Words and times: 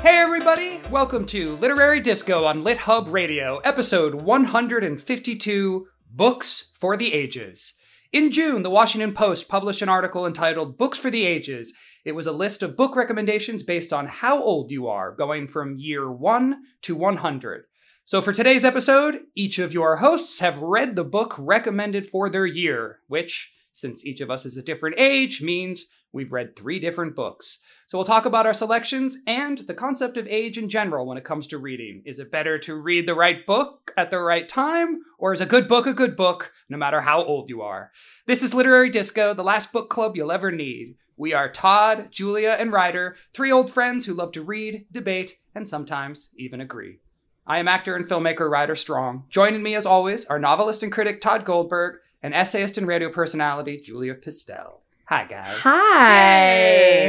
Hey, 0.00 0.18
everybody! 0.18 0.80
Welcome 0.92 1.26
to 1.26 1.56
Literary 1.56 1.98
Disco 1.98 2.44
on 2.44 2.62
Lit 2.62 2.78
Hub 2.78 3.08
Radio, 3.08 3.58
episode 3.58 4.14
152 4.14 5.86
Books 6.08 6.72
for 6.78 6.96
the 6.96 7.12
Ages. 7.12 7.74
In 8.12 8.30
June, 8.30 8.62
the 8.62 8.70
Washington 8.70 9.12
Post 9.12 9.48
published 9.48 9.82
an 9.82 9.88
article 9.88 10.24
entitled 10.24 10.78
Books 10.78 10.98
for 10.98 11.10
the 11.10 11.26
Ages. 11.26 11.74
It 12.04 12.12
was 12.12 12.28
a 12.28 12.32
list 12.32 12.62
of 12.62 12.76
book 12.76 12.94
recommendations 12.94 13.64
based 13.64 13.92
on 13.92 14.06
how 14.06 14.40
old 14.40 14.70
you 14.70 14.86
are, 14.86 15.14
going 15.16 15.48
from 15.48 15.76
year 15.76 16.10
1 16.10 16.56
to 16.82 16.94
100. 16.94 17.64
So, 18.04 18.22
for 18.22 18.32
today's 18.32 18.64
episode, 18.64 19.22
each 19.34 19.58
of 19.58 19.74
your 19.74 19.96
hosts 19.96 20.38
have 20.38 20.62
read 20.62 20.94
the 20.94 21.04
book 21.04 21.34
recommended 21.36 22.06
for 22.06 22.30
their 22.30 22.46
year, 22.46 23.00
which, 23.08 23.52
since 23.72 24.06
each 24.06 24.20
of 24.20 24.30
us 24.30 24.46
is 24.46 24.56
a 24.56 24.62
different 24.62 24.94
age, 24.96 25.42
means 25.42 25.86
we've 26.12 26.32
read 26.32 26.56
three 26.56 26.78
different 26.78 27.14
books. 27.14 27.60
So 27.86 27.98
we'll 27.98 28.04
talk 28.04 28.26
about 28.26 28.46
our 28.46 28.54
selections 28.54 29.18
and 29.26 29.58
the 29.58 29.74
concept 29.74 30.16
of 30.16 30.26
age 30.28 30.58
in 30.58 30.68
general 30.68 31.06
when 31.06 31.18
it 31.18 31.24
comes 31.24 31.46
to 31.48 31.58
reading. 31.58 32.02
Is 32.04 32.18
it 32.18 32.30
better 32.30 32.58
to 32.60 32.74
read 32.74 33.06
the 33.06 33.14
right 33.14 33.46
book 33.46 33.92
at 33.96 34.10
the 34.10 34.18
right 34.18 34.48
time, 34.48 35.00
or 35.18 35.32
is 35.32 35.40
a 35.40 35.46
good 35.46 35.68
book 35.68 35.86
a 35.86 35.92
good 35.92 36.16
book 36.16 36.52
no 36.68 36.76
matter 36.76 37.00
how 37.00 37.22
old 37.22 37.48
you 37.48 37.62
are? 37.62 37.92
This 38.26 38.42
is 38.42 38.54
Literary 38.54 38.90
Disco, 38.90 39.34
the 39.34 39.42
last 39.42 39.72
book 39.72 39.90
club 39.90 40.16
you'll 40.16 40.32
ever 40.32 40.50
need. 40.50 40.96
We 41.16 41.34
are 41.34 41.50
Todd, 41.50 42.08
Julia, 42.10 42.56
and 42.58 42.72
Ryder, 42.72 43.16
three 43.32 43.50
old 43.50 43.70
friends 43.70 44.06
who 44.06 44.14
love 44.14 44.32
to 44.32 44.42
read, 44.42 44.86
debate, 44.92 45.38
and 45.54 45.66
sometimes 45.66 46.30
even 46.36 46.60
agree. 46.60 47.00
I 47.44 47.58
am 47.58 47.66
actor 47.66 47.96
and 47.96 48.06
filmmaker 48.06 48.48
Ryder 48.50 48.74
Strong. 48.74 49.24
Joining 49.30 49.62
me, 49.62 49.74
as 49.74 49.86
always, 49.86 50.26
are 50.26 50.38
novelist 50.38 50.82
and 50.82 50.92
critic 50.92 51.20
Todd 51.20 51.44
Goldberg 51.44 51.96
and 52.22 52.34
essayist 52.34 52.76
and 52.76 52.86
radio 52.86 53.10
personality 53.10 53.78
Julia 53.78 54.14
Pistel. 54.14 54.82
Hi, 55.08 55.24
guys. 55.24 55.56
Hi. 55.60 56.10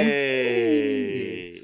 Hey. 0.04 1.62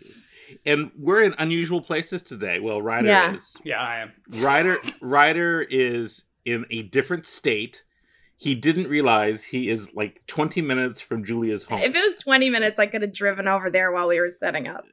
And 0.66 0.92
we're 0.98 1.24
in 1.24 1.34
unusual 1.38 1.80
places 1.82 2.24
today. 2.24 2.60
Well, 2.60 2.82
Ryder 2.82 3.08
Yeah. 3.08 3.36
is. 3.36 3.56
Yeah, 3.64 3.80
I 3.82 4.00
am. 4.02 4.12
Ryder 4.40 4.78
Ryder 5.02 5.62
is 5.70 6.24
in 6.44 6.66
a 6.70 6.84
different 6.84 7.26
state. 7.26 7.84
He 8.38 8.54
didn't 8.54 8.90
realize 8.90 9.46
he 9.46 9.70
is 9.70 9.94
like 9.96 10.22
20 10.28 10.62
minutes 10.62 11.00
from 11.00 11.24
Julia's 11.24 11.64
home. 11.64 11.80
If 11.80 11.96
it 11.96 12.00
was 12.04 12.18
20 12.18 12.50
minutes, 12.50 12.80
I 12.80 12.88
could 12.88 13.02
have 13.02 13.14
driven 13.14 13.48
over 13.48 13.70
there 13.70 13.94
while 13.94 14.10
we 14.10 14.20
were 14.20 14.30
setting 14.30 14.68
up. 14.68 14.84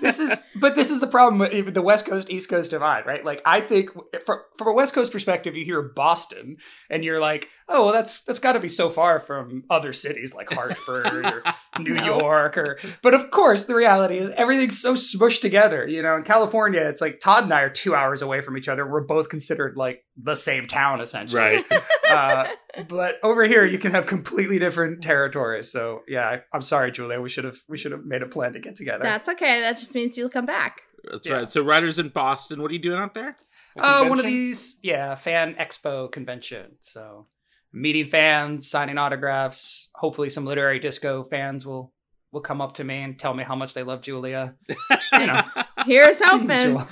This 0.00 0.18
is 0.18 0.36
but 0.56 0.74
this 0.74 0.90
is 0.90 1.00
the 1.00 1.06
problem 1.06 1.38
with 1.38 1.74
the 1.74 1.82
west 1.82 2.06
coast 2.06 2.30
east 2.30 2.48
coast 2.48 2.70
divide 2.70 3.06
right? 3.06 3.24
Like 3.24 3.42
i 3.44 3.60
think 3.60 3.90
from, 4.24 4.38
from 4.56 4.68
a 4.68 4.72
west 4.72 4.94
coast 4.94 5.12
perspective 5.12 5.54
you 5.56 5.64
hear 5.64 5.82
boston 5.82 6.56
and 6.90 7.04
you're 7.04 7.20
like 7.20 7.48
oh 7.68 7.84
well 7.84 7.92
that's 7.92 8.22
that's 8.22 8.38
got 8.38 8.52
to 8.52 8.60
be 8.60 8.68
so 8.68 8.88
far 8.90 9.20
from 9.20 9.64
other 9.70 9.92
cities 9.92 10.34
like 10.34 10.50
hartford 10.50 11.06
or 11.06 11.42
new 11.80 11.94
No. 11.94 12.18
york 12.18 12.56
or 12.56 12.78
but 13.02 13.14
of 13.14 13.30
course 13.30 13.66
the 13.66 13.74
reality 13.74 14.18
is 14.18 14.30
everything's 14.32 14.80
so 14.80 14.94
smushed 14.94 15.40
together 15.40 15.86
you 15.86 16.02
know? 16.02 16.16
In 16.16 16.22
california 16.22 16.80
it's 16.80 17.00
like 17.00 17.20
todd 17.20 17.44
and 17.44 17.52
i 17.52 17.60
are 17.60 17.70
two 17.70 17.94
hours 17.94 18.22
away 18.22 18.40
from 18.40 18.56
each 18.56 18.68
other. 18.68 18.86
We're 18.86 19.00
both 19.02 19.28
considered 19.28 19.76
like 19.76 20.04
the 20.20 20.34
same 20.34 20.66
town 20.66 21.00
essentially 21.00 21.40
right. 21.40 21.64
uh, 22.10 22.46
but 22.88 23.16
over 23.22 23.44
here 23.44 23.64
you 23.64 23.78
can 23.78 23.92
have 23.92 24.06
completely 24.06 24.58
different 24.58 25.00
territories 25.02 25.70
so 25.70 26.00
yeah 26.08 26.26
I, 26.28 26.40
i'm 26.52 26.60
sorry 26.62 26.90
julia 26.90 27.20
we 27.20 27.28
should 27.28 27.44
have 27.44 27.58
we 27.68 27.78
should 27.78 27.92
have 27.92 28.04
made 28.04 28.22
a 28.22 28.26
plan 28.26 28.52
to 28.54 28.58
get 28.58 28.74
together 28.76 29.04
That's 29.04 29.28
okay. 29.28 29.60
That 29.60 29.78
just 29.78 29.94
means 29.94 30.16
you'll 30.16 30.28
come 30.28 30.46
back. 30.46 30.80
That's 31.10 31.26
Yeah. 31.26 31.34
right. 31.34 31.52
So 31.52 31.62
Ryder's 31.62 31.98
in 32.00 32.08
Boston. 32.08 32.60
What 32.60 32.70
are 32.70 32.74
you 32.74 32.80
doing 32.80 32.98
out 32.98 33.14
there? 33.14 33.36
Uh, 33.78 34.06
one 34.06 34.18
of 34.18 34.24
these, 34.24 34.80
yeah, 34.82 35.14
fan 35.14 35.54
expo 35.54 36.10
convention. 36.10 36.72
So 36.80 37.26
meeting 37.72 38.04
fans, 38.06 38.68
signing 38.68 38.98
autographs. 38.98 39.90
Hopefully, 39.94 40.30
some 40.30 40.44
literary 40.44 40.80
disco 40.80 41.22
fans 41.24 41.64
will 41.64 41.92
will 42.32 42.40
come 42.40 42.60
up 42.60 42.74
to 42.74 42.84
me 42.84 43.02
and 43.02 43.16
tell 43.18 43.32
me 43.34 43.44
how 43.44 43.54
much 43.54 43.72
they 43.74 43.82
love 43.84 44.02
Julia. 44.02 44.54
You 45.12 45.26
know, 45.26 45.40
Here's 45.88 46.20
hoping. 46.24 46.50
usual. 46.50 46.86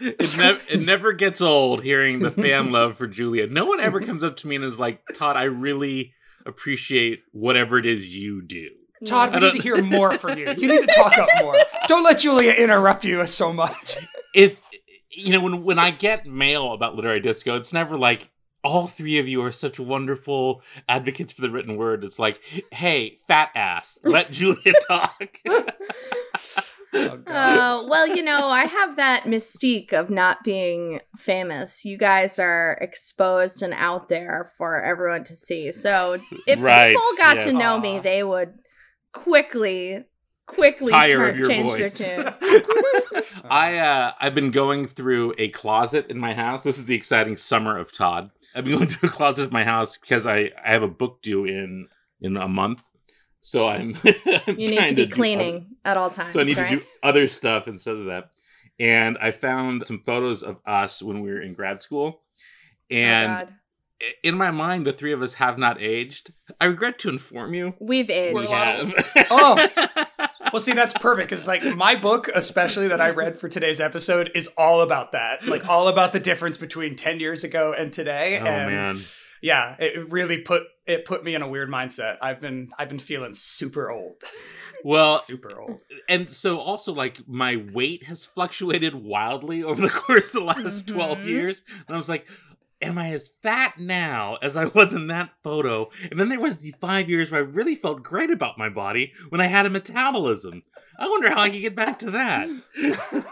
it, 0.00 0.36
nev- 0.36 0.62
it 0.68 0.80
never 0.82 1.12
gets 1.12 1.40
old 1.40 1.82
hearing 1.82 2.18
the 2.18 2.30
fan 2.30 2.70
love 2.72 2.96
for 2.96 3.06
Julia. 3.06 3.46
No 3.46 3.64
one 3.64 3.80
ever 3.80 4.00
comes 4.00 4.22
up 4.22 4.36
to 4.38 4.46
me 4.48 4.56
and 4.56 4.64
is 4.64 4.78
like, 4.78 5.00
Todd, 5.14 5.36
I 5.36 5.44
really 5.44 6.12
appreciate 6.44 7.20
whatever 7.32 7.78
it 7.78 7.86
is 7.86 8.14
you 8.16 8.42
do. 8.42 8.68
Todd, 9.06 9.30
I 9.34 9.38
we 9.38 9.46
need 9.46 9.56
to 9.56 9.62
hear 9.62 9.82
more 9.82 10.12
from 10.12 10.38
you. 10.38 10.46
You 10.58 10.68
need 10.68 10.86
to 10.88 10.94
talk 10.94 11.16
up 11.16 11.28
more. 11.40 11.54
Don't 11.86 12.04
let 12.04 12.18
Julia 12.18 12.52
interrupt 12.52 13.04
you 13.04 13.26
so 13.26 13.52
much. 13.52 13.96
if 14.34 14.60
you 15.10 15.32
know 15.32 15.40
when 15.42 15.64
when 15.64 15.78
I 15.78 15.90
get 15.90 16.26
mail 16.26 16.72
about 16.74 16.96
literary 16.96 17.20
disco, 17.20 17.56
it's 17.56 17.72
never 17.72 17.96
like 17.96 18.28
all 18.62 18.86
three 18.88 19.18
of 19.18 19.26
you 19.26 19.42
are 19.42 19.52
such 19.52 19.80
wonderful 19.80 20.60
advocates 20.86 21.32
for 21.32 21.40
the 21.40 21.50
written 21.50 21.76
word. 21.76 22.04
It's 22.04 22.18
like, 22.18 22.40
hey, 22.70 23.16
fat 23.26 23.50
ass, 23.54 23.98
let 24.04 24.32
Julia 24.32 24.74
talk. 24.86 25.38
Oh, 26.92 27.22
Uh, 27.26 27.86
well, 27.88 28.06
you 28.08 28.22
know, 28.22 28.48
I 28.48 28.64
have 28.66 28.96
that 28.96 29.24
mystique 29.24 29.92
of 29.92 30.10
not 30.10 30.42
being 30.44 31.00
famous. 31.16 31.84
You 31.84 31.96
guys 31.96 32.38
are 32.38 32.78
exposed 32.80 33.62
and 33.62 33.72
out 33.74 34.08
there 34.08 34.50
for 34.58 34.82
everyone 34.82 35.24
to 35.24 35.36
see. 35.36 35.70
So 35.72 36.18
if 36.46 36.60
Right, 36.60 36.90
people 36.90 37.02
got 37.18 37.34
to 37.34 37.50
yes. 37.52 37.54
know 37.54 37.78
me, 37.78 37.98
they 38.00 38.22
would 38.24 38.54
quickly, 39.12 40.04
quickly 40.46 40.90
Tire 40.92 41.10
turn- 41.16 41.30
of 41.30 41.38
your 41.38 41.48
change 41.48 41.70
voice. 41.70 41.78
their 42.08 42.24
tune. 42.24 42.34
I 43.50 43.78
uh, 43.78 44.12
I've 44.20 44.34
been 44.34 44.50
going 44.50 44.86
through 44.86 45.34
a 45.38 45.48
closet 45.50 46.06
in 46.08 46.18
my 46.18 46.34
house. 46.34 46.62
This 46.62 46.78
is 46.78 46.86
the 46.86 46.94
exciting 46.94 47.36
summer 47.36 47.78
of 47.78 47.92
Todd. 47.92 48.30
I've 48.54 48.64
been 48.64 48.74
going 48.76 48.88
through 48.88 49.08
a 49.08 49.12
closet 49.12 49.44
of 49.44 49.52
my 49.52 49.64
house 49.64 49.96
because 49.96 50.26
I 50.26 50.50
I 50.64 50.72
have 50.72 50.82
a 50.82 50.88
book 50.88 51.22
due 51.22 51.44
in 51.44 51.88
in 52.20 52.36
a 52.36 52.48
month. 52.48 52.82
So 53.40 53.68
I'm. 53.68 53.94
I'm 54.04 54.58
You 54.58 54.70
need 54.70 54.88
to 54.88 54.94
be 54.94 55.06
do 55.06 55.14
cleaning 55.14 55.76
at 55.84 55.96
all 55.96 56.10
times. 56.10 56.34
So 56.34 56.40
I 56.40 56.44
need 56.44 56.56
right? 56.56 56.70
to 56.70 56.76
do 56.76 56.82
other 57.02 57.26
stuff 57.26 57.68
instead 57.68 57.96
of 57.96 58.06
that. 58.06 58.30
And 58.78 59.18
I 59.20 59.30
found 59.30 59.84
some 59.86 60.00
photos 60.00 60.42
of 60.42 60.58
us 60.66 61.02
when 61.02 61.20
we 61.20 61.30
were 61.30 61.40
in 61.40 61.52
grad 61.52 61.82
school. 61.82 62.22
Oh, 62.22 62.94
and 62.94 63.48
oh, 63.48 64.06
in 64.22 64.36
my 64.36 64.50
mind, 64.50 64.86
the 64.86 64.92
three 64.92 65.12
of 65.12 65.22
us 65.22 65.34
have 65.34 65.58
not 65.58 65.80
aged. 65.80 66.32
I 66.60 66.64
regret 66.66 66.98
to 67.00 67.08
inform 67.08 67.54
you. 67.54 67.74
We've 67.78 68.10
aged. 68.10 68.38
We 68.38 68.46
have. 68.46 68.94
Oh. 69.30 69.68
Well, 70.52 70.60
see, 70.60 70.72
that's 70.72 70.94
perfect 70.94 71.30
because, 71.30 71.46
like, 71.46 71.62
my 71.76 71.94
book, 71.94 72.28
especially 72.34 72.88
that 72.88 73.00
I 73.00 73.10
read 73.10 73.36
for 73.36 73.48
today's 73.48 73.80
episode, 73.80 74.32
is 74.34 74.48
all 74.58 74.80
about 74.80 75.12
that. 75.12 75.46
Like, 75.46 75.68
all 75.68 75.86
about 75.86 76.12
the 76.12 76.18
difference 76.18 76.58
between 76.58 76.96
10 76.96 77.20
years 77.20 77.44
ago 77.44 77.72
and 77.72 77.92
today. 77.92 78.36
oh, 78.40 78.46
and 78.46 78.72
man. 78.72 79.00
yeah, 79.40 79.76
it 79.78 80.10
really 80.10 80.38
put 80.38 80.64
it 80.90 81.04
put 81.04 81.24
me 81.24 81.34
in 81.34 81.42
a 81.42 81.48
weird 81.48 81.68
mindset. 81.70 82.18
I've 82.20 82.40
been 82.40 82.70
I've 82.78 82.88
been 82.88 82.98
feeling 82.98 83.34
super 83.34 83.90
old. 83.90 84.16
Well, 84.82 85.18
super 85.18 85.60
old. 85.60 85.82
and 86.08 86.32
so 86.32 86.58
also, 86.58 86.94
like, 86.94 87.20
my 87.28 87.62
weight 87.74 88.04
has 88.04 88.24
fluctuated 88.24 88.94
wildly 88.94 89.62
over 89.62 89.82
the 89.82 89.90
course 90.06 90.28
of 90.28 90.32
the 90.32 90.40
last 90.40 90.88
12 90.88 91.18
Mhm. 91.18 91.26
years. 91.26 91.60
And 91.86 91.94
I 91.94 91.98
was 91.98 92.08
like, 92.08 92.26
am 92.80 92.96
I 92.96 93.12
as 93.12 93.28
fat 93.42 93.78
now 93.78 94.38
as 94.40 94.56
I 94.56 94.64
was 94.64 94.94
in 94.94 95.08
that 95.08 95.32
photo? 95.44 95.90
And 96.10 96.18
then 96.18 96.30
there 96.30 96.40
was 96.40 96.58
the 96.60 96.70
five 96.70 97.10
years 97.10 97.30
where 97.30 97.42
I 97.42 97.44
really 97.44 97.74
felt 97.74 98.02
great 98.02 98.30
about 98.30 98.56
my 98.56 98.70
body 98.70 99.12
when 99.28 99.42
I 99.42 99.48
had 99.48 99.66
a 99.66 99.70
metabolism. 99.70 100.62
I 100.98 101.06
wonder 101.10 101.28
how 101.28 101.40
I 101.42 101.50
could 101.50 101.60
get 101.60 101.76
back 101.76 101.98
to 101.98 102.12
that. 102.12 102.48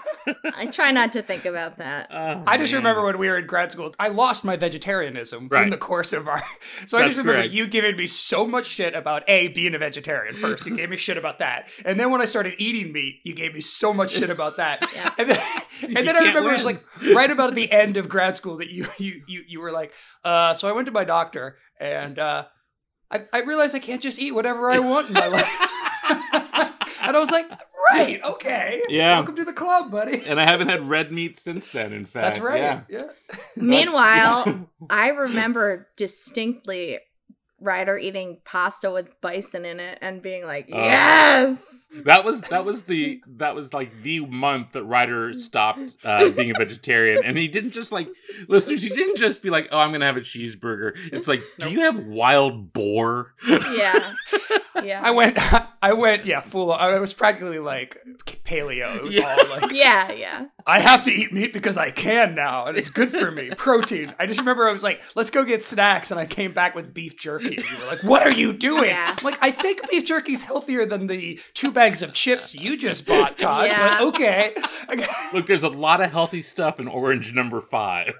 I 0.55 0.67
try 0.67 0.91
not 0.91 1.13
to 1.15 1.23
think 1.23 1.45
about 1.45 1.79
that. 1.79 2.09
Oh, 2.19 2.43
I 2.47 2.59
just 2.59 2.73
man. 2.73 2.81
remember 2.81 3.05
when 3.05 3.19
we 3.19 3.29
were 3.29 3.39
in 3.39 3.47
grad 3.47 3.71
school, 3.73 3.95
I 3.99 4.09
lost 4.09 4.45
my 4.45 4.57
vegetarianism 4.57 5.49
in 5.53 5.71
the 5.71 5.77
course 5.77 6.13
of 6.13 6.27
our. 6.29 6.43
So 6.87 6.99
I 6.99 7.07
just 7.07 7.19
remember 7.19 7.41
correct. 7.41 7.53
you 7.53 7.67
giving 7.67 7.97
me 7.97 8.07
so 8.07 8.47
much 8.47 8.67
shit 8.67 8.95
about 8.95 9.29
a 9.29 9.49
being 9.49 9.75
a 9.75 9.79
vegetarian. 9.79 10.35
First, 10.35 10.67
you 10.67 10.77
gave 10.77 10.91
me 10.91 10.97
shit 10.97 11.17
about 11.17 11.39
that, 11.39 11.69
and 11.85 11.99
then 11.99 12.11
when 12.11 12.21
I 12.21 12.25
started 12.25 12.55
eating 12.59 12.93
meat, 12.93 13.21
you 13.25 13.35
gave 13.35 13.55
me 13.55 13.61
so 13.61 13.93
much 13.93 14.13
shit 14.13 14.31
about 14.31 14.57
that. 14.57 14.81
Yeah. 14.95 15.15
And 15.19 15.31
then, 15.31 15.41
and 15.83 15.97
then 15.97 16.09
I 16.09 16.21
can't 16.21 16.27
remember 16.35 16.51
it 16.51 16.53
was 16.55 16.65
like 16.65 16.85
right 17.15 17.31
about 17.31 17.51
at 17.51 17.55
the 17.55 17.71
end 17.71 17.97
of 17.97 18.09
grad 18.09 18.37
school 18.37 18.57
that 18.59 18.71
you 18.71 18.87
you 18.99 19.23
you 19.27 19.45
you 19.47 19.61
were 19.61 19.71
like, 19.71 19.93
uh, 20.25 20.55
so 20.55 20.69
I 20.69 20.73
went 20.73 20.87
to 20.87 20.93
my 20.93 21.05
doctor 21.05 21.59
and 21.79 22.19
uh, 22.19 22.47
I 23.11 23.21
I 23.33 23.43
realized 23.43 23.75
I 23.77 23.81
can't 23.81 24.03
just 24.03 24.19
eat 24.19 24.33
whatever 24.33 24.71
I 24.71 24.79
want 24.79 25.09
in 25.09 25.15
my 25.15 25.27
life. 25.27 26.45
And 27.09 27.17
I 27.17 27.21
was 27.21 27.31
like, 27.31 27.51
right, 27.93 28.21
okay, 28.23 28.83
Yeah. 28.89 29.15
welcome 29.17 29.37
to 29.37 29.45
the 29.45 29.53
club, 29.53 29.91
buddy. 29.91 30.23
And 30.27 30.39
I 30.41 30.45
haven't 30.45 30.69
had 30.69 30.83
red 30.83 31.11
meat 31.11 31.39
since 31.39 31.71
then, 31.71 31.93
in 31.93 32.05
fact. 32.05 32.25
That's 32.35 32.39
right. 32.39 32.59
Yeah. 32.61 32.81
yeah. 32.89 33.03
Meanwhile, 33.57 34.69
I 34.91 35.09
remember 35.09 35.89
distinctly 35.97 36.99
Ryder 37.61 37.99
eating 37.99 38.39
pasta 38.45 38.89
with 38.89 39.21
bison 39.21 39.65
in 39.65 39.81
it 39.81 39.99
and 40.01 40.23
being 40.23 40.45
like, 40.45 40.69
Oh. 40.73 40.77
"Yes." 40.77 41.89
That 42.05 42.25
was 42.25 42.43
that 42.43 42.65
was 42.65 42.83
the 42.83 43.21
that 43.39 43.57
was 43.57 43.73
like 43.75 44.01
the 44.05 44.21
month 44.27 44.73
that 44.75 44.85
Ryder 44.85 45.35
stopped 45.35 45.81
uh, 46.05 46.29
being 46.31 46.53
a 46.53 46.55
vegetarian, 46.55 47.25
and 47.25 47.37
he 47.37 47.49
didn't 47.49 47.73
just 47.73 47.91
like 47.91 48.09
listeners. 48.47 48.81
He 48.83 48.91
didn't 48.91 49.17
just 49.17 49.43
be 49.43 49.51
like, 49.51 49.71
"Oh, 49.73 49.79
I'm 49.81 49.91
gonna 49.91 50.05
have 50.07 50.17
a 50.17 50.21
cheeseburger." 50.21 50.93
It's 51.13 51.27
like, 51.27 51.43
do 51.59 51.69
you 51.71 51.81
have 51.81 51.99
wild 52.07 52.73
boar? 52.73 53.35
Yeah. 53.49 54.13
Yeah. 54.85 55.01
I 55.03 55.11
went 55.11 55.37
I 55.83 55.93
went, 55.93 56.27
yeah, 56.27 56.41
full. 56.41 56.73
I 56.73 56.99
was 56.99 57.13
practically 57.15 57.59
like 57.59 57.99
paleo. 58.45 58.97
It 58.97 59.03
was 59.03 59.19
all 59.19 59.49
like, 59.49 59.73
Yeah, 59.73 60.11
yeah. 60.13 60.47
I 60.69 60.81
have 60.81 61.03
to 61.05 61.11
eat 61.11 61.33
meat 61.33 61.53
because 61.55 61.77
I 61.79 61.91
can 61.91 62.35
now, 62.35 62.67
and 62.67 62.77
it's 62.77 62.91
good 62.91 63.11
for 63.11 63.31
me. 63.31 63.49
Protein. 63.57 64.15
I 64.19 64.27
just 64.27 64.39
remember 64.39 64.69
I 64.69 64.73
was 64.73 64.83
like, 64.83 65.03
let's 65.17 65.31
go 65.31 65.43
get 65.45 65.63
snacks, 65.65 66.11
and 66.11 66.21
I 66.21 66.27
came 66.27 66.53
back 66.53 66.75
with 66.75 66.93
beef 66.93 67.19
jerky. 67.19 67.57
And 67.57 67.65
you 67.71 67.79
were 67.81 67.87
like, 67.87 68.05
what 68.05 68.23
are 68.23 68.33
you 68.37 68.53
doing? 68.53 68.91
Yeah. 68.91 69.17
I'm 69.19 69.25
like, 69.25 69.39
I 69.41 69.51
think 69.51 69.89
beef 69.91 70.05
jerky's 70.05 70.43
healthier 70.43 70.85
than 70.85 71.07
the 71.07 71.41
two 71.55 71.73
bags 71.73 72.03
of 72.03 72.13
chips 72.13 72.55
you 72.55 72.77
just 72.77 73.07
bought, 73.07 73.39
Todd. 73.39 73.69
Yeah. 73.69 73.99
But 73.99 74.09
okay. 74.09 74.55
Look, 75.33 75.47
there's 75.47 75.65
a 75.65 75.69
lot 75.71 76.03
of 76.03 76.13
healthy 76.13 76.43
stuff 76.43 76.79
in 76.79 76.87
orange 76.87 77.33
number 77.35 77.61
five. 77.63 78.13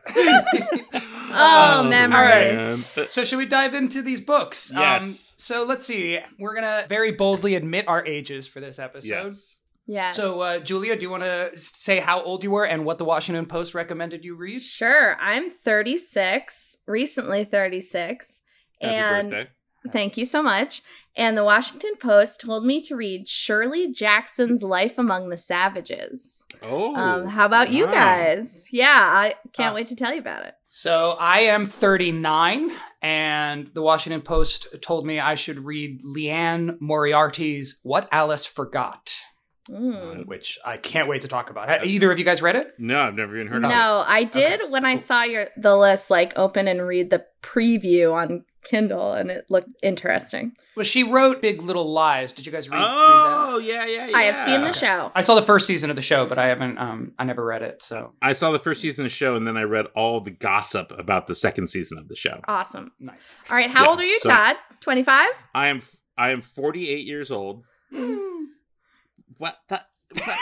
Oh, 1.31 1.81
Oh, 1.81 1.83
memories. 1.89 2.97
man. 2.97 3.07
So 3.11 3.23
should 3.25 3.37
we 3.39 3.45
dive 3.45 3.75
into 3.75 4.01
these 4.01 4.21
books? 4.23 4.73
Um, 4.75 4.79
Yes. 4.81 5.35
so 5.37 5.65
let's 5.65 5.85
see. 5.87 6.19
We're 6.39 6.55
gonna 6.55 6.87
very 6.89 7.13
boldly 7.13 7.55
admit 7.55 7.87
our 7.87 8.05
ages 8.07 8.49
for 8.49 8.61
this 8.61 8.79
episode. 8.79 9.09
Yes. 9.27 9.58
Yes. 9.91 10.15
So, 10.15 10.43
uh, 10.43 10.59
Julia, 10.59 10.95
do 10.97 11.03
you 11.03 11.11
want 11.11 11.23
to 11.23 11.51
say 11.57 11.99
how 11.99 12.21
old 12.23 12.45
you 12.45 12.51
were 12.51 12.67
and 12.67 12.85
what 12.85 12.99
the 12.99 13.07
Washington 13.07 13.47
Post 13.47 13.75
recommended 13.75 14.23
you 14.25 14.35
read? 14.37 14.61
Sure. 14.63 15.17
I'm 15.19 15.49
36, 15.51 16.77
recently 16.87 17.45
36. 17.45 18.43
Happy 18.83 18.95
and 18.95 19.31
birthday. 19.31 19.51
thank 19.91 20.17
you 20.19 20.27
so 20.27 20.43
much. 20.43 20.83
And 21.17 21.37
the 21.37 21.43
Washington 21.43 21.95
Post 21.99 22.43
told 22.43 22.65
me 22.65 22.81
to 22.83 22.95
read 22.95 23.29
Shirley 23.29 23.91
Jackson's 23.91 24.63
Life 24.63 24.99
Among 24.99 25.31
the 25.31 25.37
Savages. 25.39 26.45
Oh. 26.63 26.95
um, 26.95 27.27
how 27.27 27.45
about 27.47 27.73
you 27.73 27.87
guys? 27.87 28.69
Yeah, 28.71 28.87
I 28.87 29.35
can't 29.53 29.73
Uh, 29.73 29.75
wait 29.77 29.87
to 29.89 29.97
tell 29.97 30.13
you 30.13 30.21
about 30.21 30.45
it. 30.45 30.55
So, 30.69 31.17
I 31.19 31.41
am 31.41 31.65
39, 31.65 32.71
and 33.03 33.71
the 33.73 33.81
Washington 33.83 34.21
Post 34.21 34.69
told 34.83 35.07
me 35.07 35.19
I 35.19 35.35
should 35.35 35.65
read 35.65 36.03
Liane 36.05 36.77
Moriarty's 36.79 37.81
What 37.83 38.07
Alice 38.13 38.45
Forgot, 38.47 39.15
Mm. 39.69 40.27
which 40.27 40.59
I 40.65 40.77
can't 40.77 41.09
wait 41.09 41.23
to 41.23 41.29
talk 41.29 41.51
about. 41.51 41.69
Ha- 41.69 41.81
Either 41.85 42.11
of 42.11 42.19
you 42.19 42.25
guys 42.25 42.41
read 42.43 42.57
it? 42.57 42.75
No, 42.79 43.01
I've 43.03 43.15
never 43.15 43.35
even 43.37 43.49
heard 43.49 43.65
of 43.65 43.71
it. 43.71 43.75
No, 43.75 44.05
I 44.07 44.25
did 44.25 44.71
when 44.71 44.85
I 44.85 44.97
saw 44.97 45.23
your 45.25 45.49
the 45.57 45.77
list 45.77 46.11
like 46.11 46.33
open 46.39 46.67
and 46.69 46.87
read 46.87 47.11
the 47.11 47.25
preview 47.43 48.13
on 48.15 48.45
Kindle 48.65 49.13
and 49.13 49.31
it 49.31 49.47
looked 49.49 49.71
interesting. 49.83 50.53
Well, 50.77 50.85
she 50.85 51.03
wrote 51.03 51.41
Big 51.43 51.63
Little 51.63 51.91
Lies. 51.91 52.33
Did 52.33 52.47
you 52.47 52.53
guys 52.53 52.69
read, 52.69 52.77
read 52.77 52.85
that? 52.85 52.89
Oh, 53.51 53.59
yeah, 53.59 53.85
yeah, 53.87 54.07
yeah. 54.09 54.17
I 54.17 54.23
have 54.25 54.39
seen 54.47 54.63
the 54.63 54.73
show. 54.73 55.11
I 55.15 55.23
saw 55.23 55.35
the 55.35 55.43
first 55.43 55.67
season 55.67 55.91
of 55.91 55.97
the 55.97 56.03
show, 56.03 56.25
but 56.27 56.39
I 56.39 56.47
haven't. 56.47 56.79
Um, 56.79 57.13
I 57.19 57.25
never 57.25 57.45
read 57.45 57.63
it. 57.63 57.83
So 57.83 58.13
I 58.23 58.33
saw 58.33 58.53
the 58.53 58.59
first 58.61 58.81
season 58.81 59.05
of 59.05 59.11
the 59.11 59.15
show, 59.17 59.35
and 59.35 59.47
then 59.47 59.57
I 59.57 59.63
read 59.63 59.87
all 59.97 60.21
the 60.21 60.31
gossip 60.31 60.93
about 60.97 61.27
the 61.27 61.35
second 61.35 61.67
season 61.69 61.99
of 61.99 62.07
the 62.09 62.15
show. 62.17 62.41
Awesome. 62.47 62.93
nice. 63.01 63.33
All 63.51 63.57
right, 63.57 63.71
how 63.71 63.85
Yeah, 63.85 63.91
old 63.91 63.99
are 63.99 64.05
you, 64.05 64.21
so- 64.21 64.31
Todd? 64.31 64.57
25? 64.81 65.29
I 65.55 65.67
am 65.69 65.83
I 66.17 66.31
am 66.31 66.41
48 66.43 67.07
years 67.07 67.31
old. 67.33 67.65
What? 69.39 69.59
That, 69.69 69.87
what? 70.15 70.39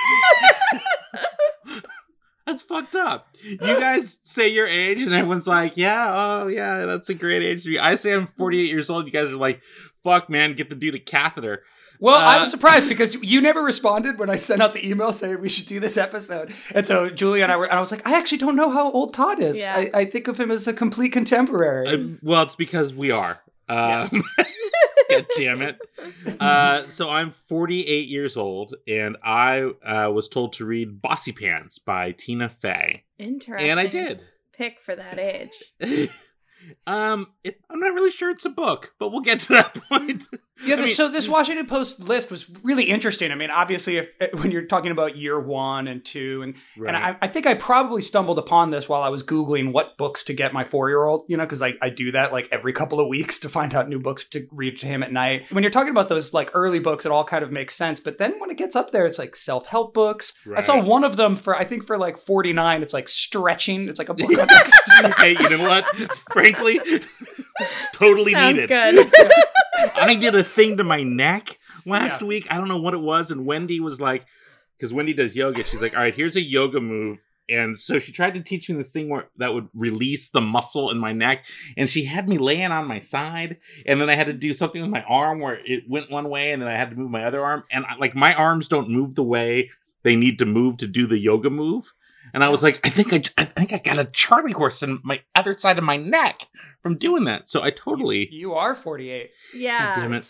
That's 2.46 2.62
fucked 2.62 2.94
up. 2.94 3.26
You 3.43 3.56
guys 3.58 4.20
say 4.22 4.46
your 4.48 4.69
age, 4.69 5.02
and 5.02 5.12
everyone's 5.12 5.48
like, 5.48 5.76
"Yeah, 5.76 6.06
oh 6.14 6.46
yeah, 6.46 6.84
that's 6.84 7.08
a 7.08 7.14
great 7.14 7.43
age 7.43 7.64
to 7.64 7.70
be." 7.70 7.78
I 7.81 7.96
say 7.96 8.12
I'm 8.12 8.28
48 8.28 8.69
years 8.69 8.88
old. 8.88 9.04
You 9.04 9.10
guys 9.10 9.32
are 9.32 9.37
like, 9.37 9.60
"Fuck, 10.04 10.31
man, 10.31 10.54
get 10.54 10.70
the 10.70 10.76
dude 10.76 10.94
a 10.94 11.00
catheter." 11.00 11.64
Well, 11.98 12.14
I 12.14 12.37
Uh, 12.37 12.40
was 12.40 12.50
surprised 12.52 12.88
because 12.88 13.16
you 13.16 13.40
never 13.40 13.62
responded 13.62 14.20
when 14.20 14.31
I 14.31 14.37
sent 14.37 14.62
out 14.62 14.75
the 14.75 14.88
email 14.88 15.12
saying 15.12 15.40
we 15.40 15.49
should 15.49 15.66
do 15.66 15.81
this 15.81 15.96
episode. 15.96 16.54
And 16.72 16.87
so 16.87 17.08
Julia 17.10 17.42
and 17.42 17.50
I 17.50 17.56
were, 17.56 17.64
and 17.64 17.72
I 17.72 17.81
was 17.81 17.90
like, 17.90 18.06
I 18.06 18.16
actually 18.16 18.38
don't 18.38 18.54
know 18.54 18.69
how 18.70 18.92
old 18.92 19.12
Todd 19.14 19.40
is. 19.40 19.58
Yeah. 19.58 19.75
I, 19.75 19.90
I 19.94 20.04
think 20.04 20.28
of 20.28 20.38
him 20.38 20.50
as 20.50 20.69
a 20.69 20.75
complete 20.75 21.12
contemporary. 21.12 21.88
Uh, 21.88 22.16
well, 22.22 22.42
it's 22.42 22.54
because 22.54 22.94
we 22.94 23.10
are. 23.10 23.40
Um, 23.68 24.24
God 25.10 25.26
damn 25.36 25.62
it. 25.62 25.78
Uh, 26.40 26.82
so 26.88 27.10
I'm 27.10 27.30
48 27.30 28.08
years 28.08 28.36
old, 28.36 28.74
and 28.86 29.16
I 29.24 29.70
uh, 29.84 30.10
was 30.12 30.28
told 30.28 30.52
to 30.54 30.64
read 30.64 31.00
Bossypants 31.00 31.82
by 31.84 32.12
Tina 32.12 32.48
Fey, 32.48 33.04
Interesting. 33.18 33.70
and 33.70 33.80
I 33.80 33.86
did. 33.86 34.22
Pick 34.52 34.80
for 34.80 34.96
that 34.96 35.18
age. 35.18 35.50
um, 36.86 37.28
it, 37.44 37.60
I'm 37.68 37.80
not 37.80 37.94
really 37.94 38.10
sure 38.10 38.30
it's 38.30 38.44
a 38.44 38.50
book, 38.50 38.94
but 38.98 39.10
we'll 39.10 39.20
get 39.20 39.40
to 39.40 39.48
that 39.50 39.74
point. 39.88 40.24
Yeah, 40.64 40.74
I 40.74 40.76
this, 40.76 40.86
mean- 40.86 40.94
so 40.94 41.08
this 41.08 41.26
mm. 41.26 41.30
Washington 41.32 41.66
Post 41.66 42.08
list 42.08 42.30
was 42.30 42.48
really 42.62 42.84
interesting. 42.84 43.30
I 43.30 43.34
mean, 43.34 43.50
obviously, 43.50 43.96
if 43.98 44.10
eh, 44.20 44.28
when 44.32 44.50
you're 44.50 44.62
talking 44.66 44.90
about 44.90 45.16
year 45.16 45.38
one 45.38 45.88
and 45.88 46.04
two, 46.04 46.42
and 46.42 46.54
Right. 46.76 46.94
and 46.94 46.96
I, 46.96 47.16
I 47.20 47.28
think 47.28 47.46
I 47.46 47.54
probably 47.54 48.00
stumbled 48.00 48.38
upon 48.38 48.70
this 48.70 48.88
while 48.88 49.02
I 49.02 49.08
was 49.10 49.22
googling 49.22 49.72
what 49.72 49.96
books 49.98 50.24
to 50.24 50.32
get 50.34 50.52
my 50.52 50.64
four 50.64 50.88
year 50.88 51.04
old. 51.04 51.24
You 51.28 51.36
know, 51.36 51.44
because 51.44 51.62
I, 51.62 51.74
I 51.82 51.90
do 51.90 52.12
that 52.12 52.32
like 52.32 52.48
every 52.50 52.72
couple 52.72 53.00
of 53.00 53.08
weeks 53.08 53.38
to 53.40 53.48
find 53.48 53.74
out 53.74 53.88
new 53.88 53.98
books 53.98 54.24
to 54.30 54.46
read 54.50 54.78
to 54.80 54.86
him 54.86 55.02
at 55.02 55.12
night. 55.12 55.50
When 55.52 55.62
you're 55.62 55.70
talking 55.70 55.90
about 55.90 56.08
those 56.08 56.32
like 56.32 56.50
early 56.54 56.78
books, 56.78 57.04
it 57.04 57.12
all 57.12 57.24
kind 57.24 57.44
of 57.44 57.52
makes 57.52 57.74
sense. 57.74 58.00
But 58.00 58.18
then 58.18 58.38
when 58.40 58.50
it 58.50 58.56
gets 58.56 58.74
up 58.76 58.90
there, 58.92 59.04
it's 59.06 59.18
like 59.18 59.36
self 59.36 59.66
help 59.66 59.92
books. 59.94 60.32
I 60.56 60.60
saw 60.60 60.80
one 60.82 61.04
of 61.04 61.16
them 61.16 61.36
for 61.36 61.54
I 61.56 61.64
think 61.64 61.84
for 61.84 61.98
like 61.98 62.16
49. 62.16 62.82
It's 62.82 62.94
like 62.94 63.08
stretching. 63.08 63.88
It's 63.88 63.98
like 63.98 64.08
a 64.08 64.14
book 64.14 64.30
on 64.38 64.50
exercise. 64.50 65.12
hey, 65.18 65.36
you 65.38 65.50
know 65.56 65.68
what? 65.68 65.86
Frankly, 66.32 66.80
totally 67.92 68.32
Sounds 68.32 68.54
needed. 68.56 68.68
good. 68.68 69.12
I 69.96 70.14
did 70.17 70.34
a 70.34 70.44
thing 70.44 70.76
to 70.78 70.84
my 70.84 71.02
neck 71.02 71.58
last 71.84 72.20
Yeah. 72.23 72.28
week. 72.28 72.46
I 72.50 72.56
don't 72.58 72.69
know 72.69 72.81
what 72.81 72.94
it 72.94 73.00
was, 73.00 73.31
and 73.31 73.46
Wendy 73.46 73.81
was 73.81 74.00
like, 74.00 74.25
because 74.76 74.93
Wendy 74.93 75.14
does 75.14 75.37
yoga. 75.37 75.62
She's 75.64 75.81
like, 75.81 75.94
"All 75.96 76.02
right, 76.02 76.14
here's 76.14 76.37
a 76.37 76.40
yoga 76.43 76.81
move." 76.81 77.25
And 77.49 77.78
so 77.78 78.00
she 78.00 78.11
tried 78.11 78.34
to 78.34 78.40
teach 78.43 78.69
me 78.69 78.75
this 78.76 78.90
thing 78.90 79.08
where 79.08 79.28
that 79.37 79.55
would 79.55 79.69
release 79.73 80.31
the 80.31 80.40
muscle 80.40 80.90
in 80.90 80.99
my 80.99 81.12
neck, 81.12 81.44
and 81.76 81.88
she 81.88 82.05
had 82.05 82.28
me 82.28 82.38
laying 82.38 82.73
on 82.73 82.88
my 82.88 82.99
side, 83.00 83.58
and 83.87 84.00
then 84.00 84.11
I 84.11 84.17
had 84.17 84.26
to 84.26 84.32
do 84.32 84.52
something 84.52 84.82
with 84.82 84.90
my 84.90 85.02
arm 85.02 85.38
where 85.38 85.61
it 85.64 85.84
went 85.88 86.11
one 86.11 86.28
way, 86.28 86.50
and 86.50 86.61
then 86.61 86.69
I 86.69 86.76
had 86.76 86.90
to 86.90 86.96
move 86.96 87.11
my 87.11 87.25
other 87.25 87.44
arm, 87.44 87.62
and 87.70 87.87
I, 87.87 87.94
like 87.96 88.17
my 88.17 88.34
arms 88.34 88.67
don't 88.69 88.90
move 88.90 89.14
the 89.14 89.23
way 89.23 89.70
they 90.02 90.17
need 90.17 90.38
to 90.40 90.46
move 90.46 90.76
to 90.78 90.87
do 90.88 91.06
the 91.06 91.19
yoga 91.19 91.49
move. 91.50 91.93
And 92.34 92.43
I 92.43 92.49
was 92.49 92.64
like, 92.64 92.81
I 92.84 92.90
think 92.90 93.12
I, 93.12 93.23
I 93.40 93.44
think 93.44 93.73
I 93.73 93.78
got 93.78 93.99
a 94.00 94.05
Charlie 94.06 94.52
horse 94.52 94.82
in 94.82 94.99
my 95.05 95.23
other 95.37 95.56
side 95.56 95.78
of 95.78 95.84
my 95.84 95.96
neck 95.96 96.40
from 96.86 96.98
doing 96.98 97.24
that. 97.24 97.48
So 97.48 97.62
I 97.64 97.70
totally, 97.70 98.28
You 98.32 98.54
are 98.54 98.74
48. 98.76 99.30
yeah. 99.54 99.96
damn 99.96 100.12
it. 100.12 100.24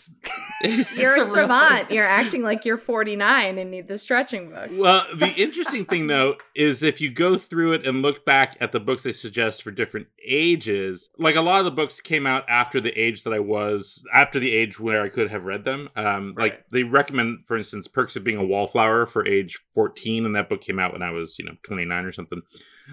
You're 0.95 1.15
a 1.15 1.21
It's 1.21 1.29
a 1.29 1.33
savant. 1.35 1.91
You're 1.91 2.05
acting 2.07 2.41
like 2.41 2.65
you're 2.65 2.77
49 2.77 3.59
and 3.59 3.69
need 3.69 3.87
the 3.87 3.99
stretching 3.99 4.49
book. 4.49 4.71
well, 4.73 5.05
the 5.15 5.31
interesting 5.37 5.85
thing 5.85 6.07
though 6.07 6.35
is 6.55 6.81
if 6.81 6.99
you 6.99 7.11
go 7.11 7.37
through 7.37 7.73
it 7.73 7.85
and 7.85 8.01
look 8.01 8.25
back 8.25 8.57
at 8.59 8.71
the 8.71 8.79
books 8.79 9.03
they 9.03 9.11
suggest 9.11 9.61
for 9.61 9.69
different 9.69 10.07
ages, 10.25 11.09
like 11.19 11.35
a 11.35 11.41
lot 11.41 11.59
of 11.59 11.65
the 11.65 11.71
books 11.71 12.01
came 12.01 12.25
out 12.25 12.43
after 12.49 12.81
the 12.81 12.91
age 12.99 13.23
that 13.23 13.33
I 13.33 13.39
was, 13.39 14.03
after 14.11 14.39
the 14.39 14.51
age 14.51 14.79
where 14.79 15.03
I 15.03 15.09
could 15.09 15.29
have 15.29 15.43
read 15.43 15.63
them. 15.63 15.89
Um, 15.95 16.33
Right. 16.35 16.53
Like 16.53 16.69
they 16.69 16.81
recommend, 16.83 17.45
for 17.45 17.55
instance, 17.57 17.87
Perks 17.87 18.15
of 18.15 18.23
Being 18.23 18.37
a 18.37 18.43
Wallflower 18.45 19.05
for 19.05 19.27
age 19.27 19.59
14, 19.75 20.25
and 20.25 20.35
that 20.35 20.49
book 20.49 20.61
came 20.61 20.79
out 20.79 20.93
when 20.93 21.03
I 21.03 21.11
was, 21.11 21.37
you 21.37 21.45
know, 21.45 21.53
29 21.63 22.05
or 22.05 22.11
something. 22.11 22.41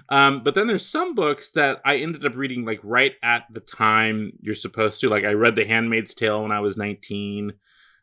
Um, 0.09 0.43
but 0.43 0.55
then 0.55 0.67
there's 0.67 0.85
some 0.85 1.15
books 1.15 1.51
that 1.51 1.81
I 1.85 1.97
ended 1.97 2.25
up 2.25 2.35
reading 2.35 2.65
like 2.65 2.79
right 2.83 3.13
at 3.23 3.45
the 3.51 3.59
time 3.59 4.33
you're 4.41 4.55
supposed 4.55 4.99
to. 5.01 5.09
Like 5.09 5.23
I 5.23 5.33
read 5.33 5.55
The 5.55 5.65
Handmaid's 5.65 6.13
Tale 6.13 6.41
when 6.41 6.51
I 6.51 6.59
was 6.59 6.77
19. 6.77 7.53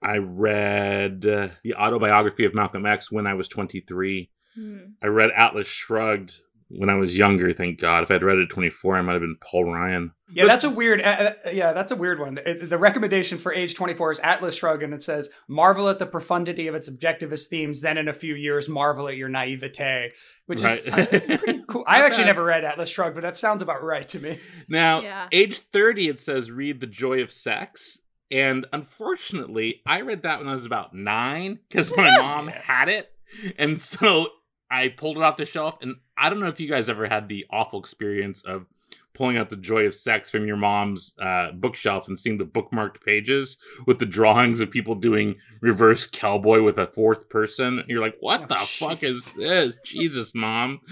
I 0.02 0.16
read 0.16 1.26
uh, 1.26 1.48
the 1.62 1.74
autobiography 1.74 2.44
of 2.44 2.54
Malcolm 2.54 2.86
X 2.86 3.12
when 3.12 3.26
I 3.26 3.34
was 3.34 3.48
23. 3.48 4.30
Hmm. 4.54 4.78
I 5.02 5.06
read 5.06 5.30
Atlas 5.30 5.68
Shrugged 5.68 6.40
when 6.78 6.88
I 6.90 6.94
was 6.94 7.16
younger. 7.18 7.52
Thank 7.52 7.78
God. 7.80 8.02
If 8.02 8.10
I'd 8.10 8.22
read 8.22 8.38
it 8.38 8.44
at 8.44 8.50
24, 8.50 8.96
I 8.96 9.02
might 9.02 9.12
have 9.12 9.20
been 9.22 9.36
Paul 9.40 9.72
Ryan. 9.72 10.12
Yeah, 10.32 10.46
that's 10.46 10.64
a 10.64 10.70
weird. 10.70 11.02
Uh, 11.02 11.34
uh, 11.44 11.50
yeah, 11.52 11.72
that's 11.74 11.90
a 11.92 11.96
weird 11.96 12.18
one. 12.18 12.38
It- 12.44 12.70
the 12.70 12.78
recommendation 12.78 13.36
for 13.38 13.52
age 13.52 13.74
24 13.74 14.12
is 14.12 14.18
Atlas 14.20 14.54
Shrugged, 14.56 14.82
and 14.82 14.94
it 14.94 15.02
says, 15.02 15.28
"Marvel 15.48 15.88
at 15.90 15.98
the 15.98 16.06
profundity 16.06 16.66
of 16.68 16.74
its 16.74 16.88
objectivist 16.88 17.48
themes. 17.48 17.82
Then, 17.82 17.98
in 17.98 18.08
a 18.08 18.14
few 18.14 18.34
years, 18.34 18.68
marvel 18.68 19.08
at 19.08 19.16
your 19.16 19.28
naivete," 19.28 20.10
which 20.46 20.62
is 20.64 20.88
Right. 20.90 21.12
uh, 21.14 21.36
pretty 21.38 21.62
cool. 21.68 21.84
I 21.86 21.98
Not 21.98 22.06
actually 22.06 22.24
never 22.24 22.44
read 22.44 22.64
Atlas 22.64 22.88
Shrugged, 22.88 23.14
but 23.14 23.22
that 23.22 23.36
sounds 23.36 23.60
about 23.62 23.82
right 23.82 24.08
to 24.08 24.20
me. 24.20 24.38
Now, 24.68 25.02
Yeah. 25.02 25.28
age 25.32 25.58
30, 25.58 26.08
it 26.08 26.18
says 26.18 26.50
read 26.50 26.80
The 26.80 26.86
Joy 26.86 27.20
of 27.20 27.30
Sex. 27.30 27.98
And 28.30 28.64
unfortunately, 28.72 29.82
I 29.84 30.00
read 30.00 30.22
that 30.22 30.38
when 30.38 30.48
I 30.48 30.52
was 30.52 30.64
about 30.64 30.94
nine 30.94 31.58
because 31.68 31.94
my 31.94 32.10
mom 32.20 32.48
had 32.48 32.88
it. 32.88 33.10
And 33.58 33.80
so 33.82 34.28
I 34.70 34.88
pulled 34.88 35.18
it 35.18 35.22
off 35.22 35.36
the 35.36 35.44
shelf. 35.44 35.76
And 35.82 35.96
I 36.22 36.30
don't 36.30 36.40
know 36.40 36.46
if 36.48 36.60
you 36.60 36.68
guys 36.68 36.88
ever 36.88 37.06
had 37.08 37.28
the 37.28 37.44
awful 37.50 37.80
experience 37.80 38.42
of 38.42 38.66
pulling 39.12 39.36
out 39.36 39.50
The 39.50 39.56
Joy 39.56 39.84
of 39.86 39.94
Sex 39.94 40.30
from 40.30 40.46
your 40.46 40.56
mom's 40.56 41.14
uh, 41.20 41.50
bookshelf 41.52 42.08
and 42.08 42.18
seeing 42.18 42.38
the 42.38 42.44
bookmarked 42.44 43.02
pages 43.04 43.58
with 43.86 43.98
the 43.98 44.06
drawings 44.06 44.60
of 44.60 44.70
people 44.70 44.94
doing 44.94 45.34
reverse 45.60 46.06
cowboy 46.06 46.62
with 46.62 46.78
a 46.78 46.86
fourth 46.86 47.28
person. 47.28 47.82
You're 47.88 48.00
like, 48.00 48.16
what 48.20 48.42
Oh, 48.42 48.46
the 48.46 48.54
fuck 48.56 49.02
is 49.02 49.34
this? 49.34 49.76
Jesus, 49.84 50.34
mom. 50.34 50.80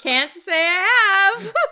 Can't 0.00 0.32
say 0.32 0.52
I 0.66 1.34
have. 1.40 1.52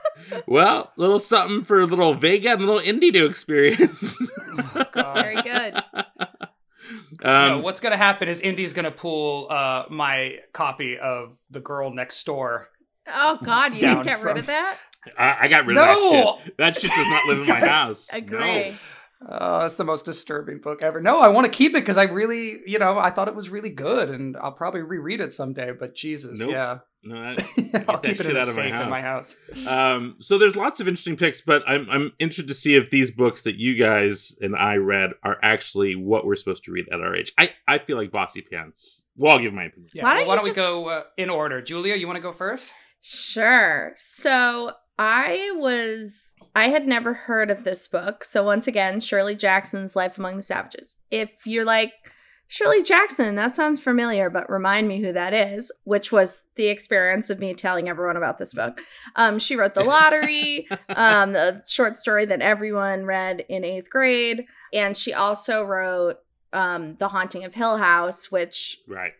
Well, 0.46 0.92
little 0.96 1.20
something 1.20 1.62
for 1.62 1.80
a 1.80 1.86
little 1.86 2.14
Vega 2.14 2.52
and 2.52 2.66
little 2.66 2.80
Indie 2.80 3.12
to 3.12 3.26
experience. 3.26 4.16
Oh, 4.74 4.84
God. 4.92 5.14
Very 5.16 5.34
good. 5.42 5.74
No, 7.26 7.56
um, 7.56 7.62
what's 7.62 7.80
gonna 7.80 7.96
happen 7.96 8.28
is 8.28 8.40
Indy's 8.40 8.72
gonna 8.72 8.90
pull 8.90 9.48
uh, 9.50 9.84
my 9.90 10.38
copy 10.52 10.96
of 10.98 11.36
The 11.50 11.60
Girl 11.60 11.92
Next 11.92 12.24
Door. 12.24 12.68
Oh 13.06 13.38
God, 13.44 13.74
you 13.74 13.80
Down 13.80 14.04
didn't 14.04 14.06
get 14.18 14.24
rid 14.24 14.36
of 14.38 14.46
that? 14.46 14.78
I, 15.18 15.36
I 15.42 15.48
got 15.48 15.66
rid 15.66 15.74
No! 15.74 15.82
of 15.82 16.38
that 16.38 16.44
shit. 16.44 16.56
That 16.58 16.74
shit 16.80 16.90
does 16.90 17.08
not 17.08 17.26
live 17.28 17.40
in 17.40 17.46
my 17.46 17.60
house. 17.68 18.08
Agree. 18.12 18.70
No. 18.70 18.74
Oh, 19.28 19.60
that's 19.60 19.76
the 19.76 19.84
most 19.84 20.04
disturbing 20.04 20.58
book 20.60 20.82
ever. 20.82 21.00
No, 21.00 21.20
I 21.20 21.28
want 21.28 21.46
to 21.46 21.50
keep 21.52 21.70
it 21.72 21.80
because 21.80 21.96
I 21.96 22.02
really, 22.04 22.60
you 22.66 22.78
know, 22.78 22.98
I 22.98 23.10
thought 23.10 23.28
it 23.28 23.34
was 23.34 23.48
really 23.48 23.70
good, 23.70 24.10
and 24.10 24.36
I'll 24.36 24.52
probably 24.52 24.82
reread 24.82 25.20
it 25.20 25.32
someday. 25.32 25.72
But 25.72 25.94
Jesus, 25.94 26.38
Nope. 26.38 26.50
yeah, 26.50 26.78
No, 27.06 27.16
I- 27.16 27.30
I'll 27.88 28.00
that 28.00 28.02
keep 28.02 28.10
it 28.12 28.16
shit 28.18 28.26
in 28.26 28.36
out 28.36 28.48
of 28.48 28.56
my 28.56 28.62
safe 28.62 28.74
in 28.74 28.90
my 28.90 29.00
house. 29.00 29.36
um, 29.66 30.16
so 30.18 30.38
there's 30.38 30.56
lots 30.56 30.80
of 30.80 30.88
interesting 30.88 31.16
picks, 31.16 31.40
but 31.40 31.62
I'm 31.66 31.88
I'm 31.90 32.12
interested 32.18 32.48
to 32.48 32.54
see 32.54 32.74
if 32.74 32.90
these 32.90 33.10
books 33.10 33.42
that 33.42 33.56
you 33.56 33.74
guys 33.76 34.36
and 34.40 34.56
I 34.56 34.76
read 34.76 35.10
are 35.22 35.38
actually 35.42 35.94
what 35.96 36.26
we're 36.26 36.36
supposed 36.36 36.64
to 36.64 36.72
read 36.72 36.86
at 36.92 37.00
our 37.00 37.14
age. 37.14 37.32
I 37.38 37.50
I 37.68 37.78
feel 37.78 37.96
like 37.96 38.10
Bossypants. 38.10 39.02
Well, 39.16 39.32
I'll 39.32 39.38
give 39.38 39.54
my 39.54 39.64
opinion. 39.64 39.90
Yeah, 39.94 40.02
Why 40.04 40.14
don't 40.14 40.26
why 40.28 40.34
don't 40.36 40.44
we 40.44 40.52
go 40.52 40.88
uh, 40.88 41.02
in 41.16 41.30
order? 41.30 41.62
Julia, 41.62 41.94
you 41.94 42.06
want 42.06 42.16
to 42.16 42.22
go 42.22 42.32
first? 42.32 42.70
Sure. 43.00 43.92
So 43.96 44.72
I 44.98 45.52
was 45.54 46.34
I 46.54 46.68
had 46.68 46.86
never 46.88 47.14
heard 47.14 47.50
of 47.50 47.64
this 47.64 47.86
book. 47.86 48.24
So 48.24 48.42
once 48.42 48.66
again, 48.66 48.98
Shirley 49.00 49.36
Jackson's 49.36 49.94
Life 49.94 50.18
Among 50.18 50.36
the 50.36 50.42
Savages. 50.42 50.96
If 51.10 51.30
you're 51.46 51.64
like 51.64 51.92
Shirley 52.48 52.82
Jackson, 52.82 53.34
that 53.34 53.54
sounds 53.54 53.80
familiar, 53.80 54.30
but 54.30 54.48
remind 54.48 54.86
me 54.86 55.00
who 55.00 55.12
that 55.12 55.34
is, 55.34 55.72
which 55.84 56.12
was 56.12 56.44
the 56.54 56.68
experience 56.68 57.28
of 57.28 57.40
me 57.40 57.54
telling 57.54 57.88
everyone 57.88 58.16
about 58.16 58.38
this 58.38 58.54
book. 58.54 58.80
Um, 59.16 59.38
she 59.40 59.56
wrote 59.56 59.74
The 59.74 59.82
Lottery, 59.82 60.68
um, 60.90 61.32
the 61.32 61.62
short 61.66 61.96
story 61.96 62.24
that 62.26 62.40
everyone 62.40 63.04
read 63.04 63.44
in 63.48 63.64
eighth 63.64 63.90
grade. 63.90 64.46
And 64.72 64.96
she 64.96 65.12
also 65.12 65.62
wrote 65.64 66.18
um, 66.52 66.94
The 66.98 67.08
Haunting 67.08 67.44
of 67.44 67.54
Hill 67.54 67.78
House, 67.78 68.30
which, 68.30 68.78
Right. 68.86 69.12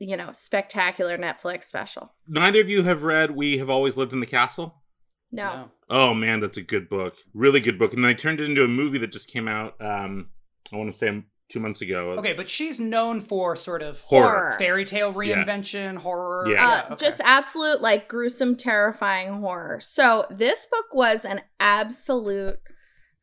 you 0.00 0.16
know, 0.16 0.30
spectacular 0.32 1.16
Netflix 1.16 1.64
special. 1.64 2.12
Neither 2.26 2.60
of 2.60 2.68
you 2.68 2.82
have 2.82 3.04
read 3.04 3.36
We 3.36 3.58
Have 3.58 3.70
Always 3.70 3.96
Lived 3.96 4.12
in 4.12 4.20
the 4.20 4.26
Castle. 4.26 4.82
No. 5.30 5.70
Oh 5.90 6.14
man, 6.14 6.40
that's 6.40 6.56
a 6.56 6.62
good 6.62 6.88
book. 6.88 7.14
Really 7.34 7.60
good 7.60 7.78
book. 7.78 7.92
And 7.92 8.04
they 8.04 8.14
turned 8.14 8.40
it 8.40 8.48
into 8.48 8.64
a 8.64 8.68
movie 8.68 8.98
that 8.98 9.12
just 9.12 9.28
came 9.30 9.46
out. 9.46 9.74
Um, 9.80 10.30
I 10.72 10.76
want 10.76 10.90
to 10.90 10.96
say 10.96 11.22
two 11.48 11.60
months 11.60 11.80
ago. 11.80 12.10
Okay, 12.18 12.34
but 12.34 12.50
she's 12.50 12.78
known 12.78 13.20
for 13.20 13.56
sort 13.56 13.82
of 13.82 14.00
Horror. 14.02 14.54
fairy 14.58 14.84
tale 14.84 15.12
reinvention, 15.12 15.96
horror. 15.96 16.46
Yeah. 16.48 16.86
uh, 16.90 16.96
just 16.96 17.20
absolute 17.24 17.80
like 17.80 18.08
gruesome 18.08 18.56
terrifying 18.56 19.40
horror 19.40 19.80
so 19.80 20.26
this 20.30 20.66
book 20.66 20.86
was 20.92 21.24
an 21.24 21.40
absolute 21.60 22.58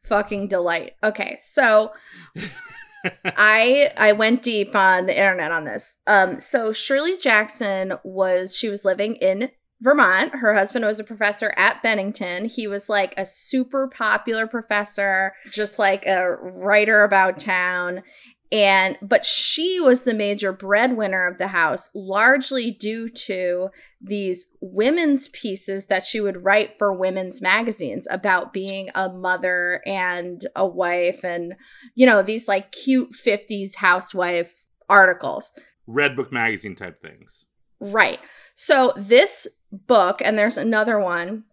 fucking 0.03 0.47
delight 0.47 0.93
okay 1.03 1.37
so 1.41 1.91
i 3.25 3.91
i 3.97 4.11
went 4.11 4.43
deep 4.43 4.75
on 4.75 5.05
the 5.05 5.17
internet 5.17 5.51
on 5.51 5.63
this 5.63 5.97
um 6.07 6.39
so 6.39 6.71
shirley 6.71 7.17
jackson 7.17 7.93
was 8.03 8.55
she 8.55 8.69
was 8.69 8.85
living 8.85 9.15
in 9.15 9.49
vermont. 9.81 10.33
Her 10.35 10.53
husband 10.53 10.85
was 10.85 10.99
a 10.99 11.03
professor 11.03 11.53
at 11.57 11.81
bennington. 11.83 12.45
He 12.45 12.67
was 12.67 12.89
like 12.89 13.13
a 13.17 13.25
super 13.25 13.87
popular 13.87 14.47
professor 14.47 15.33
just 15.51 15.79
like 15.79 16.05
a 16.05 16.35
writer 16.35 17.03
about 17.03 17.39
town. 17.39 18.03
And 18.51 18.97
but 19.01 19.25
she 19.25 19.79
was 19.79 20.03
the 20.03 20.13
major 20.13 20.53
breadwinner 20.53 21.27
of 21.27 21.39
the 21.39 21.47
house 21.47 21.89
largely 21.95 22.71
due 22.71 23.09
to 23.09 23.69
these 23.99 24.47
women's 24.61 25.27
pieces 25.29 25.87
that 25.87 26.05
she 26.05 26.21
would 26.21 26.45
write 26.45 26.77
for 26.77 26.93
women's 26.93 27.41
magazines 27.41 28.07
about 28.09 28.53
being 28.53 28.89
a 28.93 29.09
mother 29.09 29.81
and 29.85 30.47
a 30.55 30.65
wife 30.65 31.23
and 31.23 31.55
you 31.95 32.05
know 32.05 32.21
these 32.21 32.47
like 32.47 32.71
cute 32.71 33.11
50s 33.13 33.75
housewife 33.75 34.53
articles. 34.87 35.51
Redbook 35.89 36.31
magazine 36.31 36.75
type 36.75 37.01
things. 37.01 37.45
right. 37.79 38.19
So 38.55 38.93
this 38.95 39.47
book 39.87 40.21
and 40.23 40.37
there's 40.37 40.57
another 40.57 40.99
one 40.99 41.43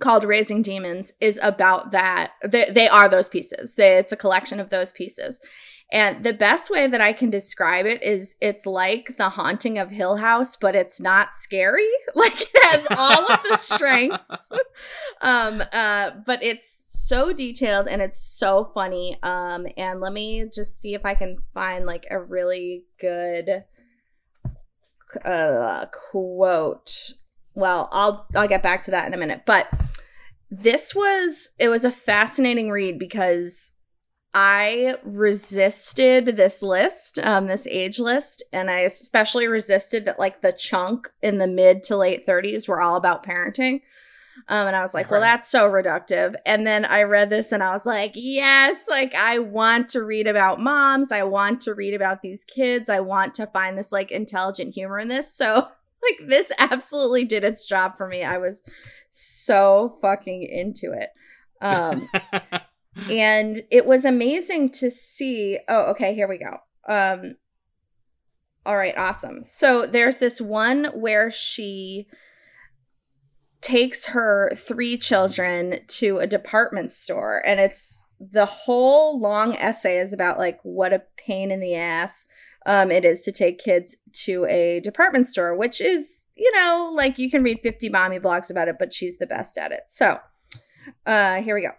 called 0.00 0.24
raising 0.24 0.62
demons 0.62 1.12
is 1.20 1.38
about 1.42 1.90
that 1.90 2.32
they, 2.46 2.70
they 2.70 2.88
are 2.88 3.08
those 3.08 3.28
pieces 3.28 3.74
they, 3.74 3.98
it's 3.98 4.12
a 4.12 4.16
collection 4.16 4.58
of 4.58 4.70
those 4.70 4.90
pieces 4.92 5.40
and 5.92 6.24
the 6.24 6.32
best 6.32 6.70
way 6.70 6.86
that 6.86 7.02
I 7.02 7.12
can 7.12 7.28
describe 7.28 7.84
it 7.84 8.02
is 8.02 8.34
it's 8.40 8.64
like 8.64 9.18
the 9.18 9.28
haunting 9.28 9.76
of 9.76 9.90
Hill 9.90 10.16
House, 10.16 10.56
but 10.56 10.74
it's 10.74 10.98
not 10.98 11.34
scary. 11.34 11.86
Like 12.14 12.40
it 12.40 12.64
has 12.64 12.86
all 12.90 13.32
of 13.32 13.40
the 13.48 13.56
strengths. 13.56 14.50
um, 15.20 15.62
uh, 15.72 16.10
but 16.24 16.42
it's 16.42 17.04
so 17.08 17.32
detailed 17.32 17.88
and 17.88 18.00
it's 18.00 18.18
so 18.18 18.64
funny. 18.64 19.18
Um, 19.22 19.66
and 19.76 20.00
let 20.00 20.12
me 20.12 20.44
just 20.52 20.80
see 20.80 20.94
if 20.94 21.04
I 21.04 21.14
can 21.14 21.38
find 21.52 21.84
like 21.84 22.06
a 22.10 22.18
really 22.18 22.84
good 22.98 23.64
uh 25.24 25.86
quote. 26.10 27.12
Well, 27.54 27.88
I'll 27.92 28.26
I'll 28.34 28.48
get 28.48 28.62
back 28.62 28.82
to 28.84 28.90
that 28.92 29.06
in 29.06 29.14
a 29.14 29.18
minute. 29.18 29.42
But 29.46 29.68
this 30.50 30.94
was 30.94 31.50
it 31.58 31.68
was 31.68 31.84
a 31.84 31.90
fascinating 31.90 32.70
read 32.70 32.98
because 32.98 33.74
I 34.34 34.96
resisted 35.04 36.36
this 36.36 36.62
list, 36.62 37.18
um, 37.18 37.46
this 37.46 37.66
age 37.66 37.98
list, 37.98 38.42
and 38.52 38.70
I 38.70 38.80
especially 38.80 39.46
resisted 39.46 40.06
that 40.06 40.18
like 40.18 40.40
the 40.40 40.52
chunk 40.52 41.10
in 41.20 41.38
the 41.38 41.46
mid 41.46 41.82
to 41.84 41.96
late 41.96 42.26
30s 42.26 42.66
were 42.66 42.80
all 42.80 42.96
about 42.96 43.24
parenting. 43.24 43.82
Um, 44.48 44.66
and 44.66 44.74
I 44.74 44.80
was 44.80 44.94
like, 44.94 45.10
well, 45.10 45.20
that's 45.20 45.50
so 45.50 45.70
reductive. 45.70 46.34
And 46.46 46.66
then 46.66 46.86
I 46.86 47.02
read 47.02 47.28
this 47.28 47.52
and 47.52 47.62
I 47.62 47.72
was 47.72 47.84
like, 47.84 48.12
yes, 48.14 48.86
like 48.88 49.14
I 49.14 49.38
want 49.38 49.90
to 49.90 50.02
read 50.02 50.26
about 50.26 50.58
moms. 50.58 51.12
I 51.12 51.22
want 51.22 51.60
to 51.62 51.74
read 51.74 51.92
about 51.92 52.22
these 52.22 52.44
kids. 52.44 52.88
I 52.88 53.00
want 53.00 53.34
to 53.34 53.46
find 53.46 53.76
this 53.76 53.92
like 53.92 54.10
intelligent 54.10 54.74
humor 54.74 54.98
in 54.98 55.08
this. 55.08 55.32
So, 55.32 55.68
like, 56.02 56.28
this 56.28 56.52
absolutely 56.58 57.24
did 57.24 57.44
its 57.44 57.66
job 57.66 57.96
for 57.96 58.08
me. 58.08 58.22
I 58.22 58.38
was 58.38 58.62
so 59.10 59.96
fucking 60.00 60.42
into 60.42 60.92
it. 60.92 61.10
Um, 61.60 62.08
and 63.10 63.62
it 63.70 63.86
was 63.86 64.04
amazing 64.04 64.70
to 64.70 64.90
see 64.90 65.58
oh 65.68 65.90
okay 65.90 66.14
here 66.14 66.28
we 66.28 66.38
go 66.38 66.58
um 66.92 67.36
all 68.66 68.76
right 68.76 68.96
awesome 68.96 69.42
so 69.42 69.86
there's 69.86 70.18
this 70.18 70.40
one 70.40 70.84
where 70.94 71.30
she 71.30 72.06
takes 73.60 74.06
her 74.06 74.52
three 74.56 74.98
children 74.98 75.80
to 75.86 76.18
a 76.18 76.26
department 76.26 76.90
store 76.90 77.42
and 77.46 77.60
it's 77.60 78.02
the 78.20 78.46
whole 78.46 79.18
long 79.20 79.56
essay 79.56 79.98
is 79.98 80.12
about 80.12 80.38
like 80.38 80.58
what 80.62 80.92
a 80.92 81.02
pain 81.16 81.50
in 81.50 81.60
the 81.60 81.74
ass 81.74 82.26
um 82.66 82.90
it 82.90 83.04
is 83.04 83.22
to 83.22 83.32
take 83.32 83.58
kids 83.58 83.96
to 84.12 84.44
a 84.46 84.80
department 84.80 85.26
store 85.26 85.54
which 85.54 85.80
is 85.80 86.28
you 86.36 86.50
know 86.52 86.92
like 86.94 87.18
you 87.18 87.30
can 87.30 87.42
read 87.42 87.60
50 87.62 87.88
mommy 87.88 88.18
blogs 88.18 88.50
about 88.50 88.68
it 88.68 88.76
but 88.78 88.92
she's 88.92 89.18
the 89.18 89.26
best 89.26 89.58
at 89.58 89.72
it. 89.72 89.82
So 89.86 90.18
uh 91.06 91.42
here 91.42 91.54
we 91.54 91.62
go 91.62 91.72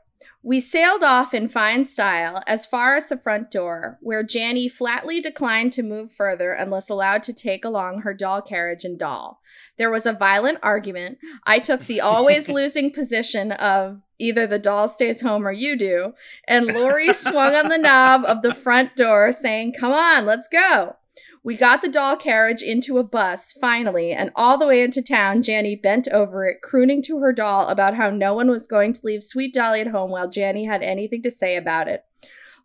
we 0.45 0.59
sailed 0.59 1.03
off 1.03 1.33
in 1.33 1.47
fine 1.47 1.85
style 1.85 2.43
as 2.45 2.65
far 2.65 2.97
as 2.97 3.07
the 3.07 3.17
front 3.17 3.49
door, 3.49 3.97
where 4.01 4.23
Jannie 4.23 4.67
flatly 4.67 5.21
declined 5.21 5.71
to 5.73 5.83
move 5.83 6.11
further 6.11 6.51
unless 6.51 6.89
allowed 6.89 7.23
to 7.23 7.33
take 7.33 7.63
along 7.63 8.01
her 8.01 8.13
doll 8.13 8.41
carriage 8.41 8.83
and 8.83 8.99
doll. 8.99 9.39
There 9.77 9.89
was 9.89 10.05
a 10.05 10.11
violent 10.11 10.59
argument. 10.61 11.17
I 11.45 11.59
took 11.59 11.85
the 11.85 12.01
always 12.01 12.49
losing 12.49 12.91
position 12.91 13.53
of 13.53 14.01
either 14.19 14.45
the 14.45 14.59
doll 14.59 14.89
stays 14.89 15.21
home 15.21 15.47
or 15.47 15.53
you 15.53 15.77
do, 15.77 16.13
and 16.45 16.67
Laurie 16.67 17.13
swung 17.13 17.55
on 17.55 17.69
the 17.69 17.77
knob 17.77 18.25
of 18.25 18.41
the 18.41 18.53
front 18.53 18.97
door, 18.97 19.31
saying, 19.31 19.75
Come 19.79 19.93
on, 19.93 20.25
let's 20.25 20.49
go. 20.49 20.97
We 21.45 21.57
got 21.57 21.81
the 21.81 21.89
doll 21.89 22.15
carriage 22.15 22.61
into 22.61 22.97
a 22.97 23.03
bus, 23.03 23.51
finally, 23.59 24.13
and 24.13 24.31
all 24.33 24.57
the 24.57 24.67
way 24.67 24.81
into 24.81 25.01
town, 25.01 25.41
Jannie 25.41 25.75
bent 25.75 26.07
over 26.07 26.45
it, 26.45 26.61
crooning 26.61 27.01
to 27.03 27.19
her 27.19 27.33
doll 27.33 27.67
about 27.67 27.95
how 27.95 28.09
no 28.09 28.33
one 28.33 28.49
was 28.49 28.65
going 28.65 28.93
to 28.93 29.01
leave 29.03 29.23
Sweet 29.25 29.53
Dolly 29.53 29.81
at 29.81 29.87
home 29.87 30.09
while 30.09 30.29
Jannie 30.29 30.65
had 30.65 30.81
anything 30.81 31.21
to 31.23 31.31
say 31.31 31.57
about 31.57 31.89
it. 31.89 32.05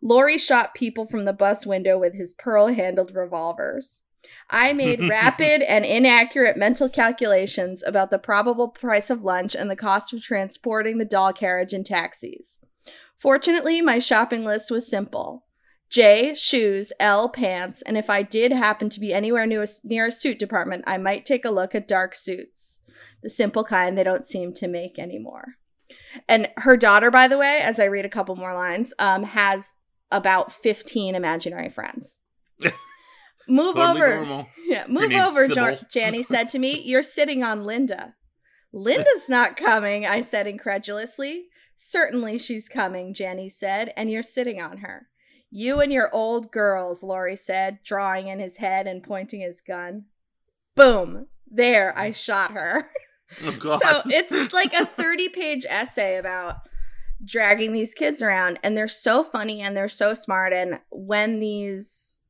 Laurie 0.01 0.37
shot 0.37 0.73
people 0.73 1.05
from 1.05 1.25
the 1.25 1.33
bus 1.33 1.65
window 1.65 1.97
with 1.97 2.13
his 2.13 2.31
pearl 2.31 2.67
handled 2.67 3.13
revolvers. 3.13 4.01
I 4.49 4.71
made 4.71 5.01
rapid 5.09 5.61
and 5.61 5.83
inaccurate 5.83 6.55
mental 6.55 6.87
calculations 6.87 7.83
about 7.85 8.11
the 8.11 8.17
probable 8.17 8.69
price 8.69 9.09
of 9.09 9.23
lunch 9.23 9.55
and 9.55 9.69
the 9.69 9.75
cost 9.75 10.13
of 10.13 10.21
transporting 10.21 10.99
the 10.99 11.05
doll 11.05 11.33
carriage 11.33 11.73
in 11.73 11.83
taxis. 11.83 12.61
Fortunately, 13.17 13.81
my 13.81 13.99
shopping 13.99 14.45
list 14.45 14.71
was 14.71 14.89
simple. 14.89 15.43
J, 15.89 16.35
shoes, 16.35 16.93
L, 16.99 17.29
pants, 17.29 17.81
and 17.81 17.97
if 17.97 18.09
I 18.09 18.21
did 18.21 18.51
happen 18.51 18.89
to 18.89 18.99
be 18.99 19.13
anywhere 19.13 19.47
near 19.47 19.63
a, 19.63 19.67
near 19.83 20.07
a 20.07 20.11
suit 20.11 20.37
department, 20.37 20.83
I 20.85 20.97
might 20.97 21.25
take 21.25 21.45
a 21.45 21.51
look 21.51 21.73
at 21.73 21.87
dark 21.87 22.13
suits. 22.13 22.79
The 23.23 23.29
simple 23.29 23.63
kind 23.63 23.97
they 23.97 24.03
don't 24.03 24.23
seem 24.23 24.53
to 24.55 24.67
make 24.67 24.99
anymore. 24.99 25.55
And 26.27 26.49
her 26.57 26.77
daughter, 26.77 27.09
by 27.11 27.27
the 27.27 27.37
way, 27.37 27.59
as 27.59 27.79
I 27.79 27.85
read 27.85 28.05
a 28.05 28.09
couple 28.09 28.35
more 28.35 28.53
lines, 28.53 28.93
um, 28.99 29.23
has 29.23 29.73
about 30.11 30.51
15 30.51 31.15
imaginary 31.15 31.69
friends. 31.69 32.17
Move 33.47 33.75
Totally 33.75 34.01
over. 34.01 34.15
normal. 34.15 34.47
Yeah, 34.65 34.85
move 34.87 35.11
over, 35.11 35.47
Sybil. 35.47 35.79
Jannie 35.89 36.21
said 36.21 36.49
to 36.49 36.59
me. 36.59 36.79
You're 36.85 37.01
sitting 37.01 37.43
on 37.43 37.63
Linda. 37.63 38.13
Linda's 38.71 39.27
not 39.27 39.57
coming, 39.57 40.05
I 40.05 40.21
said 40.21 40.45
incredulously. 40.45 41.45
Certainly 41.75 42.37
she's 42.37 42.69
coming, 42.69 43.15
Jannie 43.15 43.49
said, 43.49 43.91
and 43.97 44.11
you're 44.11 44.21
sitting 44.21 44.61
on 44.61 44.79
her. 44.79 45.07
You 45.51 45.79
and 45.79 45.91
your 45.91 46.13
old 46.13 46.51
girls, 46.51 47.01
Laurie 47.01 47.35
said, 47.35 47.79
drawing 47.83 48.27
in 48.27 48.39
his 48.39 48.57
head 48.57 48.87
and 48.87 49.03
pointing 49.03 49.41
his 49.41 49.61
gun. 49.61 50.05
Boom. 50.75 51.27
There, 51.49 51.97
I 51.97 52.11
mm. 52.11 52.15
shot 52.15 52.51
her. 52.51 52.89
Oh 53.43 53.51
god. 53.51 53.79
So 53.83 54.01
it's 54.07 54.53
like 54.53 54.73
a 54.73 54.87
30 54.87 55.29
page 55.29 55.63
essay 55.69 56.17
about 56.17 56.61
dragging 57.23 57.73
these 57.73 57.93
kids 57.93 58.21
around 58.21 58.59
and 58.63 58.75
they're 58.77 58.87
so 58.87 59.23
funny 59.23 59.61
and 59.61 59.75
they're 59.75 59.89
so 59.89 60.13
smart 60.13 60.53
and 60.53 60.79
when 60.89 61.39
these 61.39 62.21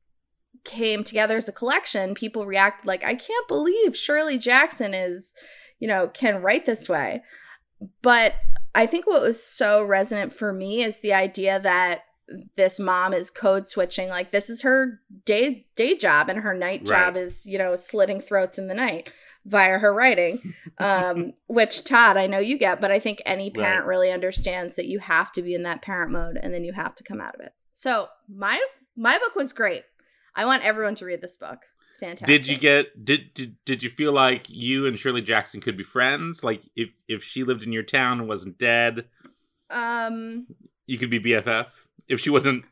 came 0.64 1.04
together 1.04 1.36
as 1.36 1.48
a 1.48 1.52
collection 1.52 2.12
people 2.12 2.44
reacted 2.44 2.86
like 2.86 3.04
i 3.04 3.14
can't 3.14 3.48
believe 3.48 3.96
shirley 3.96 4.36
jackson 4.36 4.92
is 4.92 5.32
you 5.78 5.86
know 5.86 6.08
can 6.08 6.42
write 6.42 6.66
this 6.66 6.88
way 6.88 7.22
but 8.02 8.34
i 8.74 8.84
think 8.84 9.06
what 9.06 9.22
was 9.22 9.42
so 9.42 9.82
resonant 9.82 10.34
for 10.34 10.52
me 10.52 10.82
is 10.82 11.00
the 11.00 11.14
idea 11.14 11.58
that 11.60 12.02
this 12.56 12.78
mom 12.78 13.12
is 13.12 13.30
code 13.30 13.66
switching 13.66 14.08
like 14.08 14.30
this 14.30 14.48
is 14.50 14.62
her 14.62 15.00
day 15.24 15.66
day 15.76 15.96
job 15.96 16.28
and 16.28 16.40
her 16.40 16.54
night 16.54 16.84
job 16.84 17.14
Right. 17.14 17.24
is 17.24 17.44
you 17.46 17.58
know 17.58 17.74
slitting 17.76 18.20
throats 18.20 18.58
in 18.58 18.68
the 18.68 18.74
night 18.74 19.10
via 19.44 19.78
her 19.78 19.92
writing 19.92 20.54
um 20.78 21.32
which 21.46 21.82
todd 21.84 22.16
i 22.16 22.26
know 22.26 22.38
you 22.38 22.58
get 22.58 22.80
but 22.80 22.90
i 22.90 22.98
think 22.98 23.20
any 23.26 23.50
parent 23.50 23.80
Right. 23.80 23.88
really 23.88 24.10
understands 24.10 24.76
that 24.76 24.86
you 24.86 24.98
have 25.00 25.32
to 25.32 25.42
be 25.42 25.54
in 25.54 25.62
that 25.64 25.82
parent 25.82 26.12
mode 26.12 26.36
and 26.40 26.52
then 26.54 26.62
you 26.64 26.72
have 26.72 26.94
to 26.96 27.04
come 27.04 27.20
out 27.20 27.34
of 27.34 27.40
it 27.40 27.52
so 27.72 28.08
my 28.28 28.62
my 28.96 29.18
book 29.18 29.34
was 29.34 29.52
great 29.52 29.82
i 30.36 30.44
want 30.44 30.64
everyone 30.64 30.94
to 30.96 31.04
read 31.06 31.20
this 31.22 31.36
book 31.36 31.60
it's 31.88 31.98
fantastic 31.98 32.26
Did 32.28 32.46
you 32.46 32.58
get 32.58 33.04
did, 33.04 33.34
did 33.34 33.56
did 33.64 33.82
you 33.82 33.90
feel 33.90 34.12
like 34.12 34.46
you 34.48 34.86
and 34.86 34.96
Shirley 34.96 35.22
Jackson 35.22 35.60
could 35.60 35.76
be 35.76 35.82
friends? 35.82 36.44
Like 36.44 36.62
if 36.76 37.02
if 37.08 37.24
she 37.24 37.42
lived 37.42 37.64
in 37.64 37.72
your 37.72 37.82
town 37.82 38.20
and 38.20 38.28
wasn't 38.28 38.58
dead, 38.58 39.06
um 39.70 40.46
you 40.86 40.98
could 40.98 41.10
be 41.10 41.20
BFF. 41.20 41.68
If 42.10 42.20
she 42.20 42.30
wasn't 42.30 42.64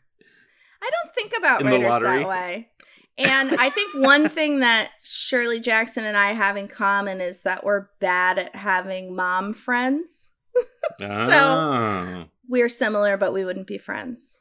I 0.83 0.91
don't 0.91 1.15
think 1.15 1.33
about 1.37 1.65
writers 1.65 2.03
that 2.03 2.29
way. 2.29 2.69
And 3.17 3.53
I 3.59 3.71
think 3.71 3.95
one 3.97 4.29
thing 4.39 4.61
that 4.61 4.91
Shirley 5.03 5.61
Jackson 5.61 6.05
and 6.05 6.17
I 6.17 6.33
have 6.33 6.57
in 6.57 6.69
common 6.69 7.21
is 7.21 7.43
that 7.43 7.65
we're 7.65 7.89
bad 8.01 8.39
at 8.39 8.55
having 8.55 9.15
mom 9.15 9.53
friends. 9.53 10.33
Oh. 11.01 12.25
We're 12.49 12.69
similar, 12.69 13.17
but 13.17 13.33
we 13.33 13.45
wouldn't 13.45 13.67
be 13.67 13.79
friends 13.79 14.41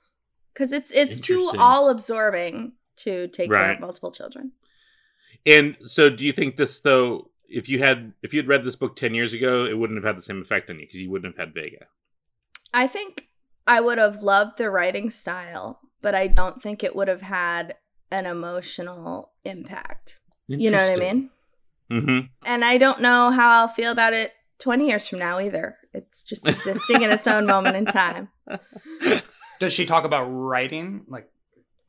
because 0.53 0.71
it's 0.71 0.91
it's 0.91 1.19
too 1.19 1.51
all 1.59 1.89
absorbing 1.89 2.71
to 2.97 3.27
take 3.27 3.51
care 3.51 3.73
of 3.73 3.79
multiple 3.79 4.11
children. 4.11 4.53
And 5.45 5.77
so 5.83 6.09
do 6.09 6.25
you 6.25 6.31
think 6.31 6.55
this 6.55 6.79
though 6.79 7.29
if 7.49 7.69
you 7.69 7.79
had 7.79 8.13
if 8.23 8.33
you 8.33 8.39
had 8.39 8.47
read 8.47 8.63
this 8.63 8.75
book 8.75 8.95
10 8.95 9.13
years 9.13 9.33
ago, 9.33 9.65
it 9.65 9.77
wouldn't 9.77 9.97
have 9.97 10.07
had 10.07 10.17
the 10.17 10.23
same 10.23 10.41
effect 10.41 10.69
on 10.69 10.79
you 10.79 10.85
because 10.85 11.01
you 11.01 11.11
wouldn't 11.11 11.37
have 11.37 11.47
had 11.47 11.53
Vega. 11.53 11.87
I 12.73 12.87
think 12.87 13.26
I 13.67 13.81
would 13.81 13.97
have 13.97 14.21
loved 14.21 14.57
the 14.57 14.69
writing 14.69 15.09
style, 15.09 15.79
but 16.01 16.15
I 16.15 16.27
don't 16.27 16.61
think 16.61 16.83
it 16.83 16.95
would 16.95 17.07
have 17.07 17.21
had 17.21 17.75
an 18.11 18.25
emotional 18.25 19.31
impact. 19.43 20.21
You 20.47 20.71
know 20.71 20.77
what 20.77 20.97
I 20.97 20.99
mean? 21.13 21.29
Mm-hmm. 21.91 22.19
And 22.45 22.65
I 22.65 22.77
don't 22.77 23.01
know 23.01 23.31
how 23.31 23.49
I'll 23.61 23.67
feel 23.67 23.91
about 23.91 24.13
it 24.13 24.31
20 24.59 24.87
years 24.87 25.07
from 25.07 25.19
now 25.19 25.39
either. 25.39 25.77
It's 25.93 26.23
just 26.23 26.47
existing 26.47 27.01
in 27.01 27.09
its 27.11 27.27
own 27.27 27.45
moment 27.45 27.75
in 27.75 27.85
time. 27.85 28.29
Does 29.59 29.73
she 29.73 29.85
talk 29.85 30.03
about 30.03 30.25
writing, 30.25 31.05
like 31.07 31.29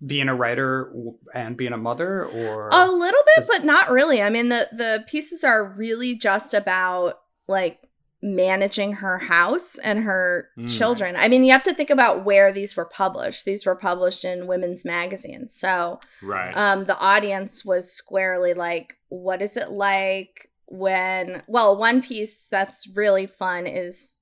being 0.05 0.29
a 0.29 0.35
writer 0.35 0.93
and 1.35 1.57
being 1.57 1.73
a 1.73 1.77
mother, 1.77 2.25
or 2.25 2.69
A 2.73 2.87
little 2.91 3.21
bit, 3.27 3.37
Just- 3.37 3.51
but 3.51 3.65
not 3.65 3.91
really. 3.91 4.23
I 4.23 4.31
mean, 4.31 4.49
the 4.49 4.69
the 4.73 5.05
pieces 5.07 5.45
are 5.45 5.65
really 5.65 6.15
just 6.15 6.55
about 6.55 7.21
like 7.47 7.79
managing 8.21 8.95
her 8.95 9.19
house 9.19 9.79
and 9.79 10.01
her 10.01 10.49
Mm. 10.59 10.77
children. 10.77 11.15
I 11.17 11.29
mean, 11.29 11.45
you 11.45 11.53
have 11.53 11.63
to 11.65 11.75
think 11.75 11.91
about 11.91 12.25
where 12.25 12.53
these 12.53 12.77
were 12.77 12.85
published. 12.85 13.45
These 13.45 13.65
were 13.65 13.77
published 13.77 14.25
in 14.25 14.47
women's 14.49 14.85
magazines. 14.85 15.55
So, 15.55 16.01
Right. 16.23 16.57
um 16.57 16.85
the 16.87 16.99
audience 16.99 17.65
was 17.65 17.93
squarely 17.93 18.55
like 18.55 18.97
what 19.09 19.41
is 19.41 19.57
it 19.57 19.71
like 19.71 20.51
when 20.67 21.43
well 21.47 21.77
one 21.77 22.03
piece 22.03 22.49
that's 22.49 22.87
really 22.89 23.27
fun 23.27 23.67
is 23.67 24.18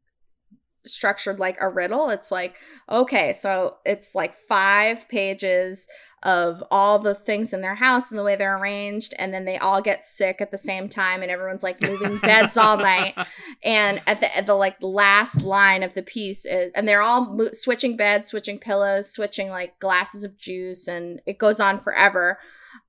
structured 0.87 1.39
like 1.39 1.57
a 1.61 1.69
riddle 1.69 2.11
it's 2.11 2.31
like 2.31 2.57
okay 2.91 3.33
so 3.33 3.77
it's 3.85 4.15
like 4.15 4.35
five 4.35 5.09
pages 5.09 5.89
of 6.27 6.65
all 6.73 6.99
the 6.99 7.15
things 7.15 7.53
in 7.53 7.61
their 7.61 7.77
house 7.77 8.11
and 8.11 8.19
the 8.19 8.23
way 8.25 8.35
they're 8.35 8.59
arranged 8.59 9.15
and 9.19 9.33
then 9.33 9.45
they 9.45 9.59
all 9.59 9.81
get 9.81 10.05
sick 10.05 10.41
at 10.41 10.51
the 10.51 10.59
same 10.59 10.89
time 10.89 11.23
and 11.23 11.31
everyone's 11.31 11.63
like 11.63 11.81
moving 11.81 12.19
beds 12.19 12.57
all 12.57 12.77
night. 12.77 13.15
And 13.63 14.01
at 14.07 14.21
the 14.21 14.37
at 14.37 14.47
the 14.47 14.55
like 14.55 14.77
last 14.81 15.43
line 15.43 15.83
of 15.83 15.95
the 15.95 16.03
piece 16.03 16.45
is, 16.45 16.71
and 16.75 16.89
they're 16.89 17.03
all 17.03 17.27
mo- 17.27 17.53
switching 17.53 17.97
beds 17.97 18.29
switching 18.29 18.59
pillows 18.59 19.11
switching 19.11 19.49
like 19.49 19.79
glasses 19.79 20.25
of 20.25 20.37
juice 20.39 20.89
and 20.89 21.21
it 21.27 21.39
goes 21.39 21.59
on 21.61 21.81
forever 21.81 22.39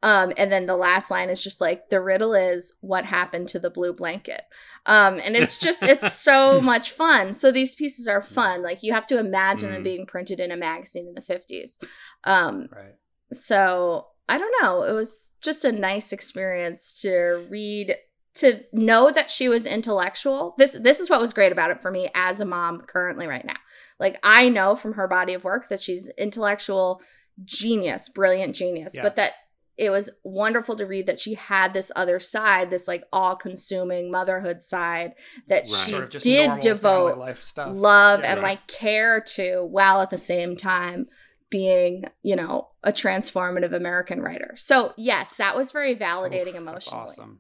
um 0.04 0.32
and 0.38 0.52
then 0.52 0.66
the 0.66 0.76
last 0.76 1.10
line 1.12 1.30
is 1.30 1.44
just 1.44 1.60
like 1.62 1.90
the 1.90 2.02
riddle 2.02 2.34
is 2.34 2.74
what 2.82 3.06
happened 3.06 3.48
to 3.48 3.60
the 3.60 3.70
blue 3.70 3.94
blanket 3.94 4.42
um 4.86 5.20
and 5.24 5.36
it's 5.36 5.58
just 5.58 5.82
it's 5.84 6.14
so 6.22 6.62
much 6.62 6.92
fun 6.92 7.34
so 7.34 7.52
these 7.52 7.76
pieces 7.76 8.08
are 8.08 8.22
fun 8.22 8.62
like 8.62 8.84
you 8.84 8.94
have 8.94 9.06
to 9.08 9.18
imagine 9.18 9.70
them 9.70 9.82
Mm. 9.82 9.86
being 9.86 10.06
printed 10.06 10.40
in 10.40 10.52
a 10.52 10.58
magazine 10.58 11.08
in 11.08 11.14
the 11.16 11.22
50s 11.22 11.78
um 12.24 12.68
right? 12.72 12.96
so 13.32 14.08
I 14.30 14.38
don't 14.38 14.54
know. 14.62 14.84
It 14.84 14.92
was 14.92 15.32
just 15.42 15.64
a 15.64 15.72
nice 15.72 16.12
experience 16.12 17.00
to 17.02 17.46
read 17.50 17.96
to 18.36 18.60
know 18.74 19.10
that 19.10 19.30
she 19.30 19.48
was 19.48 19.66
intellectual. 19.66 20.54
This 20.58 20.74
this 20.74 21.00
is 21.00 21.10
what 21.10 21.22
was 21.22 21.32
great 21.32 21.54
about 21.54 21.72
it 21.72 21.80
for 21.80 21.90
me 21.92 22.10
as 22.14 22.42
a 22.42 22.46
mom 22.46 22.82
currently 22.82 23.26
right 23.26 23.46
now. 23.46 23.56
Like 24.02 24.20
I 24.24 24.50
know 24.50 24.76
from 24.76 24.94
her 24.96 25.08
body 25.08 25.34
of 25.34 25.46
work 25.46 25.70
that 25.70 25.82
she's 25.82 26.10
intellectual 26.18 27.02
genius, 27.46 28.10
brilliant 28.10 28.54
genius, 28.54 28.96
Yeah. 28.96 29.04
but 29.04 29.16
that 29.16 29.32
it 29.78 29.90
was 29.92 30.10
wonderful 30.24 30.76
to 30.76 30.86
read 30.86 31.06
that 31.06 31.20
she 31.20 31.36
had 31.36 31.74
this 31.74 31.92
other 31.96 32.20
side, 32.20 32.70
this 32.72 32.88
like 32.88 33.04
all-consuming 33.14 34.10
motherhood 34.12 34.60
side 34.60 35.14
that 35.48 35.64
Right. 35.72 35.86
she 35.86 35.92
Sort 35.92 36.16
of 36.16 36.22
did 36.24 36.60
devote 36.60 37.18
life 37.18 37.42
stuff. 37.42 37.70
love 37.74 38.22
Yeah. 38.22 38.32
and 38.34 38.42
Right. 38.42 38.50
like 38.58 38.68
care 38.68 39.22
to 39.36 39.64
while 39.66 40.02
at 40.02 40.10
the 40.10 40.18
same 40.18 40.58
time 40.58 41.08
being 41.50 42.04
you 42.24 42.36
know 42.36 42.68
a 42.84 42.92
transformative 42.92 43.74
american 43.74 44.22
writer 44.22 44.54
so 44.58 44.94
yes 44.98 45.36
that 45.38 45.56
was 45.56 45.72
very 45.72 45.96
validating 45.96 46.48
Oof, 46.48 46.54
that's 46.54 46.58
emotionally 46.58 47.00
awesome. 47.04 47.40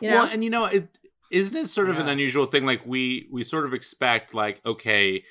you 0.00 0.08
know 0.10 0.20
Well, 0.20 0.30
and 0.32 0.42
you 0.42 0.48
know, 0.50 0.64
it 0.64 0.88
isn't 1.30 1.56
it 1.64 1.68
sort 1.68 1.90
of 1.90 1.98
an 1.98 2.08
unusual 2.08 2.46
thing. 2.46 2.64
Like 2.64 2.84
we 2.86 3.28
we 3.30 3.44
sort 3.44 3.64
of 3.66 3.74
expect, 3.74 4.34
like, 4.34 4.60
okay, 4.66 5.22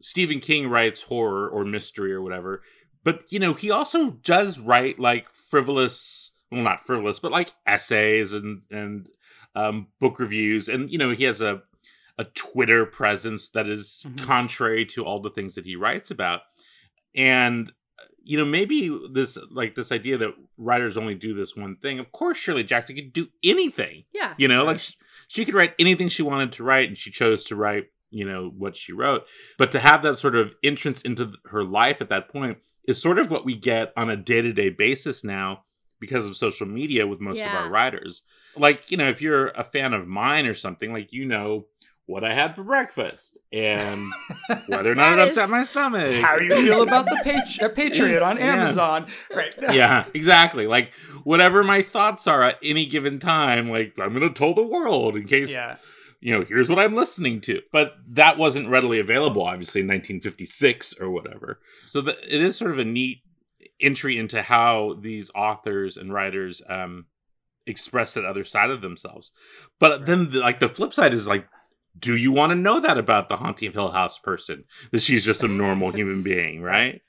Stephen 0.00 0.40
King 0.40 0.68
writes 0.68 1.02
horror 1.02 1.48
or 1.48 1.64
mystery 1.64 2.12
or 2.14 2.22
whatever, 2.22 2.62
but 3.04 3.24
you 3.30 3.38
know, 3.38 3.54
he 3.54 3.70
also 3.70 4.10
does 4.10 4.58
write 4.58 4.98
like 4.98 5.28
frivolous, 5.34 6.32
well, 6.50 6.62
not 6.62 6.84
frivolous, 6.84 7.18
but 7.20 7.30
like 7.32 7.52
essays 7.66 8.32
and 8.32 8.62
and 8.70 9.08
um, 9.54 9.86
book 10.00 10.18
reviews, 10.18 10.68
and 10.68 10.90
you 10.90 10.98
know, 10.98 11.10
he 11.12 11.24
has 11.24 11.40
a 11.40 11.62
a 12.18 12.24
Twitter 12.24 12.86
presence 12.86 13.48
that 13.50 13.68
is 13.68 14.04
Mhm. 14.06 14.18
contrary 14.24 14.84
to 14.86 15.04
all 15.04 15.20
the 15.20 15.30
things 15.30 15.54
that 15.56 15.64
he 15.64 15.76
writes 15.76 16.10
about, 16.10 16.42
and 17.14 17.72
you 18.24 18.38
know 18.38 18.44
maybe 18.44 18.96
this 19.12 19.36
like 19.50 19.74
this 19.74 19.92
idea 19.92 20.16
that 20.18 20.34
writers 20.56 20.96
only 20.96 21.14
do 21.14 21.34
this 21.34 21.54
one 21.56 21.76
thing. 21.76 21.98
Of 21.98 22.10
course 22.12 22.38
shirley 22.38 22.64
jackson 22.64 22.96
could 22.96 23.12
do 23.12 23.28
anything. 23.42 24.04
Yeah 24.12 24.34
you 24.38 24.48
know 24.48 24.64
like 24.64 24.80
she, 24.80 24.94
she 25.28 25.44
could 25.44 25.54
write 25.54 25.74
anything 25.78 26.08
she 26.08 26.22
wanted 26.22 26.52
to 26.52 26.64
write 26.64 26.88
and 26.88 26.96
she 26.98 27.10
chose 27.10 27.44
to 27.44 27.56
write 27.56 27.86
you 28.10 28.24
know 28.24 28.50
what 28.56 28.76
she 28.76 28.92
wrote. 28.92 29.24
But 29.58 29.72
to 29.72 29.80
have 29.80 30.02
that 30.04 30.18
sort 30.18 30.36
of 30.36 30.54
entrance 30.62 31.02
into 31.02 31.32
her 31.46 31.62
life 31.64 32.00
at 32.00 32.08
that 32.08 32.28
point 32.28 32.58
is 32.86 33.00
sort 33.00 33.18
of 33.18 33.30
what 33.30 33.44
we 33.44 33.54
get 33.54 33.92
on 33.96 34.10
a 34.10 34.16
day-to-day 34.16 34.70
basis 34.70 35.24
now 35.24 35.64
because 36.00 36.26
of 36.26 36.36
social 36.36 36.66
media 36.66 37.06
with 37.06 37.20
most 37.20 37.40
of 37.44 37.54
our 37.54 37.68
writers 37.68 38.22
like 38.56 38.90
you 38.90 38.96
know 38.96 39.08
if 39.08 39.20
you're 39.22 39.48
a 39.48 39.64
fan 39.64 39.92
of 39.94 40.06
mine 40.06 40.46
or 40.46 40.54
something 40.54 40.92
like 40.92 41.12
you 41.12 41.24
know 41.24 41.66
what 42.06 42.22
i 42.22 42.34
had 42.34 42.54
for 42.54 42.62
breakfast 42.62 43.38
and 43.52 44.02
whether 44.66 44.92
or 44.92 44.94
not 44.94 45.18
it 45.18 45.28
upset 45.28 45.48
my 45.48 45.64
stomach 45.64 46.22
How 46.22 46.36
you 46.36 46.50
feel 46.50 46.82
about 46.82 47.06
the 47.06 47.18
page, 47.24 47.58
uh, 47.62 47.68
Patriot 47.74 48.22
on 48.22 48.36
Yeah. 48.36 48.56
Amazon? 48.56 49.06
Right. 49.34 49.54
yeah, 49.72 50.04
exactly. 50.12 50.66
Like 50.66 50.92
whatever 51.22 51.64
my 51.64 51.80
thoughts 51.80 52.26
are 52.26 52.42
at 52.42 52.58
any 52.62 52.84
given 52.84 53.18
time, 53.18 53.70
like 53.70 53.98
I'm 53.98 54.12
gonna 54.12 54.28
tell 54.30 54.52
the 54.52 54.62
world 54.62 55.16
in 55.16 55.26
case 55.26 55.50
Yeah. 55.50 55.76
You 56.24 56.32
know, 56.32 56.42
here's 56.42 56.70
what 56.70 56.78
I'm 56.78 56.94
listening 56.94 57.42
to. 57.42 57.60
But 57.70 57.96
that 58.08 58.38
wasn't 58.38 58.70
readily 58.70 58.98
available, 58.98 59.42
obviously, 59.42 59.82
in 59.82 59.88
1956 59.88 60.94
or 60.98 61.10
whatever. 61.10 61.60
So 61.84 62.00
the, 62.00 62.16
it 62.24 62.40
is 62.40 62.56
sort 62.56 62.70
of 62.70 62.78
a 62.78 62.84
neat 62.84 63.18
entry 63.78 64.16
into 64.16 64.40
how 64.40 64.96
these 64.98 65.30
authors 65.34 65.98
and 65.98 66.14
writers 66.14 66.62
um, 66.66 67.04
express 67.66 68.14
that 68.14 68.24
other 68.24 68.42
side 68.42 68.70
of 68.70 68.80
themselves. 68.80 69.32
But 69.78 70.06
then, 70.06 70.30
the, 70.30 70.38
like 70.38 70.60
the 70.60 70.68
flip 70.68 70.94
side 70.94 71.14
is 71.14 71.28
like. 71.28 71.46
Do 71.96 72.16
you 72.16 72.32
want 72.32 72.50
to 72.50 72.56
know 72.56 72.80
that 72.80 72.98
about 72.98 73.28
the 73.28 73.36
Haunting 73.36 73.68
of 73.68 73.74
Hill 73.74 73.92
House 73.92 74.18
person? 74.18 74.64
That 74.90 75.00
she's 75.00 75.24
just 75.24 75.44
a 75.44 75.48
normal 75.48 75.92
human 75.94 76.24
being, 76.24 76.60
right? 76.60 77.00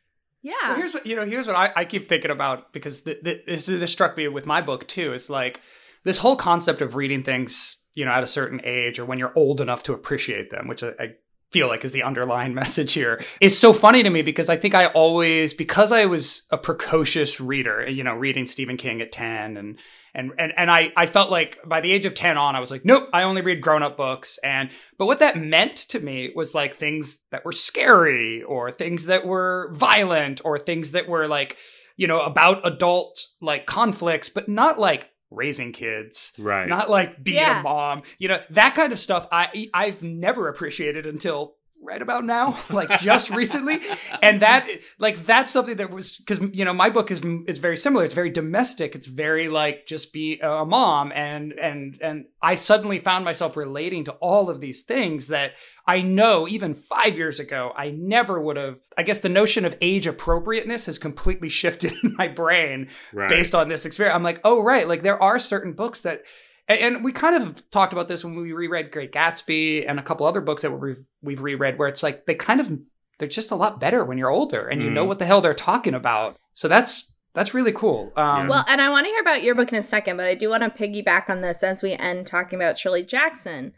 yeah 0.43 0.53
Well, 0.61 0.75
here's 0.75 0.93
what 0.93 1.07
you 1.07 1.15
know. 1.15 1.25
Here's 1.25 1.47
what 1.47 1.55
I, 1.55 1.71
I 1.75 1.85
keep 1.85 2.07
thinking 2.07 2.29
about 2.29 2.71
because 2.71 3.01
th- 3.01 3.23
th- 3.23 3.45
this 3.47 3.65
this 3.65 3.91
struck 3.91 4.15
me 4.15 4.27
with 4.27 4.45
my 4.45 4.61
book 4.61 4.87
too. 4.87 5.13
It's 5.13 5.27
like 5.27 5.59
this 6.03 6.19
whole 6.19 6.35
concept 6.35 6.83
of 6.83 6.95
reading 6.95 7.23
things, 7.23 7.83
you 7.95 8.05
know, 8.05 8.11
at 8.11 8.23
a 8.23 8.27
certain 8.27 8.61
age 8.63 8.99
or 8.99 9.05
when 9.05 9.17
you're 9.17 9.33
old 9.35 9.61
enough 9.61 9.83
to 9.83 9.93
appreciate 9.93 10.51
them, 10.51 10.67
which 10.67 10.83
I, 10.83 10.89
I 10.99 11.15
feel 11.51 11.67
like 11.67 11.85
is 11.85 11.93
the 11.93 12.03
underlying 12.03 12.53
message 12.61 12.93
here. 12.93 13.23
Is 13.39 13.57
so 13.57 13.73
funny 13.73 14.03
to 14.03 14.09
me 14.09 14.21
because 14.21 14.49
I 14.49 14.57
think 14.57 14.75
I 14.75 14.87
always 14.87 15.53
because 15.53 15.91
I 15.91 16.05
was 16.05 16.45
a 16.51 16.57
precocious 16.57 17.39
reader, 17.39 17.89
you 17.89 18.03
know, 18.03 18.13
reading 18.13 18.45
Stephen 18.45 18.77
King 18.77 19.01
at 19.01 19.11
10 19.11 19.57
and 19.57 19.79
and 20.13 20.31
and 20.37 20.53
and 20.57 20.69
I 20.69 20.91
I 20.97 21.05
felt 21.05 21.31
like 21.31 21.59
by 21.65 21.81
the 21.81 21.91
age 21.91 22.05
of 22.05 22.13
10 22.13 22.37
on 22.37 22.55
I 22.55 22.59
was 22.59 22.71
like 22.71 22.83
nope, 22.83 23.09
I 23.13 23.23
only 23.23 23.41
read 23.41 23.61
grown-up 23.61 23.95
books. 23.95 24.37
And 24.43 24.69
but 24.97 25.05
what 25.05 25.19
that 25.19 25.37
meant 25.37 25.77
to 25.89 25.99
me 25.99 26.31
was 26.35 26.53
like 26.53 26.75
things 26.75 27.25
that 27.31 27.45
were 27.45 27.53
scary 27.53 28.43
or 28.43 28.71
things 28.71 29.05
that 29.05 29.25
were 29.25 29.71
violent 29.73 30.41
or 30.43 30.59
things 30.59 30.91
that 30.91 31.07
were 31.07 31.27
like 31.27 31.57
you 31.95 32.07
know 32.07 32.21
about 32.21 32.67
adult 32.67 33.27
like 33.41 33.65
conflicts 33.65 34.27
but 34.27 34.49
not 34.49 34.77
like 34.77 35.09
raising 35.35 35.71
kids 35.71 36.33
right 36.39 36.67
not 36.67 36.89
like 36.89 37.23
being 37.23 37.37
Yeah. 37.37 37.59
a 37.59 37.63
mom 37.63 38.03
you 38.17 38.27
know 38.27 38.39
that 38.51 38.75
kind 38.75 38.91
of 38.93 38.99
stuff 38.99 39.27
i 39.31 39.69
i've 39.73 40.01
never 40.01 40.47
appreciated 40.47 41.05
until 41.05 41.55
right 41.85 42.01
about 42.01 42.25
now 42.25 42.57
like 42.69 42.99
just 42.99 43.29
recently. 43.29 43.79
And 44.21 44.41
that 44.41 44.67
like 44.99 45.25
that's 45.25 45.51
something 45.51 45.77
that 45.77 45.89
was 45.91 46.17
because 46.17 46.39
you 46.53 46.65
know 46.65 46.73
my 46.73 46.89
book 46.89 47.11
is 47.11 47.21
is 47.47 47.57
very 47.57 47.77
similar. 47.77 48.03
It's 48.03 48.13
very 48.13 48.29
domestic. 48.29 48.95
It's 48.95 49.07
very 49.07 49.47
like 49.47 49.85
just 49.85 50.13
be 50.13 50.39
a 50.41 50.65
mom. 50.65 51.11
And 51.11 51.53
and 51.53 51.97
and 52.01 52.25
i 52.41 52.55
suddenly 52.55 52.99
found 52.99 53.25
myself 53.25 53.57
relating 53.57 54.03
to 54.03 54.11
all 54.13 54.49
of 54.49 54.61
these 54.61 54.81
things 54.81 55.27
that 55.27 55.53
i 55.87 56.01
know 56.01 56.47
even 56.47 56.73
five 56.73 57.17
years 57.17 57.39
ago 57.39 57.71
i 57.75 57.89
never 57.89 58.39
would 58.39 58.57
have 58.57 58.79
i 58.97 59.03
guess 59.03 59.19
the 59.19 59.29
notion 59.29 59.65
of 59.65 59.75
age 59.81 60.07
appropriateness 60.07 60.85
has 60.85 60.99
completely 60.99 61.49
shifted 61.61 61.93
in 62.03 62.15
my 62.17 62.27
brain 62.27 62.89
right. 63.13 63.29
based 63.29 63.55
on 63.55 63.69
this 63.69 63.85
experience. 63.85 64.15
I'm 64.15 64.23
like, 64.23 64.41
oh 64.43 64.61
right, 64.63 64.87
like 64.87 65.03
there 65.03 65.21
are 65.21 65.39
certain 65.39 65.73
books 65.73 66.01
that, 66.01 66.23
and, 66.67 66.79
and 66.95 67.03
we 67.03 67.11
kind 67.11 67.35
of 67.41 67.69
talked 67.71 67.93
about 67.93 68.07
this 68.07 68.23
when 68.23 68.35
we 68.35 68.51
reread 68.53 68.91
Great 68.91 69.11
Gatsby 69.11 69.85
and 69.87 69.99
a 69.99 70.03
couple 70.03 70.25
other 70.25 70.41
books 70.41 70.61
that 70.63 70.71
we've 70.71 71.03
we've 71.21 71.41
reread, 71.41 71.77
where 71.77 71.87
it's 71.87 72.03
like 72.03 72.25
they 72.25 72.35
kind 72.35 72.59
of 72.59 72.71
they're 73.17 73.27
just 73.27 73.51
a 73.51 73.55
lot 73.55 73.79
better 73.79 74.03
when 74.03 74.17
you're 74.17 74.29
older 74.31 74.67
and 74.67 74.81
you 74.83 74.89
know 74.89 75.05
Mhm. 75.05 75.07
what 75.07 75.19
the 75.19 75.25
hell 75.25 75.41
they're 75.41 75.53
talking 75.53 75.93
about. 75.93 76.37
So 76.53 76.67
that's 76.67 77.13
that's 77.33 77.53
really 77.53 77.71
cool. 77.73 78.11
Um, 78.15 78.47
Well, 78.47 78.63
and 78.67 78.79
I 78.81 78.89
want 78.89 79.05
to 79.05 79.09
hear 79.11 79.19
about 79.21 79.43
your 79.43 79.55
book 79.55 79.71
in 79.73 79.77
a 79.79 79.83
second, 79.83 80.15
but 80.17 80.25
I 80.25 80.35
do 80.35 80.49
want 80.49 80.63
to 80.63 80.69
piggyback 80.69 81.29
on 81.29 81.41
this 81.41 81.63
as 81.63 81.83
we 81.83 81.91
end 81.93 82.27
talking 82.27 82.57
about 82.57 82.79
Shirley 82.79 83.03
Jackson, 83.03 83.73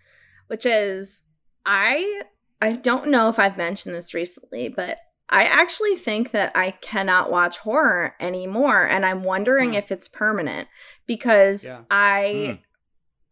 which 0.47 0.65
is 0.65 1.23
I 1.65 2.21
I 2.62 2.73
don't 2.73 3.08
know 3.10 3.30
if 3.30 3.38
I've 3.39 3.58
mentioned 3.58 3.93
this 3.95 4.13
recently, 4.13 4.69
but 4.69 4.97
I 5.30 5.43
actually 5.43 5.97
think 5.97 6.32
that 6.32 6.52
I 6.56 6.71
cannot 6.71 7.30
watch 7.30 7.58
horror 7.58 8.15
anymore, 8.19 8.84
and 8.88 9.06
I'm 9.06 9.23
wondering 9.23 9.71
Hmm. 9.71 9.76
if 9.76 9.91
it's 9.91 10.08
permanent 10.08 10.67
because 11.06 11.65
Yeah. 11.65 11.82
I 11.91 12.60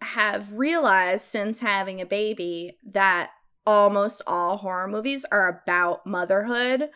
have 0.05 0.53
realized 0.53 1.23
since 1.25 1.59
having 1.59 1.99
a 2.01 2.05
baby 2.05 2.77
that 2.91 3.31
almost 3.65 4.21
all 4.27 4.57
horror 4.57 4.87
movies 4.87 5.25
are 5.31 5.61
about 5.63 6.05
motherhood 6.05 6.89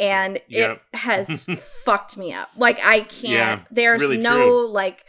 and 0.00 0.40
Yep. 0.48 0.82
it 0.92 0.96
has 0.98 1.44
fucked 1.84 2.16
me 2.16 2.32
up. 2.32 2.48
Like 2.56 2.78
I 2.84 3.00
can't. 3.00 3.22
Yeah, 3.32 3.60
there's 3.70 4.00
really 4.00 4.16
no 4.18 4.36
true. 4.36 4.68
like 4.70 5.04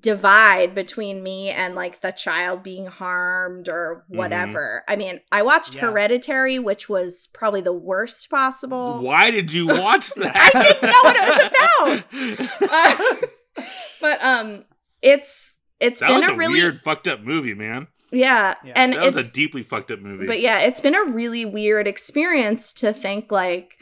divide 0.00 0.74
between 0.74 1.22
me 1.22 1.50
and 1.50 1.74
like 1.74 2.00
the 2.00 2.12
child 2.12 2.62
being 2.62 2.86
harmed 2.86 3.68
or 3.68 4.06
Mm-hmm. 4.10 4.90
I 4.90 4.96
mean, 4.96 5.20
I 5.30 5.42
watched 5.42 5.74
Yeah. 5.74 5.82
Hereditary, 5.82 6.58
which 6.58 6.88
was 6.88 7.28
probably 7.34 7.60
the 7.60 7.74
worst 7.74 8.30
possible. 8.30 9.00
Why 9.00 9.30
did 9.30 9.52
you 9.52 9.66
watch 9.68 10.14
that? 10.14 10.32
I 10.34 10.62
didn't 10.62 10.82
know 10.82 11.02
what 11.02 12.06
it 12.08 12.48
was 12.62 12.62
about. 12.62 12.72
Uh, 12.72 13.64
but 14.00 14.24
um, 14.24 14.64
it's 15.02 15.56
it's 15.82 16.00
that 16.00 16.08
been 16.08 16.20
was 16.20 16.28
a 16.28 16.32
a 16.32 16.36
really 16.36 16.60
weird, 16.60 16.80
fucked 16.80 17.08
up 17.08 17.20
movie, 17.22 17.54
man. 17.54 17.88
yeah, 18.10 18.54
Yeah, 18.64 18.72
and 18.76 18.92
That 18.92 19.04
it's 19.04 19.16
was 19.16 19.28
a 19.30 19.32
deeply 19.32 19.62
fucked 19.62 19.90
up 19.90 20.00
movie. 20.00 20.26
but 20.26 20.40
yeah, 20.40 20.60
it's 20.60 20.80
been 20.80 20.94
a 20.94 21.04
really 21.04 21.44
weird 21.44 21.86
experience 21.86 22.72
to 22.74 22.92
think 22.92 23.30
like, 23.32 23.74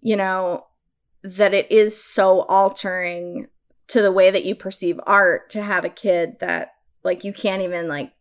you 0.00 0.16
know, 0.16 0.64
that 1.22 1.52
it 1.54 1.70
is 1.72 2.02
so 2.02 2.42
altering 2.42 3.48
to 3.88 4.02
the 4.02 4.12
way 4.12 4.30
that 4.30 4.44
you 4.44 4.54
perceive 4.54 5.00
art 5.06 5.50
to 5.50 5.62
have 5.62 5.84
a 5.84 5.88
kid 5.88 6.36
that 6.40 6.72
like 7.02 7.24
you 7.24 7.32
can't 7.32 7.62
even 7.62 7.88
like 7.88 8.12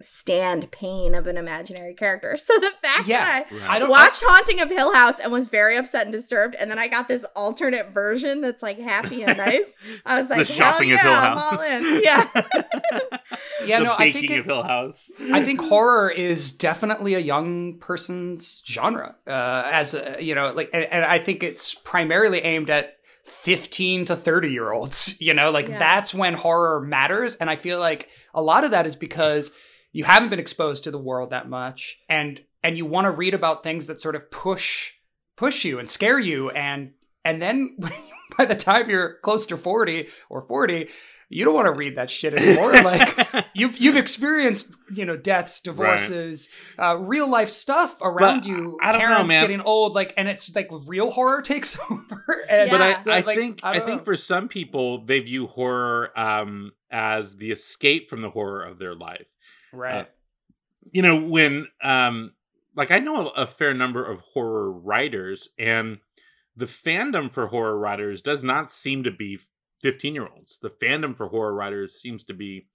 stand 0.00 0.70
pain 0.70 1.14
of 1.14 1.26
an 1.26 1.36
imaginary 1.36 1.94
character. 1.94 2.36
So 2.48 2.56
the 2.58 2.70
fact 2.82 3.08
Yeah. 3.08 3.24
that 3.24 3.46
I 3.50 3.54
Right. 3.54 3.70
I 3.70 3.78
don't 3.80 3.90
watched 3.90 4.22
Haunting 4.24 4.60
of 4.60 4.68
Hill 4.70 4.94
House 4.94 5.18
and 5.18 5.32
was 5.32 5.48
very 5.48 5.76
upset 5.76 6.02
and 6.04 6.12
disturbed, 6.12 6.54
and 6.54 6.70
then 6.70 6.78
I 6.78 6.86
got 6.88 7.08
this 7.08 7.24
alternate 7.36 7.90
version 7.92 8.40
that's 8.40 8.62
like 8.62 8.78
happy 8.78 9.24
and 9.24 9.36
nice. 9.38 9.76
I 10.06 10.20
was 10.20 10.30
like, 10.30 10.46
the 10.46 10.52
hell 10.54 10.72
shopping 10.72 10.88
yeah, 10.90 10.94
of 10.96 11.00
Hill 11.00 11.12
I'm 11.12 11.36
House. 11.38 11.52
all 11.52 11.62
in. 11.62 12.02
Yeah. 12.04 12.28
yeah, 13.64 13.78
the 13.80 13.84
no, 13.84 13.92
I 13.94 13.98
baking 13.98 14.20
think 14.20 14.32
it, 14.32 14.38
of 14.40 14.44
Hill 14.46 14.62
House. 14.62 15.10
I 15.32 15.42
think 15.42 15.60
horror 15.60 16.10
is 16.10 16.52
definitely 16.52 17.14
a 17.14 17.18
young 17.18 17.78
person's 17.78 18.62
genre. 18.66 19.16
Uh, 19.26 19.68
as 19.72 19.94
a, 19.94 20.16
you 20.20 20.34
know, 20.34 20.52
like, 20.52 20.70
and, 20.72 20.84
and 20.84 21.04
I 21.04 21.18
think 21.18 21.42
it's 21.42 21.74
primarily 21.74 22.38
aimed 22.40 22.70
at 22.70 22.94
15 23.24 24.06
to 24.06 24.16
30 24.16 24.48
year 24.50 24.70
olds. 24.72 25.20
You 25.20 25.34
know, 25.34 25.50
like 25.50 25.68
Yeah. 25.68 25.78
that's 25.78 26.14
when 26.14 26.34
horror 26.34 26.80
matters. 26.80 27.36
And 27.36 27.50
I 27.50 27.56
feel 27.56 27.78
like 27.78 28.08
a 28.34 28.40
lot 28.42 28.64
of 28.64 28.70
that 28.70 28.86
is 28.86 28.96
because 28.96 29.54
you 29.92 30.04
haven't 30.04 30.28
been 30.28 30.38
exposed 30.38 30.84
to 30.84 30.90
the 30.90 30.98
world 30.98 31.30
that 31.30 31.48
much, 31.48 31.98
and 32.08 32.40
and 32.62 32.76
you 32.76 32.84
want 32.86 33.04
to 33.06 33.10
read 33.10 33.34
about 33.34 33.62
things 33.62 33.86
that 33.86 34.00
sort 34.00 34.14
of 34.16 34.30
push 34.30 34.92
push 35.36 35.64
you 35.64 35.78
and 35.78 35.88
scare 35.88 36.18
you, 36.18 36.50
and 36.50 36.92
and 37.24 37.40
then 37.40 37.76
by 38.38 38.44
the 38.44 38.54
time 38.56 38.90
you're 38.90 39.18
close 39.22 39.46
to 39.46 39.56
40 39.56 40.08
or 40.28 40.42
40. 40.42 40.88
You 41.30 41.44
don't 41.44 41.52
want 41.54 41.66
to 41.66 41.72
read 41.72 41.96
that 41.96 42.08
shit 42.08 42.32
anymore. 42.32 42.72
Like 42.82 43.44
you've 43.52 43.76
you've 43.76 43.98
experienced 43.98 44.72
you 44.94 45.04
know 45.04 45.14
deaths 45.14 45.60
divorces 45.60 46.48
uh, 46.78 46.96
real 46.98 47.28
life 47.28 47.50
stuff 47.50 48.00
around 48.00 48.40
But 48.40 48.48
you 48.48 48.78
I 48.80 48.92
don't 48.92 49.00
know, 49.02 49.06
parents 49.08 49.28
man. 49.28 49.40
getting 49.42 49.60
old 49.60 49.94
like 49.94 50.14
and 50.16 50.26
it's 50.26 50.54
like 50.56 50.70
real 50.86 51.10
horror 51.10 51.42
takes 51.52 51.78
over 51.90 52.46
and 52.48 52.70
but 52.70 52.80
I, 52.80 52.88
Yeah. 52.88 53.02
I 53.08 53.20
like, 53.20 53.36
think 53.36 53.60
I, 53.62 53.78
think 53.78 54.00
know. 54.00 54.04
for 54.06 54.16
some 54.16 54.48
people 54.48 55.04
they 55.04 55.20
view 55.20 55.48
horror 55.48 56.18
um, 56.18 56.72
as 56.90 57.36
the 57.36 57.50
escape 57.50 58.08
from 58.08 58.22
the 58.22 58.30
horror 58.30 58.62
of 58.62 58.78
their 58.78 58.94
life. 58.94 59.28
Right 59.72 60.08
You 60.92 61.02
know, 61.02 61.16
when 61.16 61.68
um, 61.82 62.32
like 62.76 62.90
I 62.90 62.98
know 62.98 63.28
a, 63.28 63.42
a 63.42 63.46
fair 63.46 63.74
number 63.74 64.04
of 64.04 64.20
horror 64.20 64.70
writers, 64.70 65.48
and 65.58 65.98
the 66.56 66.66
fandom 66.66 67.32
for 67.32 67.48
horror 67.48 67.78
writers 67.78 68.22
does 68.22 68.42
not 68.42 68.72
seem 68.72 69.04
to 69.04 69.10
be 69.10 69.38
fifteen 69.82 70.14
year 70.14 70.28
olds. 70.28 70.58
The 70.60 70.70
fandom 70.70 71.16
for 71.16 71.28
horror 71.28 71.54
writers 71.54 72.00
seems 72.00 72.24
to 72.24 72.34
be 72.34 72.66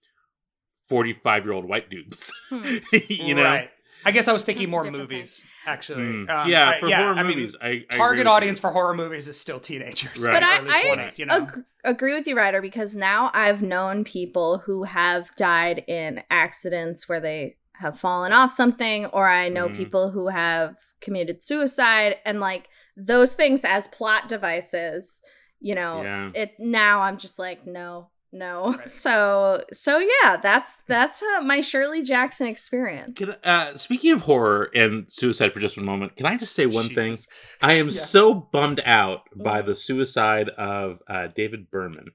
forty 0.87 1.13
five 1.13 1.45
year 1.45 1.53
old 1.53 1.65
white 1.65 1.89
dudes. 1.89 2.31
Hmm. 2.49 2.77
you 3.07 3.35
know, 3.35 3.43
right 3.43 3.69
i 4.05 4.11
guess 4.11 4.27
i 4.27 4.33
was 4.33 4.43
thinking 4.43 4.69
more 4.69 4.83
different 4.83 5.01
movies 5.09 5.45
actually 5.65 6.03
Mm. 6.03 6.29
Um, 6.29 6.49
yeah, 6.49 6.69
I- 6.69 6.79
for 6.79 6.89
horror 6.89 7.13
I 7.13 7.23
mean, 7.23 7.37
movies, 7.37 7.55
I, 7.61 7.67
I 7.91 7.97
target 7.97 8.27
audience 8.27 8.57
you. 8.59 8.61
for 8.61 8.71
horror 8.71 8.93
movies 8.93 9.27
is 9.27 9.39
still 9.39 9.59
teenagers 9.59 10.25
Right. 10.25 10.33
But 10.33 10.43
I, 10.43 10.59
early 10.59 10.69
I 10.69 10.95
20s 10.97 11.17
you 11.19 11.25
know 11.25 11.37
ag- 11.43 11.63
agree 11.83 12.13
with 12.13 12.27
you, 12.27 12.35
Ryder, 12.37 12.61
because 12.61 12.95
now 12.95 13.29
I've 13.33 13.61
known 13.61 14.03
people 14.03 14.59
who 14.59 14.83
have 14.83 15.33
died 15.35 15.83
in 15.87 16.21
accidents 16.29 17.07
where 17.09 17.19
they 17.19 17.57
have 17.73 17.99
fallen 17.99 18.31
off 18.33 18.51
something, 18.53 19.05
or 19.07 19.27
I 19.27 19.49
know 19.49 19.67
Mhm. 19.67 19.75
people 19.77 20.11
who 20.11 20.27
have 20.27 20.75
committed 21.01 21.41
suicide, 21.41 22.17
and 22.25 22.39
like 22.39 22.69
those 22.95 23.33
things 23.33 23.65
as 23.65 23.87
plot 23.87 24.29
devices. 24.29 25.21
You 25.59 25.75
know, 25.75 26.01
Yeah. 26.03 26.31
it 26.35 26.53
now 26.59 27.01
I'm 27.01 27.17
just 27.17 27.39
like 27.39 27.65
no. 27.65 28.09
No, 28.35 28.73
Right. 28.73 28.89
so 28.89 29.63
so 29.71 29.99
yeah, 29.99 30.37
that's 30.37 30.77
that's 30.87 31.21
uh, 31.21 31.41
my 31.41 31.61
Shirley 31.61 32.01
Jackson 32.01 32.47
experience. 32.47 33.15
Can, 33.15 33.35
uh, 33.43 33.77
speaking 33.77 34.11
of 34.11 34.21
horror 34.21 34.69
and 34.73 35.05
suicide 35.07 35.53
for 35.53 35.59
just 35.59 35.77
one 35.77 35.85
moment, 35.85 36.15
can 36.15 36.25
I 36.25 36.35
just 36.37 36.55
say 36.55 36.65
one 36.65 36.89
thing? 36.89 37.15
I 37.61 37.73
am 37.73 37.85
Yeah. 37.89 37.91
so 38.01 38.33
bummed 38.33 38.81
out 38.85 39.21
by 39.35 39.61
the 39.61 39.75
suicide 39.75 40.49
of 40.49 41.01
uh, 41.07 41.27
David 41.27 41.69
Berman. 41.69 42.07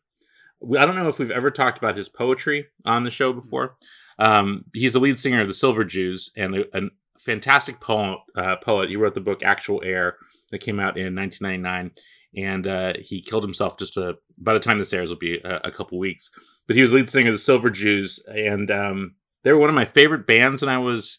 We- 0.60 0.76
I 0.76 0.84
don't 0.86 0.96
know 0.96 1.06
if 1.08 1.20
we've 1.20 1.30
ever 1.30 1.52
talked 1.52 1.78
about 1.78 1.96
his 1.96 2.08
poetry 2.08 2.66
on 2.84 3.04
the 3.04 3.12
show 3.12 3.32
before. 3.32 3.76
Um, 4.18 4.64
he's 4.74 4.94
the 4.94 4.98
lead 5.00 5.20
singer 5.20 5.40
of 5.42 5.46
the 5.46 5.54
Silver 5.54 5.84
Jews 5.84 6.32
and 6.36 6.56
a, 6.56 6.76
a 6.76 6.80
fantastic 7.20 7.78
poem, 7.78 8.16
uh, 8.36 8.56
poet. 8.56 8.88
He 8.88 8.96
wrote 8.96 9.14
the 9.14 9.20
book 9.20 9.44
Actual 9.44 9.80
Air 9.84 10.16
that 10.50 10.58
came 10.58 10.80
out 10.80 10.96
in 10.98 11.14
1999. 11.14 11.92
And 12.36 12.66
uh, 12.66 12.92
he 13.00 13.22
killed 13.22 13.42
himself 13.42 13.78
just 13.78 13.96
a, 13.96 14.16
by 14.36 14.52
the 14.52 14.60
time 14.60 14.78
this 14.78 14.92
airs 14.92 15.08
will 15.08 15.16
be 15.16 15.38
a, 15.38 15.60
a 15.64 15.70
couple 15.70 15.98
weeks. 15.98 16.30
But 16.66 16.76
he 16.76 16.82
was 16.82 16.92
lead 16.92 17.08
singer 17.08 17.30
of 17.30 17.34
the 17.34 17.38
Silver 17.38 17.70
Jews, 17.70 18.20
and 18.26 18.70
um, 18.70 19.14
they 19.42 19.52
were 19.52 19.58
one 19.58 19.70
of 19.70 19.74
my 19.74 19.86
favorite 19.86 20.26
bands 20.26 20.60
when 20.60 20.68
I 20.68 20.78
was 20.78 21.18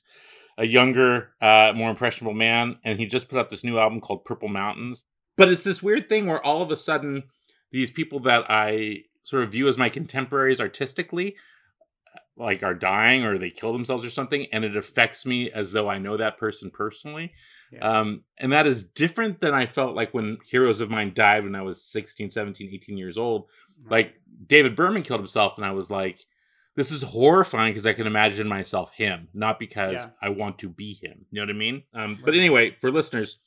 a 0.58 0.68
younger, 0.68 1.32
uh, 1.42 1.74
more 1.76 1.90
impressionable 1.90 2.34
man. 2.34 2.78
And 2.84 3.00
he 3.00 3.06
just 3.06 3.30
put 3.30 3.40
out 3.40 3.50
this 3.50 3.64
new 3.64 3.80
album 3.80 4.02
called 4.02 4.26
Purple 4.26 4.50
Mountains. 4.50 5.06
But 5.38 5.50
it's 5.50 5.64
this 5.64 5.82
weird 5.82 6.10
thing 6.10 6.28
where 6.28 6.46
all 6.46 6.62
of 6.62 6.70
a 6.70 6.76
sudden, 6.76 7.24
these 7.72 7.92
people 7.92 8.20
that 8.22 8.46
I 8.50 9.04
sort 9.24 9.44
of 9.44 9.52
view 9.52 9.68
as 9.68 9.78
my 9.78 9.90
contemporaries 9.90 10.60
artistically, 10.60 11.38
like 12.38 12.64
are 12.64 12.74
dying 12.74 13.24
or 13.24 13.38
they 13.38 13.50
kill 13.50 13.74
themselves 13.74 14.04
or 14.04 14.10
something, 14.10 14.48
and 14.52 14.64
it 14.64 14.76
affects 14.76 15.26
me 15.26 15.52
as 15.52 15.72
though 15.72 15.90
I 15.90 15.98
know 15.98 16.18
that 16.18 16.38
person 16.38 16.72
personally. 16.72 17.34
Yeah. 17.72 17.80
Um, 18.00 18.24
and 18.38 18.52
that 18.52 18.66
is 18.68 18.84
different 18.84 19.42
than 19.42 19.54
I 19.54 19.66
felt 19.66 19.96
like 19.96 20.14
when 20.14 20.38
heroes 20.46 20.82
of 20.82 20.90
mine 20.90 21.14
died 21.14 21.44
when 21.44 21.56
I 21.56 21.62
was 21.62 21.84
16, 21.84 22.30
17, 22.30 22.70
18 22.74 22.98
years 22.98 23.18
old. 23.18 23.48
Like 23.90 24.16
David 24.48 24.76
Berman 24.76 25.04
killed 25.04 25.20
himself, 25.20 25.58
and 25.58 25.66
I 25.66 25.72
was 25.72 25.90
like, 25.90 26.26
this 26.76 26.92
is 26.92 27.02
horrifying 27.02 27.72
because 27.72 27.86
I 27.86 27.94
can 27.94 28.08
imagine 28.08 28.48
myself 28.48 28.92
him, 28.94 29.28
not 29.34 29.60
because 29.60 29.94
Yeah. 29.94 30.10
I 30.22 30.30
want 30.30 30.60
to 30.60 30.70
be 30.70 30.94
him. 31.02 31.26
You 31.32 31.42
know 31.42 31.48
what 31.48 31.56
I 31.56 31.58
mean? 31.58 31.84
Um, 31.94 32.20
but 32.24 32.34
anyway, 32.36 32.76
for 32.80 32.92
listeners, 32.92 33.40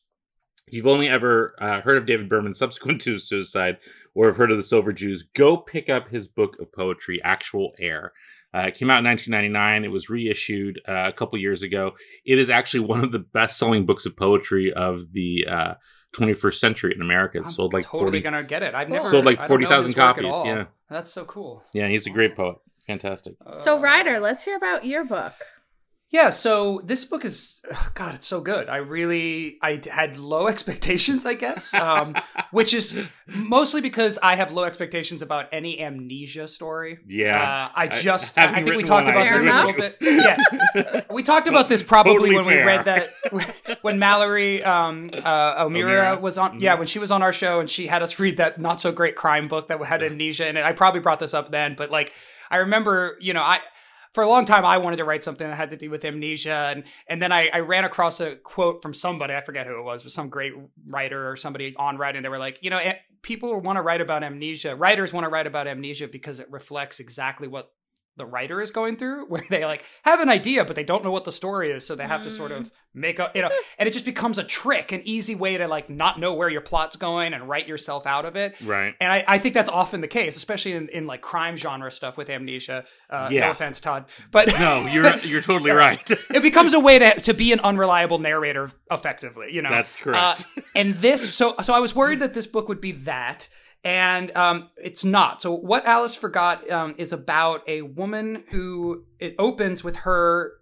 if 0.66 0.74
you've 0.74 0.86
only 0.86 1.08
ever 1.08 1.54
uh, 1.58 1.80
heard 1.80 1.96
of 1.96 2.06
David 2.06 2.28
Berman 2.28 2.54
subsequent 2.54 3.00
to 3.02 3.14
his 3.14 3.28
suicide 3.28 3.78
or 4.14 4.26
have 4.26 4.36
heard 4.36 4.50
of 4.50 4.56
the 4.56 4.62
Silver 4.62 4.92
Jews, 4.92 5.22
go 5.34 5.56
pick 5.56 5.88
up 5.88 6.08
his 6.08 6.28
book 6.28 6.58
of 6.60 6.72
poetry, 6.72 7.20
Actual 7.22 7.72
Air. 7.80 8.12
Uh, 8.54 8.60
it 8.68 8.74
came 8.74 8.90
out 8.90 8.98
in 8.98 9.04
1999. 9.06 9.84
It 9.84 9.88
was 9.88 10.10
reissued 10.10 10.80
uh, 10.88 11.08
a 11.08 11.12
couple 11.12 11.38
years 11.38 11.62
ago. 11.62 11.92
It 12.24 12.38
is 12.38 12.50
actually 12.50 12.80
one 12.86 13.02
of 13.02 13.12
the 13.12 13.18
best-selling 13.18 13.86
books 13.86 14.04
of 14.06 14.16
poetry 14.16 14.72
of 14.72 15.12
the 15.12 15.46
uh, 15.48 15.74
21st 16.14 16.54
century 16.56 16.92
in 16.94 17.00
America. 17.00 17.38
It 17.38 17.44
I'm 17.44 17.50
sold 17.50 17.72
like 17.72 17.84
totally 17.84 18.20
40. 18.20 18.20
gonna 18.20 18.44
get 18.44 18.62
it. 18.62 18.74
I've 18.74 18.88
never 18.90 19.08
Sold 19.08 19.24
like 19.24 19.40
I 19.40 19.46
don't 19.48 19.60
know 19.62 19.68
40,000 19.68 19.86
his 19.88 19.96
work 19.96 20.06
at 20.06 20.14
copies, 20.24 20.46
yeah. 20.46 20.64
that's 20.90 21.10
so 21.10 21.24
cool. 21.24 21.64
Yeah, 21.72 21.88
he's 21.88 22.06
a 22.06 22.10
great 22.10 22.36
poet. 22.36 22.56
Fantastic. 22.86 23.36
So, 23.52 23.76
Uh, 23.78 23.80
Ryder, 23.80 24.20
let's 24.20 24.44
hear 24.44 24.56
about 24.56 24.84
your 24.84 25.04
book. 25.04 25.32
Yeah, 26.12 26.28
so 26.28 26.82
this 26.84 27.06
book 27.06 27.24
is 27.24 27.62
ugh, 27.72 27.92
God, 27.94 28.14
it's 28.14 28.26
so 28.26 28.42
good. 28.42 28.68
I 28.68 28.76
really 28.76 29.56
I 29.62 29.80
had 29.90 30.18
low 30.18 30.46
expectations, 30.54 31.24
I 31.24 31.32
guess, 31.32 31.72
um, 31.72 32.14
which 32.50 32.74
is 32.74 33.02
mostly 33.26 33.80
because 33.80 34.18
I 34.22 34.34
have 34.36 34.52
low 34.52 34.64
expectations 34.64 35.22
about 35.22 35.46
any 35.52 35.80
amnesia 35.80 36.48
story. 36.48 36.98
Yeah. 37.06 37.40
uh, 37.40 37.72
I 37.74 37.84
I- 37.84 37.88
just 37.88 38.36
I, 38.36 38.42
having 38.42 38.64
think 38.64 38.76
we 38.76 38.82
talked 38.82 39.08
about 39.08 39.26
I 39.26 39.32
this 39.32 39.46
a 39.46 39.54
little 39.54 39.72
bit. 39.72 39.96
Yeah, 40.02 41.00
we 41.10 41.22
talked 41.22 41.48
about 41.48 41.70
this 41.70 41.82
probably 41.82 42.12
Totally 42.12 42.34
when 42.36 42.44
we 42.46 42.56
read 42.62 42.84
that 42.84 43.08
when 43.80 43.98
Mallory 43.98 44.62
um, 44.62 45.08
uh, 45.24 45.64
O'Meara 45.64 45.64
O'Meara. 46.10 46.20
was 46.20 46.36
on. 46.36 46.58
Mhm. 46.58 46.60
Yeah, 46.60 46.74
when 46.74 46.86
she 46.86 46.98
was 46.98 47.10
on 47.10 47.22
our 47.22 47.32
show 47.32 47.58
and 47.58 47.70
she 47.70 47.86
had 47.86 48.02
us 48.02 48.18
read 48.18 48.36
that 48.36 48.60
not 48.60 48.82
so 48.82 48.92
great 48.92 49.16
crime 49.16 49.48
book 49.48 49.68
that 49.68 49.82
had 49.82 50.02
amnesia 50.02 50.46
in 50.46 50.58
it. 50.58 50.62
I 50.64 50.72
probably 50.72 51.00
brought 51.00 51.20
this 51.20 51.32
up 51.32 51.50
then, 51.50 51.74
but 51.74 51.90
like 51.90 52.12
I 52.50 52.58
remember, 52.58 53.16
you 53.18 53.32
know, 53.32 53.40
I 53.42 53.60
for 54.14 54.22
a 54.22 54.28
long 54.28 54.44
time 54.44 54.64
I 54.64 54.78
wanted 54.78 54.96
to 54.96 55.04
write 55.04 55.22
something 55.22 55.46
that 55.46 55.56
had 55.56 55.70
to 55.70 55.76
do 55.76 55.90
with 55.90 56.04
amnesia 56.04 56.72
and 56.74 56.84
and 57.06 57.20
then 57.20 57.32
I, 57.32 57.48
I 57.52 57.60
ran 57.60 57.84
across 57.84 58.20
a 58.20 58.36
quote 58.36 58.82
from 58.82 58.94
somebody 58.94 59.34
I 59.34 59.40
forget 59.40 59.66
who 59.66 59.78
it 59.78 59.82
was 59.82 60.02
but 60.02 60.12
some 60.12 60.28
great 60.28 60.52
writer 60.86 61.28
or 61.30 61.36
somebody 61.36 61.74
on 61.76 61.96
writing 61.96 62.22
they 62.22 62.28
were 62.28 62.38
like 62.38 62.58
you 62.62 62.70
know 62.70 62.78
eh, 62.78 62.96
people 63.22 63.60
want 63.60 63.76
to 63.76 63.82
write 63.82 64.00
about 64.00 64.22
amnesia 64.22 64.76
writers 64.76 65.12
want 65.12 65.24
to 65.24 65.30
write 65.30 65.46
about 65.46 65.66
amnesia 65.66 66.08
because 66.08 66.40
it 66.40 66.50
reflects 66.50 67.00
exactly 67.00 67.48
what 67.48 67.72
the 68.16 68.26
writer 68.26 68.60
is 68.60 68.70
going 68.70 68.96
through 68.96 69.26
where 69.28 69.44
they 69.50 69.64
like 69.64 69.84
have 70.04 70.20
an 70.20 70.28
idea 70.28 70.64
but 70.64 70.76
they 70.76 70.84
don't 70.84 71.02
know 71.04 71.10
what 71.10 71.24
the 71.24 71.32
story 71.32 71.70
is 71.70 71.86
so 71.86 71.94
they 71.94 72.04
have 72.06 72.22
to 72.22 72.30
sort 72.30 72.52
of 72.52 72.70
make 72.94 73.18
up 73.18 73.34
you 73.34 73.40
know 73.42 73.50
and 73.78 73.88
it 73.88 73.92
just 73.92 74.04
becomes 74.04 74.36
a 74.38 74.44
trick 74.44 74.92
an 74.92 75.00
easy 75.04 75.34
way 75.34 75.56
to 75.56 75.66
like 75.66 75.88
not 75.88 76.20
know 76.20 76.34
where 76.34 76.48
your 76.50 76.60
plot's 76.60 76.96
going 76.96 77.32
and 77.32 77.48
write 77.48 77.66
yourself 77.66 78.06
out 78.06 78.24
of 78.26 78.36
it 78.36 78.54
Right. 78.62 78.94
and 79.00 79.10
I, 79.12 79.24
I 79.26 79.38
think 79.38 79.54
that's 79.54 79.70
often 79.70 80.02
the 80.02 80.08
case, 80.08 80.36
especially 80.36 80.72
in, 80.72 80.88
in 80.90 81.06
like 81.06 81.22
crime 81.22 81.56
genre 81.56 81.90
stuff 81.90 82.16
with 82.18 82.28
amnesia. 82.28 82.84
Uh, 83.08 83.28
Yeah. 83.30 83.46
No 83.46 83.50
offense, 83.52 83.80
Todd, 83.80 84.04
but 84.30 84.48
No, 84.48 84.86
you're 84.86 85.16
you're 85.24 85.40
totally 85.42 85.70
right. 85.70 86.08
it 86.10 86.42
becomes 86.42 86.74
a 86.74 86.80
way 86.80 86.98
to 86.98 87.18
to 87.20 87.32
be 87.34 87.52
an 87.52 87.60
unreliable 87.60 88.18
narrator 88.18 88.70
effectively. 88.90 89.52
You 89.52 89.62
know, 89.62 89.70
That's 89.70 89.96
correct. 89.96 90.44
Uh, 90.56 90.60
and 90.74 90.94
this, 90.96 91.34
so 91.34 91.54
so 91.62 91.72
I 91.74 91.78
was 91.80 91.94
worried 91.94 92.18
that 92.20 92.34
this 92.34 92.46
book 92.46 92.68
would 92.68 92.80
be 92.80 92.92
that, 92.92 93.48
and 93.84 94.34
um, 94.36 94.68
it's 94.76 95.04
not. 95.04 95.42
So 95.42 95.52
what 95.54 95.84
Alice 95.86 96.14
forgot 96.14 96.68
um, 96.70 96.94
is 96.98 97.12
about 97.12 97.62
a 97.68 97.82
woman 97.82 98.44
who 98.50 99.04
it 99.18 99.34
opens 99.38 99.82
with 99.82 99.96
her 99.96 100.52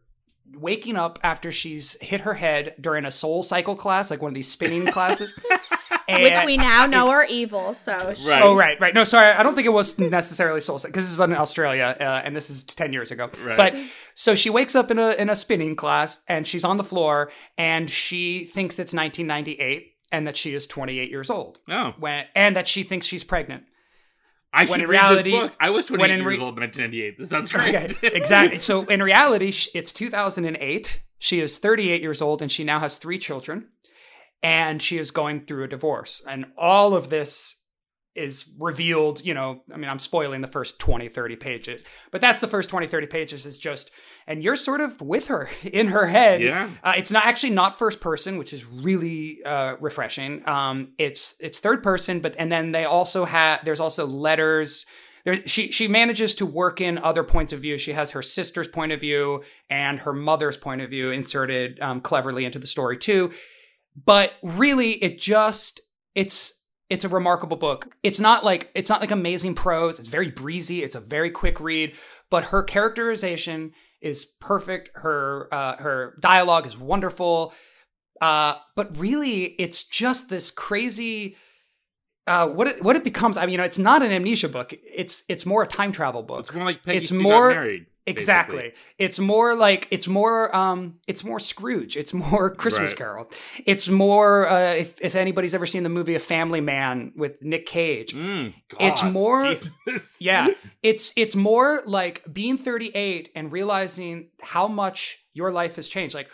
waking 0.53 0.97
up 0.97 1.19
after 1.23 1.53
she's 1.53 1.93
hit 2.01 2.23
her 2.23 2.35
head 2.35 2.75
during 2.81 3.05
a 3.05 3.11
soul 3.11 3.43
cycle 3.43 3.77
class, 3.77 4.11
like 4.11 4.21
one 4.23 4.31
of 4.31 4.35
these 4.35 4.49
spinning 4.51 4.87
classes. 4.93 5.39
Which 6.09 6.45
we 6.45 6.57
now 6.57 6.87
know 6.87 7.09
are 7.11 7.25
evil. 7.31 7.73
So, 7.73 8.15
sh- 8.15 8.25
Right. 8.25 8.43
Oh 8.43 8.57
right, 8.57 8.81
right. 8.81 8.93
No, 8.93 9.05
sorry, 9.05 9.33
I 9.33 9.45
don't 9.45 9.55
think 9.55 9.67
it 9.67 9.73
was 9.73 9.97
necessarily 9.99 10.61
Soul 10.61 10.77
cycle 10.79 10.91
because 10.91 11.05
this 11.05 11.13
is 11.13 11.21
in 11.21 11.33
Australia, 11.33 11.97
uh, 12.01 12.23
and 12.25 12.35
this 12.35 12.51
is 12.51 12.65
ten 12.65 12.93
years 12.93 13.13
ago. 13.13 13.31
Right. 13.45 13.57
But 13.57 13.77
so 14.17 14.35
she 14.35 14.51
wakes 14.51 14.75
up 14.75 14.91
in 14.91 14.99
a 14.99 15.13
in 15.13 15.31
a 15.31 15.37
spinning 15.37 15.77
class, 15.77 16.21
and 16.27 16.45
she's 16.45 16.65
on 16.65 16.79
the 16.79 16.83
floor, 16.85 17.31
and 17.57 17.89
she 17.89 18.45
thinks 18.45 18.81
it's 18.81 18.93
1998, 18.93 19.90
and 20.13 20.27
that 20.27 20.37
she 20.37 20.55
is 20.55 20.67
28 20.67 21.11
years 21.11 21.31
old. 21.31 21.59
oh, 21.69 21.95
When 21.99 22.27
and 22.35 22.57
that 22.57 22.67
she 22.69 22.83
thinks 22.83 23.07
she's 23.07 23.25
pregnant. 23.25 23.65
I 24.53 24.63
When 24.65 24.67
should 24.69 24.81
in 24.81 24.89
read 24.89 24.91
reality- 25.01 25.31
this 25.31 25.41
book. 25.41 25.57
I 25.61 25.71
was 25.71 25.87
28 25.87 26.01
when 26.01 26.11
years 26.19 26.27
re- 26.39 26.45
old 26.45 26.57
in 26.59 26.63
1998. 26.63 27.19
This 27.19 27.31
sounds 27.31 27.51
great. 27.53 27.75
Okay, 27.75 28.09
exactly. 28.17 28.59
So 28.59 28.83
in 28.87 29.01
reality, 29.03 29.53
it's 29.75 29.93
2008. 29.93 31.01
She 31.19 31.41
is 31.41 31.59
38 31.59 32.01
years 32.03 32.21
old, 32.21 32.43
and 32.43 32.51
she 32.51 32.65
now 32.65 32.81
has 32.81 32.99
three 32.99 33.19
children, 33.19 33.69
and 34.43 34.83
she 34.83 34.99
is 34.99 35.11
going 35.13 35.43
through 35.45 35.65
a 35.65 35.69
divorce. 35.69 36.21
And 36.27 36.47
all 36.59 36.95
of 36.97 37.11
this 37.11 37.57
is 38.15 38.51
revealed, 38.59 39.25
you 39.25 39.35
know, 39.35 39.63
I 39.73 39.77
mean, 39.77 39.89
I'm 39.89 40.01
spoiling 40.01 40.41
the 40.41 40.49
first 40.49 40.79
20, 40.81 41.09
30 41.09 41.37
pages, 41.37 41.85
but 42.11 42.21
that's 42.21 42.41
the 42.41 42.49
first 42.49 42.69
20, 42.69 42.89
30 42.89 43.07
pages 43.07 43.47
is 43.47 43.59
just, 43.59 43.91
and 44.27 44.43
you're 44.43 44.57
sort 44.57 44.81
of 44.81 45.01
with 45.01 45.29
her 45.29 45.49
in 45.63 45.89
her 45.89 46.07
head. 46.07 46.43
Yeah. 46.43 46.71
Uh, 46.83 46.95
it's 46.97 47.13
not 47.13 47.25
actually 47.25 47.51
not 47.51 47.79
first 47.79 48.01
person, 48.01 48.37
which 48.37 48.53
is 48.53 48.67
really 48.67 49.39
uh, 49.45 49.77
refreshing. 49.81 50.47
Um, 50.49 50.93
it's 50.99 51.35
it's 51.41 51.61
third 51.61 51.83
person, 51.83 52.21
but 52.21 52.35
and 52.39 52.51
then 52.51 52.73
they 52.73 52.85
also 52.85 53.25
have 53.25 53.65
there's 53.65 53.81
also 53.81 54.07
letters. 54.07 54.87
There, 55.25 55.47
she 55.47 55.71
she 55.71 55.87
manages 55.87 56.35
to 56.37 56.47
work 56.47 56.81
in 56.81 56.99
other 56.99 57.23
points 57.23 57.53
of 57.53 57.61
view. 57.61 57.79
She 57.79 57.93
has 57.93 58.13
her 58.13 58.23
sister's 58.23 58.69
point 58.69 58.91
of 58.91 59.01
view 59.01 59.45
and 59.69 60.01
her 60.01 60.13
mother's 60.13 60.57
point 60.57 60.81
of 60.81 60.91
view 60.91 61.11
inserted 61.11 61.79
um, 61.81 62.01
cleverly 62.01 62.45
into 62.45 62.59
the 62.59 62.67
story 62.67 62.97
too. 62.97 63.31
But 64.05 64.33
really, 64.43 64.93
it 64.93 65.19
just 65.19 65.81
it's 66.15 66.55
it's 66.91 67.05
a 67.05 67.09
remarkable 67.09 67.57
book. 67.57 67.97
It's 68.03 68.21
not 68.21 68.45
like 68.45 68.71
it's 68.75 68.91
not 68.91 69.01
like 69.01 69.11
amazing 69.13 69.55
prose. 69.55 69.99
It's 69.99 70.09
very 70.09 70.31
breezy. 70.31 70.83
It's 70.83 70.95
a 70.97 71.01
very 71.01 71.31
quick 71.31 71.61
read, 71.61 71.95
but 72.31 72.45
her 72.45 72.63
characterization 72.63 73.73
is 74.01 74.25
perfect. 74.25 74.91
Her 74.95 75.49
uh, 75.53 75.77
her 75.77 76.17
dialogue 76.21 76.67
is 76.67 76.77
wonderful. 76.77 77.55
Uh, 78.21 78.57
but 78.77 78.99
really, 78.99 79.45
it's 79.45 79.83
just 79.85 80.29
this 80.29 80.51
crazy. 80.51 81.37
Uh, 82.27 82.47
what 82.49 82.67
it 82.67 82.83
what 82.83 82.97
it 82.97 83.05
becomes. 83.05 83.37
I 83.37 83.43
mean, 83.43 83.53
you 83.53 83.59
know, 83.59 83.65
it's 83.65 83.79
not 83.79 84.03
an 84.03 84.13
amnesia 84.13 84.49
book. 84.49 84.75
It's 84.85 85.25
it's 85.29 85.47
more 85.47 85.63
a 85.63 85.67
time 85.67 85.93
travel 85.93 86.23
book. 86.23 86.41
It's 86.41 86.53
more 86.53 86.65
like 86.65 86.83
Peggy 86.83 86.99
It's 86.99 87.09
Sue 87.09 87.21
more- 87.23 87.49
got 87.51 87.57
married. 87.57 87.87
Exactly. 88.07 88.57
basically. 88.57 88.81
It's 88.99 89.19
more 89.19 89.55
like 89.55 89.87
it's 89.91 90.09
more 90.09 90.55
um 90.57 90.97
it's 91.07 91.23
more 91.23 91.39
Scrooge. 91.39 91.97
It's 91.97 92.13
more 92.15 92.55
Christmas 92.63 92.93
Right. 92.93 92.99
Carol. 92.99 93.31
It's 93.67 93.89
more 93.89 94.49
uh 94.49 94.73
if 94.75 95.01
if 95.01 95.15
anybody's 95.15 95.55
ever 95.55 95.67
seen 95.67 95.83
the 95.83 95.89
movie 95.91 96.15
A 96.15 96.19
Family 96.19 96.61
Man 96.61 97.13
with 97.17 97.41
Nick 97.43 97.67
Cage. 97.67 98.15
Mm, 98.15 98.55
It's 98.81 99.03
more- 99.03 99.55
Jesus. 99.55 99.71
Yeah. 100.19 100.49
It's 100.83 101.13
it's 101.17 101.37
more 101.37 101.83
like 101.87 102.23
being 102.33 102.57
38 102.59 103.31
and 103.35 103.53
realizing 103.53 104.31
how 104.43 104.67
much 104.69 105.25
your 105.35 105.51
life 105.53 105.77
has 105.77 105.89
changed. 105.89 106.15
Like 106.15 106.29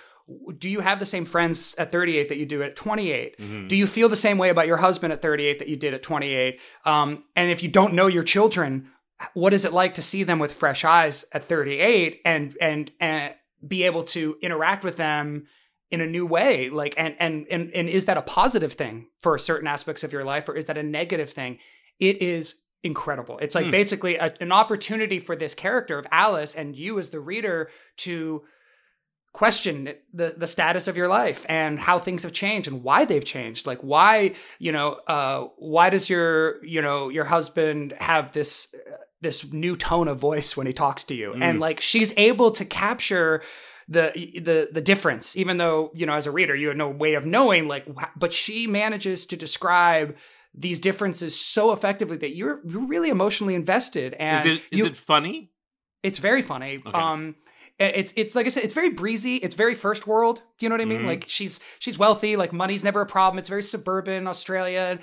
do 0.58 0.68
you 0.68 0.80
have 0.80 0.98
the 0.98 1.06
same 1.06 1.24
friends 1.24 1.74
at 1.78 1.92
38 1.92 2.28
that 2.30 2.36
you 2.36 2.46
do 2.46 2.60
at 2.62 2.74
28? 2.74 3.38
Mhm. 3.38 3.68
Do 3.68 3.76
you 3.76 3.86
feel 3.86 4.08
the 4.08 4.16
same 4.16 4.38
way 4.38 4.48
about 4.48 4.66
your 4.66 4.76
husband 4.78 5.12
at 5.12 5.22
38 5.22 5.60
that 5.60 5.68
you 5.68 5.76
did 5.76 5.94
at 5.94 6.02
28? 6.02 6.58
Um, 6.84 7.22
and 7.36 7.50
if 7.52 7.62
you 7.62 7.68
don't 7.68 7.94
know 7.94 8.08
your 8.08 8.24
children, 8.24 8.88
what 9.34 9.52
is 9.52 9.64
it 9.64 9.72
like 9.72 9.94
to 9.94 10.02
see 10.02 10.22
them 10.24 10.38
with 10.38 10.52
fresh 10.52 10.84
eyes 10.84 11.24
at 11.32 11.44
38 11.44 12.20
and 12.24 12.56
and 12.60 12.90
and 13.00 13.34
be 13.66 13.84
able 13.84 14.04
to 14.04 14.36
interact 14.42 14.84
with 14.84 14.96
them 14.96 15.46
in 15.90 16.00
a 16.00 16.06
new 16.06 16.26
way? 16.26 16.68
Like 16.70 16.94
and 16.98 17.16
and 17.18 17.46
and 17.50 17.70
and 17.72 17.88
is 17.88 18.04
that 18.06 18.16
a 18.16 18.22
positive 18.22 18.74
thing 18.74 19.08
for 19.20 19.38
certain 19.38 19.66
aspects 19.68 20.04
of 20.04 20.12
your 20.12 20.24
life, 20.24 20.48
or 20.48 20.54
is 20.56 20.66
that 20.66 20.78
a 20.78 20.82
negative 20.82 21.30
thing? 21.30 21.58
It 21.98 22.20
is 22.20 22.56
incredible. 22.82 23.38
It's 23.38 23.54
like 23.54 23.64
Hmm. 23.64 23.70
basically 23.70 24.16
a, 24.16 24.34
an 24.40 24.52
opportunity 24.52 25.18
for 25.18 25.34
this 25.34 25.54
character 25.54 25.98
of 25.98 26.06
Alice 26.12 26.54
and 26.54 26.76
you 26.76 26.98
as 26.98 27.10
the 27.10 27.18
reader 27.20 27.70
to 27.98 28.42
question 29.32 29.92
the 30.14 30.34
the 30.36 30.46
status 30.46 30.88
of 30.88 30.96
your 30.96 31.08
life 31.08 31.44
and 31.48 31.78
how 31.78 31.98
things 31.98 32.22
have 32.22 32.32
changed 32.32 32.68
and 32.68 32.82
why 32.82 33.04
they've 33.04 33.24
changed 33.24 33.66
like 33.66 33.80
why 33.82 34.32
you 34.58 34.72
know 34.72 34.92
uh 35.08 35.46
why 35.58 35.90
does 35.90 36.08
your 36.08 36.64
you 36.64 36.80
know 36.80 37.10
your 37.10 37.24
husband 37.24 37.92
have 37.98 38.32
this 38.32 38.74
uh, 38.74 38.96
this 39.22 39.50
new 39.52 39.74
tone 39.76 40.08
of 40.08 40.18
voice 40.18 40.56
when 40.56 40.66
he 40.66 40.72
talks 40.72 41.04
to 41.04 41.14
you 41.14 41.32
and 41.32 41.58
Mm. 41.58 41.60
like 41.60 41.80
she's 41.80 42.12
able 42.18 42.50
to 42.52 42.64
capture 42.64 43.42
the 43.88 44.12
the 44.42 44.68
the 44.72 44.80
difference 44.80 45.36
even 45.36 45.56
though 45.58 45.90
you 45.94 46.04
know 46.06 46.12
as 46.14 46.26
a 46.26 46.30
reader 46.30 46.54
you 46.56 46.68
have 46.68 46.76
no 46.76 46.90
way 46.90 47.14
of 47.14 47.24
knowing 47.24 47.66
like 47.68 47.86
but 48.16 48.32
she 48.32 48.66
manages 48.66 49.26
to 49.26 49.36
describe 49.36 50.16
these 50.54 50.80
differences 50.80 51.38
so 51.40 51.72
effectively 51.72 52.16
that 52.16 52.34
you're 52.34 52.60
you're 52.68 52.86
really 52.86 53.08
emotionally 53.10 53.54
invested 53.54 54.14
and 54.14 54.48
Is 54.48 54.56
it 54.56 54.62
is 54.72 54.78
you, 54.78 54.86
it 54.86 54.96
funny? 54.96 55.50
it's 56.02 56.18
very 56.18 56.42
funny. 56.42 56.82
Okay. 56.86 56.98
Um, 56.98 57.36
it's 57.78 58.12
it's 58.16 58.34
like 58.34 58.46
I 58.46 58.48
said, 58.48 58.64
it's 58.64 58.72
very 58.74 58.90
breezy. 58.90 59.36
It's 59.36 59.54
very 59.54 59.74
first 59.74 60.06
world. 60.06 60.40
Do 60.58 60.64
you 60.64 60.70
know 60.70 60.74
what 60.74 60.80
I 60.80 60.86
mean? 60.86 61.02
Mhm. 61.02 61.06
Like 61.06 61.24
she's 61.28 61.60
she's 61.78 61.98
wealthy. 61.98 62.36
Like 62.36 62.52
money's 62.52 62.84
never 62.84 63.00
a 63.02 63.06
problem. 63.06 63.38
It's 63.38 63.48
very 63.50 63.62
suburban 63.62 64.26
Australia, 64.26 64.98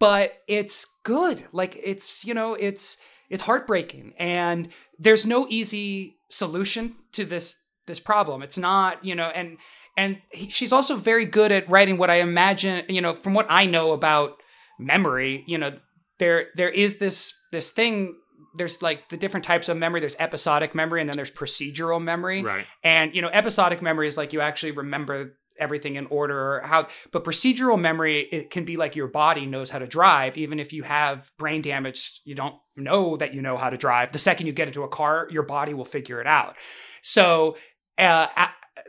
but 0.00 0.32
it's 0.48 0.86
good. 1.04 1.44
Like 1.52 1.78
it's 1.82 2.24
you 2.24 2.32
know 2.32 2.54
it's 2.54 2.96
it's 3.30 3.42
heartbreaking, 3.42 4.14
and 4.18 4.68
there's 4.98 5.26
no 5.26 5.46
easy 5.48 6.16
solution 6.30 6.96
to 7.12 7.24
this 7.24 7.62
this 7.86 8.00
problem. 8.00 8.42
It's 8.42 8.58
not 8.58 9.04
you 9.04 9.14
know, 9.14 9.28
and 9.28 9.58
and 9.96 10.18
he, 10.30 10.48
she's 10.48 10.72
also 10.72 10.96
very 10.96 11.24
good 11.24 11.52
at 11.52 11.68
writing 11.70 11.98
what 11.98 12.10
I 12.10 12.16
imagine. 12.16 12.84
You 12.88 13.00
know, 13.00 13.14
from 13.14 13.34
what 13.34 13.46
I 13.48 13.66
know 13.66 13.92
about 13.92 14.36
memory, 14.78 15.44
you 15.46 15.58
know, 15.58 15.78
there 16.18 16.48
there 16.56 16.70
is 16.70 16.98
this 16.98 17.32
this 17.52 17.70
thing 17.70 18.16
there's 18.56 18.82
like 18.82 19.08
the 19.10 19.16
different 19.16 19.44
types 19.44 19.68
of 19.68 19.76
memory. 19.76 20.00
There's 20.00 20.16
episodic 20.18 20.74
memory, 20.74 21.00
and 21.00 21.10
then 21.10 21.16
there's 21.16 21.30
procedural 21.30 22.02
memory. 22.02 22.42
Right. 22.42 22.66
And 22.82 23.14
you 23.14 23.22
know, 23.22 23.28
episodic 23.28 23.82
memory 23.82 24.08
is 24.08 24.16
like 24.16 24.32
you 24.32 24.40
actually 24.40 24.72
remember 24.72 25.36
everything 25.58 25.96
in 25.96 26.06
order 26.06 26.56
or 26.56 26.60
how 26.60 26.86
but 27.12 27.24
procedural 27.24 27.78
memory 27.78 28.20
it 28.32 28.50
can 28.50 28.64
be 28.64 28.76
like 28.76 28.96
your 28.96 29.08
body 29.08 29.46
knows 29.46 29.70
how 29.70 29.78
to 29.78 29.86
drive 29.86 30.36
even 30.36 30.60
if 30.60 30.72
you 30.72 30.82
have 30.82 31.30
brain 31.38 31.62
damage 31.62 32.20
you 32.24 32.34
don't 32.34 32.54
know 32.76 33.16
that 33.16 33.34
you 33.34 33.40
know 33.40 33.56
how 33.56 33.70
to 33.70 33.76
drive 33.76 34.12
the 34.12 34.18
second 34.18 34.46
you 34.46 34.52
get 34.52 34.68
into 34.68 34.82
a 34.82 34.88
car 34.88 35.28
your 35.30 35.42
body 35.42 35.74
will 35.74 35.84
figure 35.84 36.20
it 36.20 36.26
out 36.26 36.56
so 37.02 37.56
uh, 37.98 38.26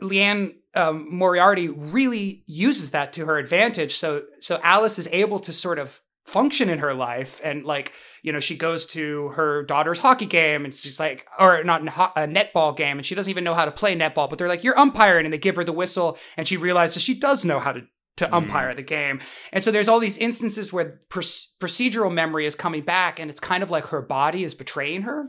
Liane 0.00 0.54
um, 0.74 1.06
Moriarty 1.14 1.68
really 1.68 2.44
uses 2.46 2.92
that 2.92 3.12
to 3.14 3.26
her 3.26 3.38
advantage. 3.38 3.96
So 3.96 4.24
so 4.38 4.60
Alice 4.62 4.98
is 4.98 5.08
able 5.12 5.38
to 5.40 5.52
sort 5.52 5.78
of 5.78 6.00
function 6.28 6.68
in 6.68 6.78
her 6.78 6.94
life. 6.94 7.40
And 7.42 7.64
like 7.64 7.92
you 8.22 8.32
know 8.32 8.40
she 8.40 8.56
goes 8.56 8.86
to 8.86 9.28
her 9.28 9.64
daughter's 9.64 9.98
hockey 9.98 10.26
game 10.26 10.64
and 10.64 10.74
she's 10.74 11.00
like 11.00 11.26
or 11.38 11.64
not 11.64 11.82
a 11.82 12.26
netball 12.26 12.76
game 12.76 12.98
and 12.98 13.06
she 13.06 13.14
doesn't 13.14 13.30
even 13.30 13.44
know 13.44 13.54
how 13.54 13.64
to 13.64 13.70
play 13.70 13.96
netball 13.96 14.28
but 14.28 14.38
they're 14.38 14.48
like 14.48 14.64
you're 14.64 14.78
umpiring 14.78 15.24
and 15.24 15.32
they 15.32 15.38
give 15.38 15.56
her 15.56 15.64
the 15.64 15.72
whistle 15.72 16.18
and 16.36 16.48
she 16.48 16.56
realizes 16.56 17.02
she 17.02 17.18
does 17.18 17.44
know 17.44 17.60
how 17.60 17.72
to 17.72 17.82
to 18.18 18.26
mm. 18.26 18.32
umpire 18.32 18.74
the 18.74 18.82
game. 18.82 19.20
And 19.52 19.64
so 19.64 19.70
there's 19.70 19.88
all 19.88 20.00
these 20.00 20.18
instances 20.18 20.72
where 20.72 21.00
pr- 21.08 21.20
procedural 21.20 22.12
memory 22.12 22.46
is 22.46 22.54
coming 22.54 22.82
back 22.82 23.18
and 23.18 23.30
it's 23.30 23.40
kind 23.40 23.62
of 23.62 23.70
like 23.70 23.86
her 23.86 24.02
body 24.02 24.44
is 24.44 24.54
betraying 24.54 25.02
her. 25.02 25.28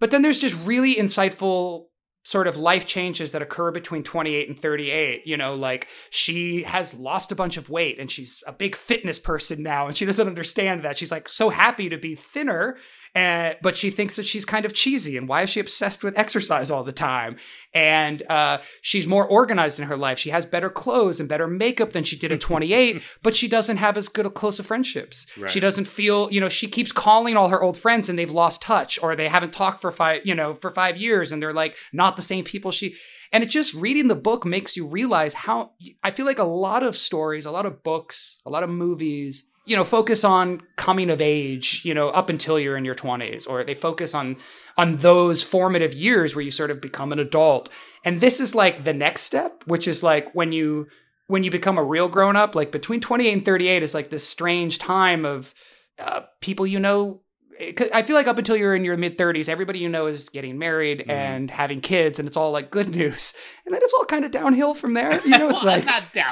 But 0.00 0.10
then 0.10 0.22
there's 0.22 0.38
just 0.38 0.54
really 0.66 0.94
insightful 0.94 1.86
sort 2.24 2.46
of 2.46 2.56
life 2.56 2.84
changes 2.84 3.32
that 3.32 3.42
occur 3.42 3.70
between 3.70 4.02
28 4.02 4.48
and 4.48 4.58
38 4.58 5.26
you 5.26 5.36
know 5.36 5.54
like 5.54 5.88
she 6.10 6.62
has 6.62 6.94
lost 6.94 7.32
a 7.32 7.36
bunch 7.36 7.56
of 7.56 7.70
weight 7.70 7.98
and 7.98 8.10
she's 8.10 8.42
a 8.46 8.52
big 8.52 8.74
fitness 8.74 9.18
person 9.18 9.62
now 9.62 9.86
and 9.86 9.96
she 9.96 10.06
doesn't 10.06 10.26
understand 10.26 10.82
that. 10.82 10.98
She's 10.98 11.10
like 11.10 11.28
so 11.28 11.48
happy 11.48 11.88
to 11.88 11.98
be 11.98 12.14
thinner 12.14 12.76
and 13.18 13.56
but 13.62 13.76
she 13.76 13.90
thinks 13.90 14.14
that 14.14 14.26
she's 14.26 14.44
kind 14.44 14.64
of 14.64 14.72
cheesy 14.72 15.16
and 15.16 15.28
why 15.28 15.42
is 15.42 15.50
she 15.50 15.58
obsessed 15.58 16.04
with 16.04 16.16
exercise 16.16 16.70
all 16.70 16.84
the 16.84 16.92
time? 16.92 17.36
And 17.74 18.22
uh, 18.30 18.58
she's 18.80 19.08
more 19.08 19.26
organized 19.26 19.80
in 19.80 19.88
her 19.88 19.96
life. 19.96 20.20
She 20.20 20.30
has 20.30 20.46
better 20.46 20.70
clothes 20.70 21.18
and 21.18 21.28
better 21.28 21.48
makeup 21.48 21.90
than 21.92 22.04
she 22.04 22.16
did 22.16 22.30
at 22.30 22.40
28 22.48 23.02
but 23.24 23.34
she 23.34 23.48
doesn't 23.48 23.78
have 23.78 23.96
as 23.96 24.08
good 24.08 24.24
a 24.24 24.30
close 24.30 24.60
of 24.60 24.66
friendships. 24.66 25.26
Right. 25.36 25.50
she 25.50 25.58
doesn't 25.58 25.86
feel 25.86 26.30
you 26.30 26.40
know 26.40 26.48
she 26.48 26.68
keeps 26.68 26.92
calling 26.92 27.36
all 27.36 27.48
her 27.48 27.60
old 27.60 27.76
friends 27.76 28.08
and 28.08 28.16
they've 28.16 28.30
lost 28.30 28.62
touch 28.62 29.02
or 29.02 29.16
they 29.16 29.28
haven't 29.28 29.52
talked 29.52 29.80
for 29.80 29.90
five 29.90 30.24
you 30.24 30.34
know 30.34 30.54
for 30.54 30.70
five 30.70 30.96
years 30.96 31.32
and 31.32 31.42
they're 31.42 31.52
like 31.52 31.76
not 31.92 32.14
the 32.14 32.22
same 32.22 32.44
people 32.44 32.70
she 32.70 32.94
and 33.32 33.42
it 33.42 33.46
just 33.48 33.74
reading 33.74 34.06
the 34.06 34.14
book 34.14 34.46
makes 34.46 34.76
you 34.76 34.86
realize 34.86 35.34
how 35.34 35.72
i 36.04 36.10
feel 36.10 36.26
like 36.26 36.38
a 36.38 36.44
lot 36.44 36.82
of 36.82 36.96
stories 36.96 37.46
a 37.46 37.50
lot 37.50 37.66
of 37.66 37.82
books 37.82 38.40
a 38.46 38.50
lot 38.50 38.62
of 38.62 38.70
movies 38.70 39.44
you 39.68 39.76
know 39.76 39.84
focus 39.84 40.24
on 40.24 40.62
coming 40.76 41.10
of 41.10 41.20
age 41.20 41.82
you 41.84 41.92
know 41.92 42.08
up 42.08 42.30
until 42.30 42.58
you're 42.58 42.76
in 42.76 42.86
your 42.86 42.94
20s 42.94 43.48
or 43.48 43.62
they 43.62 43.74
focus 43.74 44.14
on 44.14 44.36
on 44.78 44.96
those 44.96 45.42
formative 45.42 45.92
years 45.92 46.34
where 46.34 46.44
you 46.44 46.50
sort 46.50 46.70
of 46.70 46.80
become 46.80 47.12
an 47.12 47.18
adult. 47.18 47.68
And 48.04 48.20
this 48.20 48.38
is 48.38 48.54
like 48.54 48.84
the 48.84 48.94
next 48.94 49.22
step 49.22 49.62
which 49.66 49.86
is 49.86 50.02
like 50.02 50.34
when 50.34 50.52
you 50.52 50.86
when 51.26 51.44
you 51.44 51.50
become 51.50 51.76
a 51.76 51.84
real 51.84 52.08
grown 52.08 52.36
up 52.36 52.54
like 52.54 52.72
between 52.72 53.00
28 53.00 53.32
and 53.32 53.44
38 53.44 53.82
is 53.82 53.94
like 53.94 54.08
this 54.08 54.26
strange 54.26 54.78
time 54.78 55.26
of 55.26 55.54
uh, 55.98 56.22
people 56.40 56.66
you 56.66 56.78
know 56.78 57.20
I 57.60 58.02
feel 58.02 58.14
like 58.14 58.28
up 58.28 58.38
until 58.38 58.56
you're 58.56 58.76
in 58.76 58.84
your 58.84 58.96
mid 58.96 59.18
30s, 59.18 59.48
everybody 59.48 59.80
you 59.80 59.88
know 59.88 60.06
is 60.06 60.28
getting 60.28 60.58
married 60.58 61.00
mm. 61.00 61.10
and 61.10 61.50
having 61.50 61.80
kids, 61.80 62.20
and 62.20 62.28
it's 62.28 62.36
all 62.36 62.52
like 62.52 62.70
good 62.70 62.88
news. 62.94 63.34
And 63.66 63.74
then 63.74 63.82
it's 63.82 63.92
all 63.94 64.04
kind 64.04 64.24
of 64.24 64.30
downhill 64.30 64.74
from 64.74 64.94
there. 64.94 65.20
You 65.22 65.38
know, 65.38 65.50
it's 65.50 65.64
like 65.64 65.84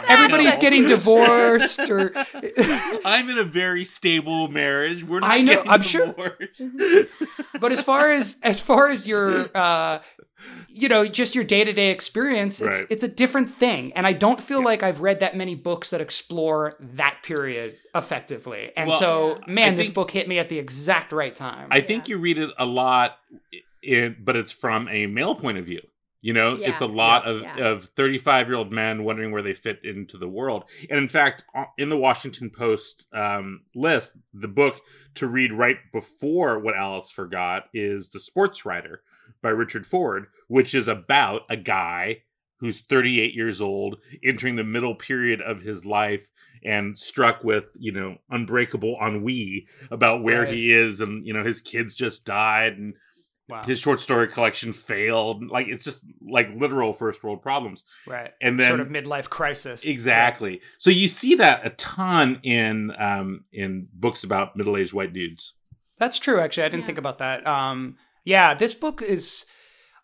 everybody's 0.09 0.57
getting 0.59 0.83
divorced, 0.89 1.91
or 1.91 2.13
I'm 3.05 3.29
in 3.29 3.39
a 3.39 3.45
very 3.45 3.85
stable 3.85 4.47
marriage. 4.49 5.03
We're 5.03 5.21
not. 5.21 5.31
I 5.31 5.41
know. 5.41 5.63
I'm 5.67 5.81
divorced. 5.81 6.59
sure. 6.59 7.07
but 7.61 7.73
as 7.73 7.83
far 7.83 8.13
as 8.13 8.37
as 8.45 8.61
far 8.61 8.89
as 8.89 9.07
your 9.07 9.51
uh, 9.57 9.99
you 10.69 10.89
know 10.89 11.07
just 11.07 11.35
your 11.35 11.45
day-to-day 11.45 11.91
experience 11.91 12.61
it's 12.61 12.81
right. 12.81 12.87
it's 12.91 13.03
a 13.03 13.09
different 13.09 13.51
thing. 13.51 13.93
And 13.95 14.07
i 14.07 14.13
don't 14.13 14.41
feel 14.41 14.61
yeah. 14.61 14.67
like 14.67 14.83
i've 14.83 15.01
read 15.01 15.21
that 15.21 15.37
many 15.37 15.55
books 15.55 15.91
that 15.91 16.01
explore 16.01 16.77
that 16.81 17.19
period 17.23 17.77
effectively. 17.95 18.73
And 18.77 18.89
well, 18.89 18.99
so 18.99 19.41
man 19.47 19.77
this 19.77 19.89
book 19.89 20.11
hit 20.11 20.29
me 20.29 20.39
at 20.39 20.49
the 20.49 20.59
exact 20.59 21.13
right 21.13 21.35
time. 21.35 21.69
I 21.71 21.81
think 21.81 22.09
you 22.09 22.19
read 22.19 22.39
it 22.39 22.51
a 22.59 22.67
lot 22.67 23.19
in, 23.83 24.17
but 24.21 24.37
it's 24.37 24.53
from 24.53 24.89
a 24.89 25.07
male 25.07 25.35
point 25.35 25.59
of 25.59 25.65
view. 25.65 25.81
You 26.21 26.33
know 26.33 26.57
yeah. 26.57 26.71
it's 26.71 26.81
a 26.81 26.87
lot 26.87 27.27
of 27.27 27.43
of 27.59 27.85
35 27.85 28.49
year 28.49 28.57
old 28.57 28.73
men 28.73 29.05
wondering 29.05 29.31
where 29.31 29.43
they 29.43 29.55
fit 29.55 29.85
into 29.85 30.19
the 30.19 30.29
world. 30.29 30.65
And 30.91 30.99
in 30.99 31.09
fact 31.09 31.45
in 31.79 31.89
the 31.89 31.97
washington 31.97 32.51
post 32.51 33.07
um, 33.13 33.63
list 33.75 34.13
the 34.35 34.49
book 34.49 34.81
to 35.15 35.27
read 35.27 35.53
right 35.53 35.79
before 35.93 36.59
what 36.59 36.77
alice 36.77 37.11
forgot 37.11 37.69
is 37.73 38.11
the 38.11 38.21
sports 38.21 38.67
writer 38.67 39.03
by 39.43 39.51
Richard 39.51 39.87
Ford, 39.87 40.27
which 40.49 40.75
is 40.75 40.89
about 40.89 41.43
a 41.49 41.57
guy 41.57 42.23
who's 42.59 42.81
38 42.81 43.35
years 43.35 43.61
old, 43.61 43.99
entering 44.25 44.57
the 44.57 44.65
middle 44.65 44.95
period 44.95 45.41
of 45.41 45.61
his 45.61 45.85
life 45.85 46.31
and 46.65 46.97
struck 46.97 47.45
with, 47.45 47.67
you 47.79 47.93
know, 47.93 48.17
unbreakable 48.31 48.97
ennui 49.01 49.67
about 49.91 50.23
where 50.23 50.43
right. 50.43 50.53
he 50.53 50.73
is 50.73 51.01
and, 51.01 51.27
you 51.27 51.33
know, 51.33 51.45
his 51.45 51.61
kids 51.61 51.95
just 51.95 52.25
died 52.25 52.79
and 52.79 52.95
wow. 53.49 53.63
his 53.65 53.79
short 53.79 54.01
story 54.01 54.29
collection 54.29 54.73
failed. 54.73 55.49
Like 55.49 55.69
it's 55.69 55.85
just 55.85 56.07
like 56.21 56.49
literal 56.57 56.93
first 56.93 57.23
world 57.23 57.43
problems. 57.43 57.85
Right. 58.07 58.33
And 58.41 58.59
then 58.59 58.69
sort 58.69 58.81
of 58.81 58.89
midlife 58.89 59.29
crisis. 59.29 59.85
Exactly. 59.85 60.51
Right. 60.51 60.63
So 60.79 60.91
you 60.91 61.09
see 61.09 61.35
that 61.37 61.65
a 61.65 61.71
ton 61.71 62.41
in 62.43 62.93
um 62.99 63.45
in 63.53 63.89
books 63.93 64.25
about 64.25 64.57
middle-aged 64.57 64.93
white 64.93 65.13
dudes. 65.13 65.55
That's 65.99 66.19
true 66.19 66.41
actually. 66.41 66.65
I 66.65 66.69
didn't 66.69 66.83
yeah. 66.83 66.87
think 66.87 66.99
about 66.99 67.19
that. 67.19 67.47
Um 67.47 67.97
yeah, 68.27 68.53
this 68.53 68.75
book 68.75 69.01
is. 69.01 69.47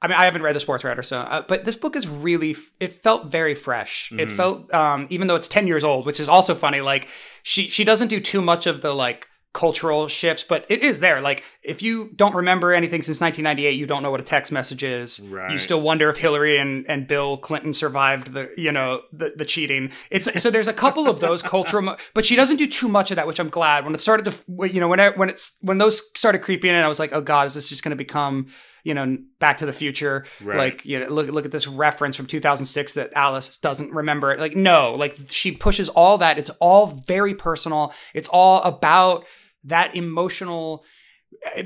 I 0.01 0.09
mean, 0.09 0.17
I 0.17 0.25
haven't 0.25 0.43
read 0.43 0.57
the 0.57 0.61
sports 0.61 0.83
writer, 0.83 1.03
so 1.03 1.19
uh, 1.19 1.43
but 1.47 1.65
this 1.65 1.77
book 1.77 1.95
is 1.95 2.09
really. 2.09 2.57
It 2.81 2.95
felt 2.95 3.27
very 3.27 3.55
fresh. 3.55 4.09
Mm-hmm. 4.09 4.21
It 4.21 4.31
felt, 4.31 4.73
um, 4.73 5.07
even 5.11 5.27
though 5.27 5.37
it's 5.37 5.49
ten 5.49 5.67
years 5.67 5.85
old, 5.85 6.07
which 6.07 6.21
is 6.21 6.29
also 6.29 6.55
funny. 6.55 6.81
Like 6.81 7.09
she 7.43 7.67
she 7.67 7.85
doesn't 7.85 8.09
do 8.09 8.21
too 8.21 8.41
much 8.41 8.67
of 8.67 8.81
the 8.81 8.95
like 8.95 9.29
cultural 9.53 10.09
shifts, 10.09 10.43
but 10.43 10.65
it 10.71 10.83
is 10.83 11.01
there. 11.01 11.21
Like 11.21 11.45
if 11.63 11.83
you 11.83 12.11
don't 12.17 12.35
remember 12.35 12.73
anything 12.73 13.03
since 13.03 13.21
1998, 13.21 13.79
you 13.79 13.87
don't 13.87 14.03
know 14.03 14.11
what 14.11 14.21
a 14.21 14.25
text 14.25 14.51
message 14.51 14.83
is. 14.83 15.21
Right. 15.21 15.51
You 15.51 15.59
still 15.59 15.81
wonder 15.81 16.09
if 16.09 16.17
Hillary 16.17 16.59
and, 16.59 16.89
and 16.89 17.07
Bill 17.07 17.37
Clinton 17.37 17.75
survived 17.75 18.33
the 18.33 18.53
you 18.57 18.73
know 18.73 19.03
the, 19.13 19.35
the 19.37 19.45
cheating. 19.45 19.91
It's 20.11 20.43
so 20.43 20.51
there's 20.51 20.69
a 20.69 20.73
couple 20.73 21.09
of 21.09 21.21
those 21.21 21.43
cultural, 21.43 21.97
but 22.15 22.25
she 22.25 22.35
doesn't 22.35 22.57
do 22.57 22.67
too 22.67 22.89
much 22.89 23.11
of 23.11 23.17
that, 23.17 23.27
which 23.27 23.39
I'm 23.39 23.51
glad. 23.51 23.85
When 23.85 23.95
it 23.95 24.01
started 24.01 24.31
to 24.31 24.69
you 24.69 24.81
know 24.81 24.89
when 24.89 25.01
I, 25.01 25.11
when 25.11 25.29
it's 25.29 25.57
when 25.61 25.79
those 25.79 26.01
started 26.17 26.39
creeping 26.41 26.71
in, 26.71 26.77
I 26.77 26.89
was 26.89 26.99
like, 26.99 27.13
oh 27.13 27.21
god, 27.21 27.47
is 27.47 27.55
this 27.55 27.69
just 27.69 27.85
going 27.85 27.91
to 27.91 27.97
become 27.97 28.47
you 28.85 28.95
know 28.95 29.19
Back 29.39 29.59
to 29.59 29.67
the 29.67 29.73
Future? 29.73 30.25
Right. 30.43 30.57
Like 30.57 30.87
you 30.87 30.99
know 30.99 31.09
look 31.09 31.29
look 31.29 31.45
at 31.45 31.53
this 31.53 31.67
reference 31.69 32.17
from 32.17 32.27
2006 32.27 32.95
that 32.95 33.13
Alice 33.15 33.59
doesn't 33.59 33.93
remember. 33.93 34.35
Like 34.39 34.57
no, 34.57 34.95
like 34.95 35.15
she 35.29 35.53
pushes 35.53 35.91
all 35.91 36.17
that. 36.19 36.39
It's 36.39 36.51
all 36.59 36.87
very 36.87 37.35
personal. 37.35 37.93
It's 38.15 38.29
all 38.29 38.63
about 38.63 39.27
that 39.65 39.95
emotional 39.97 40.85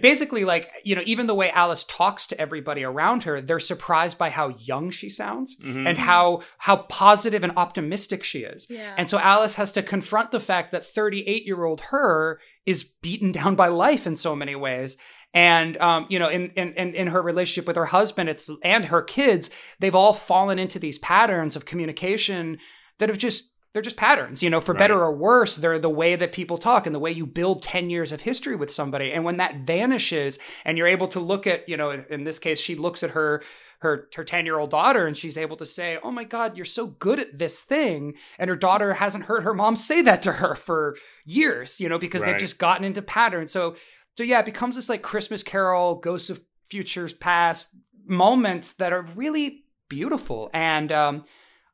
basically 0.00 0.44
like 0.44 0.70
you 0.84 0.94
know 0.94 1.02
even 1.04 1.26
the 1.26 1.34
way 1.34 1.50
alice 1.50 1.84
talks 1.84 2.26
to 2.26 2.40
everybody 2.40 2.84
around 2.84 3.24
her 3.24 3.40
they're 3.40 3.58
surprised 3.58 4.16
by 4.16 4.30
how 4.30 4.48
young 4.58 4.90
she 4.90 5.08
sounds 5.10 5.56
mm-hmm. 5.56 5.86
and 5.86 5.98
how 5.98 6.40
how 6.58 6.76
positive 6.76 7.42
and 7.42 7.52
optimistic 7.56 8.22
she 8.22 8.40
is 8.40 8.68
yeah. 8.70 8.94
and 8.96 9.08
so 9.08 9.18
alice 9.18 9.54
has 9.54 9.72
to 9.72 9.82
confront 9.82 10.30
the 10.30 10.40
fact 10.40 10.72
that 10.72 10.84
38 10.84 11.44
year 11.44 11.64
old 11.64 11.80
her 11.82 12.40
is 12.64 12.84
beaten 12.84 13.32
down 13.32 13.54
by 13.54 13.68
life 13.68 14.06
in 14.06 14.16
so 14.16 14.36
many 14.36 14.54
ways 14.54 14.96
and 15.34 15.76
um, 15.78 16.06
you 16.08 16.18
know 16.18 16.28
in, 16.28 16.50
in 16.50 16.94
in 16.94 17.08
her 17.08 17.20
relationship 17.20 17.66
with 17.66 17.76
her 17.76 17.86
husband 17.86 18.28
it's 18.28 18.50
and 18.62 18.86
her 18.86 19.02
kids 19.02 19.50
they've 19.80 19.94
all 19.94 20.12
fallen 20.12 20.58
into 20.58 20.78
these 20.78 20.98
patterns 21.00 21.56
of 21.56 21.64
communication 21.64 22.58
that 22.98 23.08
have 23.08 23.18
just 23.18 23.50
they're 23.76 23.82
just 23.82 23.98
patterns, 23.98 24.42
you 24.42 24.48
know, 24.48 24.62
for 24.62 24.72
right. 24.72 24.78
better 24.78 24.98
or 24.98 25.14
worse, 25.14 25.54
they're 25.56 25.78
the 25.78 25.90
way 25.90 26.16
that 26.16 26.32
people 26.32 26.56
talk 26.56 26.86
and 26.86 26.94
the 26.94 26.98
way 26.98 27.10
you 27.10 27.26
build 27.26 27.60
10 27.60 27.90
years 27.90 28.10
of 28.10 28.22
history 28.22 28.56
with 28.56 28.72
somebody. 28.72 29.12
And 29.12 29.22
when 29.22 29.36
that 29.36 29.66
vanishes 29.66 30.38
and 30.64 30.78
you're 30.78 30.86
able 30.86 31.08
to 31.08 31.20
look 31.20 31.46
at, 31.46 31.68
you 31.68 31.76
know, 31.76 31.90
in 31.90 32.24
this 32.24 32.38
case, 32.38 32.58
she 32.58 32.74
looks 32.74 33.02
at 33.02 33.10
her 33.10 33.42
her 33.80 34.08
her 34.14 34.24
10 34.24 34.46
year 34.46 34.58
old 34.58 34.70
daughter 34.70 35.06
and 35.06 35.14
she's 35.14 35.36
able 35.36 35.58
to 35.58 35.66
say, 35.66 35.98
Oh 36.02 36.10
my 36.10 36.24
God, 36.24 36.56
you're 36.56 36.64
so 36.64 36.86
good 36.86 37.20
at 37.20 37.38
this 37.38 37.64
thing. 37.64 38.14
And 38.38 38.48
her 38.48 38.56
daughter 38.56 38.94
hasn't 38.94 39.26
heard 39.26 39.44
her 39.44 39.52
mom 39.52 39.76
say 39.76 40.00
that 40.00 40.22
to 40.22 40.32
her 40.32 40.54
for 40.54 40.96
years, 41.26 41.78
you 41.78 41.90
know, 41.90 41.98
because 41.98 42.22
right. 42.22 42.30
they've 42.32 42.40
just 42.40 42.58
gotten 42.58 42.82
into 42.82 43.02
patterns. 43.02 43.52
So 43.52 43.76
so 44.14 44.22
yeah, 44.22 44.38
it 44.38 44.46
becomes 44.46 44.76
this 44.76 44.88
like 44.88 45.02
Christmas 45.02 45.42
carol, 45.42 45.96
ghosts 45.96 46.30
of 46.30 46.40
futures 46.64 47.12
past 47.12 47.76
moments 48.06 48.72
that 48.72 48.94
are 48.94 49.02
really 49.02 49.64
beautiful. 49.90 50.48
And 50.54 50.90
um 50.92 51.24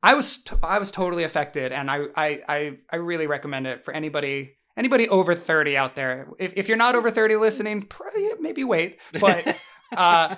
I 0.02 0.14
was 0.14 0.38
t- 0.38 0.56
I 0.62 0.78
was 0.78 0.90
totally 0.90 1.24
affected, 1.24 1.72
and 1.72 1.90
I, 1.90 2.06
I 2.16 2.42
I 2.48 2.78
I 2.90 2.96
really 2.96 3.26
recommend 3.26 3.66
it 3.66 3.84
for 3.84 3.94
anybody 3.94 4.56
anybody 4.76 5.08
over 5.08 5.34
thirty 5.34 5.76
out 5.76 5.94
there. 5.94 6.28
If 6.38 6.54
if 6.56 6.68
you're 6.68 6.76
not 6.76 6.94
over 6.94 7.10
thirty 7.10 7.36
listening, 7.36 7.88
maybe 8.40 8.64
wait. 8.64 8.98
But 9.20 9.56
uh, 9.96 10.36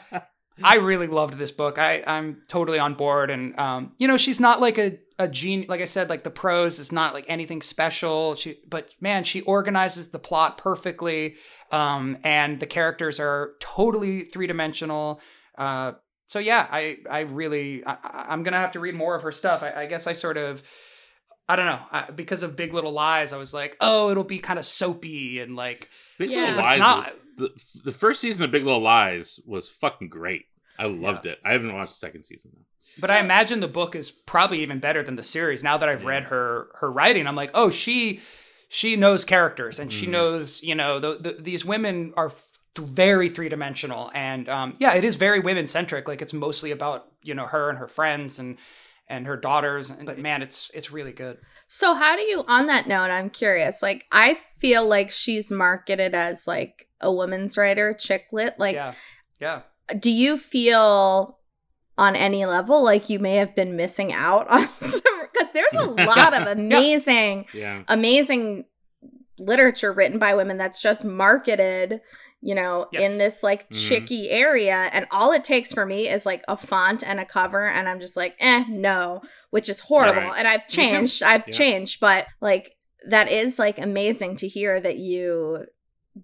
I 0.62 0.76
really 0.76 1.08
loved 1.08 1.34
this 1.34 1.50
book. 1.50 1.78
I, 1.78 2.04
I'm 2.06 2.38
totally 2.48 2.78
on 2.78 2.94
board. 2.94 3.30
And, 3.30 3.58
um, 3.58 3.94
you 3.98 4.06
know, 4.06 4.16
she's 4.16 4.38
not 4.38 4.60
like 4.60 4.78
a, 4.78 4.98
a 5.18 5.26
gene, 5.26 5.66
like 5.68 5.80
I 5.80 5.84
said, 5.84 6.08
like 6.08 6.22
the 6.22 6.30
prose 6.30 6.78
is 6.78 6.92
not 6.92 7.12
like 7.12 7.24
anything 7.28 7.60
special. 7.60 8.34
She, 8.36 8.58
but 8.68 8.90
man, 9.00 9.24
she 9.24 9.40
organizes 9.42 10.10
the 10.10 10.18
plot 10.18 10.58
perfectly. 10.58 11.36
Um, 11.72 12.18
and 12.22 12.60
the 12.60 12.66
characters 12.66 13.18
are 13.18 13.54
totally 13.60 14.20
three 14.20 14.46
dimensional. 14.46 15.20
Uh, 15.58 15.92
so 16.26 16.38
yeah, 16.38 16.66
I, 16.70 16.98
I 17.10 17.20
really, 17.20 17.84
I, 17.84 18.26
am 18.32 18.42
going 18.42 18.52
to 18.54 18.58
have 18.58 18.72
to 18.72 18.80
read 18.80 18.94
more 18.94 19.14
of 19.14 19.22
her 19.22 19.32
stuff. 19.32 19.62
I, 19.62 19.82
I 19.82 19.86
guess 19.86 20.06
I 20.06 20.12
sort 20.14 20.36
of, 20.36 20.62
I 21.48 21.56
don't 21.56 21.66
know, 21.66 21.80
I, 21.92 22.10
because 22.10 22.42
of 22.42 22.56
Big 22.56 22.72
Little 22.72 22.92
Lies, 22.92 23.32
I 23.32 23.36
was 23.36 23.52
like, 23.52 23.76
oh, 23.80 24.10
it'll 24.10 24.24
be 24.24 24.38
kind 24.38 24.58
of 24.58 24.64
soapy 24.64 25.40
and 25.40 25.56
like, 25.56 25.90
Big 26.18 26.30
Yeah. 26.30 26.46
Little 26.50 26.62
Lies. 26.62 26.72
it's 26.74 26.80
not. 26.80 27.12
The, 27.36 27.50
the 27.84 27.92
first 27.92 28.20
season 28.20 28.44
of 28.44 28.50
Big 28.50 28.64
Little 28.64 28.80
Lies 28.80 29.40
was 29.44 29.68
fucking 29.70 30.08
great. 30.08 30.44
I 30.78 30.86
loved 30.86 31.26
it. 31.26 31.38
I 31.44 31.52
haven't 31.52 31.74
watched 31.74 31.92
the 31.92 31.98
second 31.98 32.24
season 32.24 32.52
though. 32.54 32.64
But 33.00 33.10
I 33.10 33.18
imagine 33.18 33.58
the 33.60 33.68
book 33.68 33.96
is 33.96 34.10
probably 34.12 34.60
even 34.62 34.78
better 34.78 35.02
than 35.02 35.16
the 35.16 35.22
series. 35.24 35.64
Now 35.64 35.76
that 35.78 35.88
I've 35.88 36.02
Yeah. 36.02 36.08
read 36.08 36.24
her 36.24 36.68
her 36.76 36.90
writing, 36.90 37.26
I'm 37.26 37.34
like, 37.36 37.50
oh, 37.54 37.70
she 37.70 38.20
she 38.68 38.96
knows 38.96 39.24
characters 39.24 39.78
and 39.78 39.92
she 39.92 40.06
Mhm. 40.06 40.10
knows, 40.10 40.62
you 40.62 40.74
know, 40.74 40.98
the, 40.98 41.14
the, 41.16 41.32
these 41.40 41.64
women 41.64 42.12
are 42.16 42.26
f- 42.26 42.48
very 42.78 43.28
three 43.28 43.48
dimensional, 43.48 44.10
and 44.14 44.48
um, 44.48 44.76
yeah, 44.78 44.94
it 44.94 45.04
is 45.04 45.16
very 45.16 45.40
women 45.40 45.66
centric. 45.66 46.08
Like 46.08 46.22
it's 46.22 46.32
mostly 46.32 46.70
about 46.70 47.06
you 47.22 47.34
know 47.34 47.46
her 47.46 47.68
and 47.70 47.78
her 47.78 47.88
friends 47.88 48.38
and 48.38 48.56
and 49.08 49.26
her 49.26 49.36
daughters. 49.36 49.90
And, 49.90 50.06
but 50.06 50.18
man, 50.18 50.42
it's 50.42 50.70
it's 50.74 50.90
really 50.90 51.12
good. 51.12 51.38
So 51.68 51.94
how 51.94 52.16
do 52.16 52.22
you 52.22 52.44
on 52.48 52.66
that 52.66 52.86
note, 52.88 53.10
I'm 53.10 53.30
curious. 53.30 53.82
Like 53.82 54.06
I 54.12 54.38
feel 54.58 54.86
like 54.86 55.10
she's 55.10 55.50
marketed 55.50 56.14
as 56.14 56.46
like 56.46 56.88
a 57.00 57.12
women's 57.12 57.56
writer, 57.56 57.94
chick 57.94 58.26
lit. 58.32 58.54
Like 58.58 58.74
yeah, 58.74 58.94
yeah. 59.40 59.60
do 59.98 60.10
you 60.10 60.38
feel 60.38 61.38
on 61.96 62.16
any 62.16 62.44
level 62.44 62.82
like 62.82 63.08
you 63.08 63.20
may 63.20 63.36
have 63.36 63.54
been 63.54 63.76
missing 63.76 64.12
out 64.12 64.48
on 64.48 64.68
some 64.80 65.00
because 65.32 65.52
there's 65.52 65.74
a 65.74 65.90
lot 65.90 66.34
of 66.34 66.48
amazing 66.58 67.46
Yeah. 67.54 67.84
amazing 67.86 68.64
literature 69.38 69.92
written 69.92 70.18
by 70.18 70.34
women 70.34 70.58
that's 70.58 70.82
just 70.82 71.04
marketed 71.04 72.00
you 72.46 72.54
know 72.54 72.86
Yes. 72.92 73.10
in 73.10 73.18
this 73.18 73.42
like 73.42 73.68
Mhm. 73.70 73.88
chicky 73.88 74.30
area 74.30 74.90
and 74.92 75.06
all 75.10 75.32
it 75.32 75.42
takes 75.44 75.72
for 75.72 75.86
me 75.86 76.08
is 76.08 76.26
like 76.26 76.42
a 76.46 76.56
font 76.56 77.02
and 77.02 77.18
a 77.18 77.24
cover 77.24 77.66
and 77.66 77.88
i'm 77.88 78.00
just 78.00 78.16
like 78.16 78.34
eh 78.38 78.64
no 78.68 79.22
which 79.50 79.68
is 79.68 79.80
horrible 79.80 80.20
Right. 80.28 80.38
and 80.38 80.46
i've 80.46 80.68
changed 80.68 81.22
i've 81.22 81.48
Yeah. 81.48 81.54
changed 81.54 82.00
but 82.00 82.26
like 82.42 82.76
that 83.08 83.30
is 83.30 83.58
like 83.58 83.78
amazing 83.78 84.36
to 84.36 84.48
hear 84.48 84.78
that 84.78 84.96
you 84.98 85.66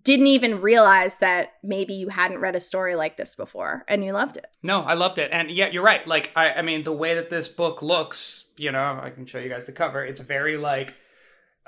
didn't 0.04 0.28
even 0.28 0.60
realize 0.60 1.16
that 1.18 1.54
maybe 1.64 1.94
you 1.94 2.08
hadn't 2.10 2.38
read 2.38 2.54
a 2.54 2.60
story 2.60 2.94
like 2.94 3.16
this 3.16 3.34
before 3.34 3.84
and 3.88 4.04
you 4.04 4.12
loved 4.12 4.36
it 4.36 4.46
No, 4.62 4.82
I 4.82 4.94
loved 4.94 5.18
it. 5.18 5.30
And 5.32 5.50
yeah, 5.50 5.68
you're 5.68 5.82
right. 5.82 6.06
Like, 6.06 6.30
I, 6.36 6.52
I 6.52 6.62
mean, 6.62 6.84
the 6.84 6.92
way 6.92 7.14
that 7.14 7.28
this 7.28 7.48
book 7.48 7.82
looks, 7.82 8.52
you 8.56 8.70
know, 8.70 9.00
I 9.02 9.10
can 9.10 9.26
show 9.26 9.38
you 9.40 9.48
guys 9.48 9.66
the 9.66 9.72
cover. 9.72 10.04
It's 10.04 10.20
very 10.20 10.56
like 10.56 10.94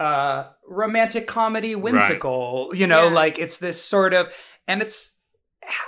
uh 0.03 0.49
romantic 0.69 1.27
comedy 1.27 1.75
whimsical, 1.75 2.73
you 2.75 2.87
know, 2.87 3.05
Yeah. 3.09 3.15
like 3.23 3.39
it's 3.39 3.59
this 3.59 3.79
sort 3.95 4.13
of 4.15 4.25
and 4.69 4.83
it's 4.83 5.11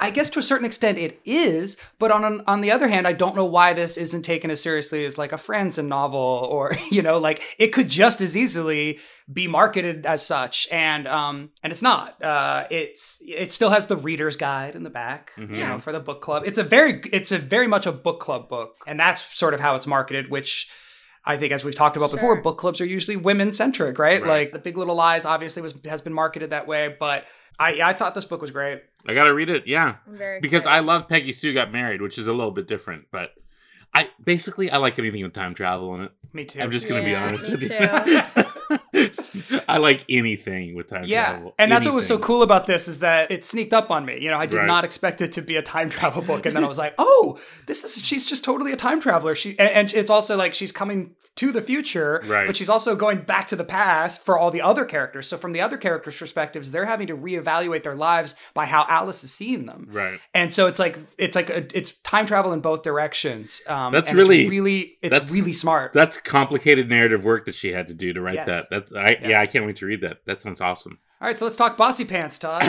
I 0.00 0.10
guess 0.10 0.30
to 0.30 0.38
a 0.38 0.42
certain 0.42 0.66
extent 0.66 0.98
it 0.98 1.20
is, 1.24 1.76
but 1.98 2.12
on 2.12 2.22
on 2.46 2.60
the 2.60 2.70
other 2.70 2.86
hand, 2.86 3.08
I 3.08 3.12
don't 3.12 3.34
know 3.34 3.44
why 3.56 3.72
this 3.72 3.96
isn't 4.04 4.22
taken 4.22 4.48
as 4.52 4.62
seriously 4.62 5.04
as 5.04 5.18
like 5.18 5.32
a 5.32 5.36
Franzen 5.46 5.88
novel 5.88 6.20
or 6.56 6.76
you 6.92 7.02
know, 7.02 7.18
like 7.18 7.42
it 7.58 7.68
could 7.72 7.88
just 7.88 8.20
as 8.20 8.36
easily 8.36 9.00
be 9.32 9.48
marketed 9.48 10.06
as 10.06 10.24
such, 10.24 10.68
and 10.70 11.08
um, 11.08 11.50
and 11.62 11.72
it's 11.72 11.82
not. 11.82 12.22
Uh, 12.22 12.68
it's 12.70 13.18
it 13.26 13.50
still 13.50 13.70
has 13.70 13.88
the 13.88 13.96
reader's 13.96 14.36
guide 14.36 14.76
in 14.76 14.84
the 14.84 14.90
back, 15.02 15.32
Mhm. 15.36 15.50
you 15.58 15.64
know, 15.66 15.78
for 15.78 15.90
the 15.92 16.00
book 16.08 16.20
club. 16.22 16.44
It's 16.46 16.58
a 16.58 16.62
very 16.76 17.00
it's 17.12 17.32
a 17.32 17.38
very 17.38 17.66
much 17.66 17.84
a 17.84 17.92
book 17.92 18.20
club 18.20 18.48
book, 18.48 18.76
and 18.86 18.96
that's 19.00 19.20
sort 19.36 19.54
of 19.54 19.60
how 19.60 19.74
it's 19.76 19.86
marketed, 19.88 20.30
which. 20.30 20.68
I 21.26 21.36
think, 21.38 21.52
as 21.52 21.64
we've 21.64 21.74
talked 21.74 21.96
about 21.96 22.10
before, 22.10 22.40
book 22.42 22.58
clubs 22.58 22.80
are 22.80 22.86
usually 22.86 23.16
women 23.16 23.50
centric, 23.50 23.98
right? 23.98 24.20
Right. 24.20 24.28
Like 24.28 24.52
the 24.52 24.58
Big 24.58 24.76
Little 24.76 24.94
Lies, 24.94 25.24
obviously, 25.24 25.62
was 25.62 25.74
has 25.84 26.02
been 26.02 26.12
marketed 26.12 26.50
that 26.50 26.66
way. 26.66 26.94
But 26.98 27.24
I, 27.58 27.80
I 27.82 27.92
thought 27.94 28.14
this 28.14 28.24
book 28.26 28.42
was 28.42 28.50
great. 28.50 28.82
I 29.06 29.14
gotta 29.14 29.32
read 29.32 29.48
it. 29.48 29.66
Yeah. 29.66 29.96
very 30.06 30.40
because 30.40 30.62
excited. 30.62 30.76
I 30.76 30.80
love 30.80 31.08
Peggy 31.08 31.32
Sue 31.32 31.54
got 31.54 31.72
married, 31.72 32.02
which 32.02 32.18
is 32.18 32.26
a 32.26 32.32
little 32.32 32.50
bit 32.50 32.68
different, 32.68 33.06
but 33.10 33.32
I 33.94 34.10
basically 34.22 34.70
I 34.70 34.78
like 34.78 34.98
anything 34.98 35.22
with 35.22 35.32
time 35.32 35.54
travel 35.54 35.94
in 35.94 36.02
it. 36.02 36.12
Me 36.32 36.44
too. 36.44 36.60
I'm 36.60 36.70
just 36.70 36.88
gonna 36.88 37.04
be 37.04 37.14
honest 37.14 37.44
me 37.44 37.50
with 37.50 37.62
you. 37.62 38.78
I 39.68 39.78
like 39.78 40.04
anything 40.08 40.74
with 40.74 40.88
time 40.88 41.04
Yeah, 41.06 41.30
travel. 41.32 41.54
and 41.58 41.70
that's 41.70 41.86
what 41.86 41.94
was 41.94 42.06
so 42.06 42.18
cool 42.18 42.42
about 42.42 42.66
this 42.66 42.88
is 42.88 43.00
that 43.00 43.30
it 43.30 43.44
sneaked 43.44 43.72
up 43.72 43.90
on 43.90 44.04
me. 44.04 44.18
You 44.20 44.30
know, 44.30 44.38
I 44.38 44.46
did 44.46 44.58
Right. 44.58 44.66
not 44.66 44.84
expect 44.84 45.20
it 45.20 45.32
to 45.32 45.42
be 45.42 45.56
a 45.56 45.62
time 45.62 45.88
travel 45.96 46.22
book, 46.22 46.46
and 46.46 46.54
then 46.56 46.64
I 46.64 46.68
was 46.68 46.78
like, 46.78 46.94
"Oh, 46.98 47.38
this 47.66 47.84
is 47.84 48.04
she's 48.04 48.26
just 48.26 48.44
totally 48.44 48.72
a 48.72 48.76
time 48.76 49.00
traveler." 49.00 49.34
She 49.34 49.50
and, 49.58 49.70
and 49.70 49.94
it's 49.94 50.10
also 50.10 50.36
like 50.36 50.54
she's 50.54 50.72
coming 50.72 51.14
to 51.36 51.50
the 51.50 51.60
future, 51.60 52.22
Right. 52.26 52.46
but 52.46 52.56
she's 52.56 52.68
also 52.68 52.94
going 52.94 53.18
back 53.22 53.48
to 53.48 53.56
the 53.56 53.64
past 53.64 54.24
for 54.24 54.38
all 54.38 54.52
the 54.52 54.60
other 54.62 54.84
characters. 54.84 55.26
So 55.26 55.36
from 55.36 55.52
the 55.52 55.60
other 55.60 55.76
characters' 55.76 56.16
perspectives, 56.16 56.70
they're 56.70 56.84
having 56.84 57.08
to 57.08 57.16
reevaluate 57.16 57.82
their 57.82 57.96
lives 57.96 58.36
by 58.54 58.66
how 58.66 58.86
Alice 58.88 59.24
is 59.24 59.32
seeing 59.34 59.66
them. 59.66 59.88
Right. 59.90 60.20
And 60.32 60.52
so 60.52 60.68
it's 60.68 60.78
like 60.78 60.96
it's 61.18 61.34
like 61.34 61.50
a, 61.50 61.66
it's 61.76 61.90
time 62.04 62.26
travel 62.26 62.52
in 62.52 62.60
both 62.60 62.82
directions. 62.84 63.62
Um, 63.66 63.92
That's 63.92 64.10
and 64.10 64.18
it's 64.18 64.28
really- 64.28 64.48
really 64.48 64.96
it's 65.02 65.12
that's- 65.12 65.32
really 65.32 65.52
smart. 65.52 65.92
That's 65.92 66.18
complicated 66.18 66.88
narrative 66.88 67.24
work 67.24 67.46
that 67.46 67.54
she 67.56 67.72
had 67.72 67.88
to 67.88 67.94
do 67.94 68.12
to 68.12 68.20
write 68.20 68.34
Yes. 68.36 68.46
that. 68.46 68.70
That 68.70 68.96
I, 68.96 69.18
yeah. 69.20 69.28
Yeah. 69.28 69.43
I 69.44 69.46
can't 69.46 69.66
wait 69.66 69.76
to 69.76 69.86
read 69.86 70.00
that. 70.00 70.24
That 70.24 70.40
sounds 70.40 70.62
awesome. 70.62 70.98
all 71.20 71.28
right, 71.28 71.36
so 71.36 71.44
let's 71.44 71.54
talk 71.54 71.76
Bossypants, 71.76 72.40
Todd. 72.40 72.64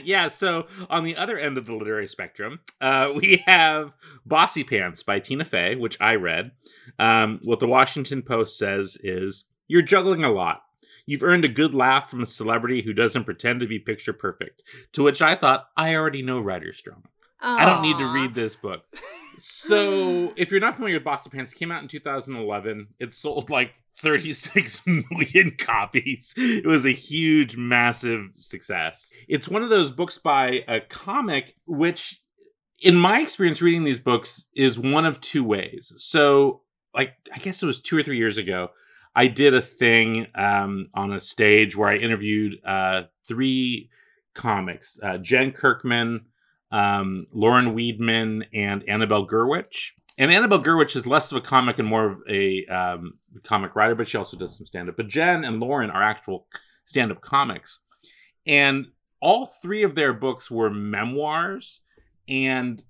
yeah, 0.02 0.28
so 0.28 0.66
on 0.88 1.04
the 1.04 1.14
other 1.14 1.38
end 1.38 1.58
of 1.58 1.66
the 1.66 1.74
literary 1.74 2.08
spectrum, 2.08 2.60
uh, 2.80 3.12
we 3.14 3.44
have 3.46 3.92
Bossypants 4.26 5.04
by 5.04 5.18
Tina 5.18 5.44
Fey, 5.44 5.76
which 5.76 6.00
I 6.00 6.14
read. 6.14 6.52
Um, 6.98 7.40
what 7.44 7.60
the 7.60 7.68
Washington 7.68 8.22
Post 8.22 8.56
says 8.56 8.96
is 9.04 9.44
You're 9.66 9.82
juggling 9.82 10.24
a 10.24 10.30
lot. 10.30 10.62
You've 11.04 11.22
earned 11.22 11.44
a 11.44 11.48
good 11.48 11.74
laugh 11.74 12.08
from 12.08 12.22
a 12.22 12.26
celebrity 12.26 12.80
who 12.80 12.94
doesn't 12.94 13.24
pretend 13.24 13.60
to 13.60 13.66
be 13.66 13.78
picture 13.78 14.14
perfect. 14.14 14.62
To 14.92 15.02
which 15.02 15.20
I 15.20 15.34
thought, 15.34 15.68
I 15.76 15.94
already 15.94 16.22
know 16.22 16.40
Ryder 16.40 16.72
Strong. 16.72 17.04
I 17.40 17.64
don't 17.64 17.82
need 17.82 17.98
to 17.98 18.06
read 18.06 18.34
this 18.34 18.56
book. 18.56 18.84
So, 19.38 20.32
if 20.36 20.50
you're 20.50 20.60
not 20.60 20.74
familiar 20.74 20.96
with 20.96 21.04
Bossypants, 21.04 21.52
it 21.52 21.58
came 21.58 21.70
out 21.70 21.82
in 21.82 21.88
2011. 21.88 22.88
It 22.98 23.14
sold 23.14 23.50
like 23.50 23.72
36 23.96 24.82
million 24.86 25.52
copies. 25.58 26.34
It 26.36 26.66
was 26.66 26.84
a 26.84 26.90
huge, 26.90 27.56
massive 27.56 28.30
success. 28.34 29.12
It's 29.28 29.48
one 29.48 29.62
of 29.62 29.68
those 29.68 29.92
books 29.92 30.18
by 30.18 30.64
a 30.66 30.80
comic, 30.80 31.54
which, 31.66 32.22
in 32.80 32.96
my 32.96 33.20
experience 33.20 33.62
reading 33.62 33.84
these 33.84 34.00
books, 34.00 34.46
is 34.54 34.78
one 34.78 35.06
of 35.06 35.20
two 35.20 35.44
ways. 35.44 35.92
So, 35.96 36.62
like, 36.94 37.14
I 37.32 37.38
guess 37.38 37.62
it 37.62 37.66
was 37.66 37.80
two 37.80 37.96
or 37.96 38.02
three 38.02 38.18
years 38.18 38.38
ago, 38.38 38.70
I 39.14 39.26
did 39.28 39.54
a 39.54 39.62
thing 39.62 40.26
um, 40.34 40.88
on 40.94 41.12
a 41.12 41.20
stage 41.20 41.76
where 41.76 41.88
I 41.88 41.96
interviewed 41.96 42.58
uh, 42.64 43.02
three 43.26 43.90
comics 44.34 44.98
uh, 45.02 45.18
Jen 45.18 45.50
Kirkman 45.50 46.26
um, 46.70 47.26
Lauren 47.32 47.74
Weedman 47.74 48.46
and 48.52 48.88
Annabelle 48.88 49.26
Gurwitch. 49.26 49.92
And 50.16 50.32
Annabelle 50.32 50.62
Gurwitch 50.62 50.96
is 50.96 51.06
less 51.06 51.30
of 51.30 51.38
a 51.38 51.40
comic 51.40 51.78
and 51.78 51.88
more 51.88 52.06
of 52.06 52.20
a 52.28 52.66
um, 52.66 53.18
comic 53.44 53.76
writer, 53.76 53.94
but 53.94 54.08
she 54.08 54.18
also 54.18 54.36
does 54.36 54.56
some 54.56 54.66
stand 54.66 54.88
up. 54.88 54.96
But 54.96 55.08
Jen 55.08 55.44
and 55.44 55.60
Lauren 55.60 55.90
are 55.90 56.02
actual 56.02 56.46
stand 56.84 57.12
up 57.12 57.20
comics. 57.20 57.80
And 58.46 58.86
all 59.20 59.46
three 59.46 59.82
of 59.82 59.94
their 59.94 60.12
books 60.12 60.50
were 60.50 60.70
memoirs. 60.70 61.82
And 62.28 62.82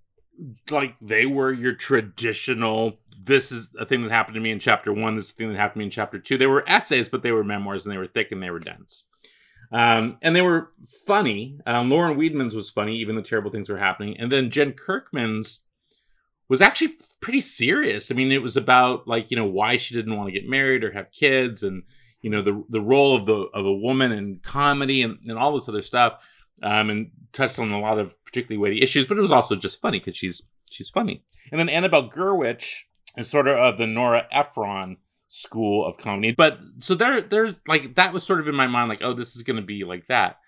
like 0.70 0.98
they 1.00 1.26
were 1.26 1.52
your 1.52 1.74
traditional, 1.74 2.98
this 3.22 3.52
is 3.52 3.70
a 3.78 3.84
thing 3.84 4.02
that 4.02 4.10
happened 4.10 4.36
to 4.36 4.40
me 4.40 4.50
in 4.50 4.58
chapter 4.58 4.92
one, 4.92 5.16
this 5.16 5.26
is 5.26 5.30
a 5.32 5.34
thing 5.34 5.50
that 5.50 5.58
happened 5.58 5.74
to 5.74 5.78
me 5.80 5.84
in 5.86 5.90
chapter 5.90 6.18
two. 6.18 6.38
They 6.38 6.46
were 6.46 6.64
essays, 6.68 7.08
but 7.08 7.22
they 7.22 7.32
were 7.32 7.44
memoirs 7.44 7.84
and 7.84 7.92
they 7.92 7.98
were 7.98 8.06
thick 8.06 8.32
and 8.32 8.42
they 8.42 8.50
were 8.50 8.58
dense. 8.60 9.07
Um, 9.70 10.16
and 10.22 10.34
they 10.34 10.42
were 10.42 10.72
funny. 11.06 11.58
Um, 11.66 11.90
Lauren 11.90 12.18
Weedman's 12.18 12.54
was 12.54 12.70
funny, 12.70 12.96
even 12.96 13.16
though 13.16 13.22
terrible 13.22 13.50
things 13.50 13.68
were 13.68 13.78
happening. 13.78 14.16
And 14.18 14.32
then 14.32 14.50
Jen 14.50 14.72
Kirkman's 14.72 15.64
was 16.48 16.62
actually 16.62 16.94
pretty 17.20 17.40
serious. 17.40 18.10
I 18.10 18.14
mean, 18.14 18.32
it 18.32 18.42
was 18.42 18.56
about 18.56 19.06
like 19.06 19.30
you 19.30 19.36
know 19.36 19.44
why 19.44 19.76
she 19.76 19.94
didn't 19.94 20.16
want 20.16 20.28
to 20.28 20.32
get 20.32 20.48
married 20.48 20.84
or 20.84 20.92
have 20.92 21.12
kids, 21.12 21.62
and 21.62 21.82
you 22.22 22.30
know 22.30 22.42
the 22.42 22.64
the 22.70 22.80
role 22.80 23.16
of 23.16 23.26
the 23.26 23.34
of 23.54 23.66
a 23.66 23.72
woman 23.72 24.12
in 24.12 24.40
comedy 24.42 25.02
and, 25.02 25.18
and 25.26 25.38
all 25.38 25.54
this 25.54 25.68
other 25.68 25.82
stuff. 25.82 26.24
Um, 26.60 26.90
and 26.90 27.10
touched 27.32 27.60
on 27.60 27.70
a 27.70 27.78
lot 27.78 28.00
of 28.00 28.16
particularly 28.24 28.58
weighty 28.58 28.82
issues, 28.82 29.06
but 29.06 29.16
it 29.16 29.20
was 29.20 29.30
also 29.30 29.54
just 29.54 29.80
funny 29.80 30.00
because 30.00 30.16
she's 30.16 30.42
she's 30.70 30.90
funny. 30.90 31.22
And 31.52 31.60
then 31.60 31.68
Annabelle 31.68 32.10
Gurwitch 32.10 32.80
is 33.16 33.30
sort 33.30 33.46
of 33.46 33.56
of 33.56 33.78
the 33.78 33.86
Nora 33.86 34.26
Ephron 34.32 34.96
school 35.28 35.86
of 35.86 35.96
comedy. 35.98 36.32
But 36.36 36.58
so 36.80 36.94
there, 36.94 37.20
there's 37.20 37.54
like 37.66 37.94
that 37.94 38.12
was 38.12 38.24
sort 38.24 38.40
of 38.40 38.48
in 38.48 38.54
my 38.54 38.66
mind, 38.66 38.88
like, 38.88 39.02
oh, 39.02 39.12
this 39.12 39.36
is 39.36 39.42
going 39.42 39.56
to 39.58 39.62
be 39.62 39.84
like 39.84 40.06
that. 40.08 40.38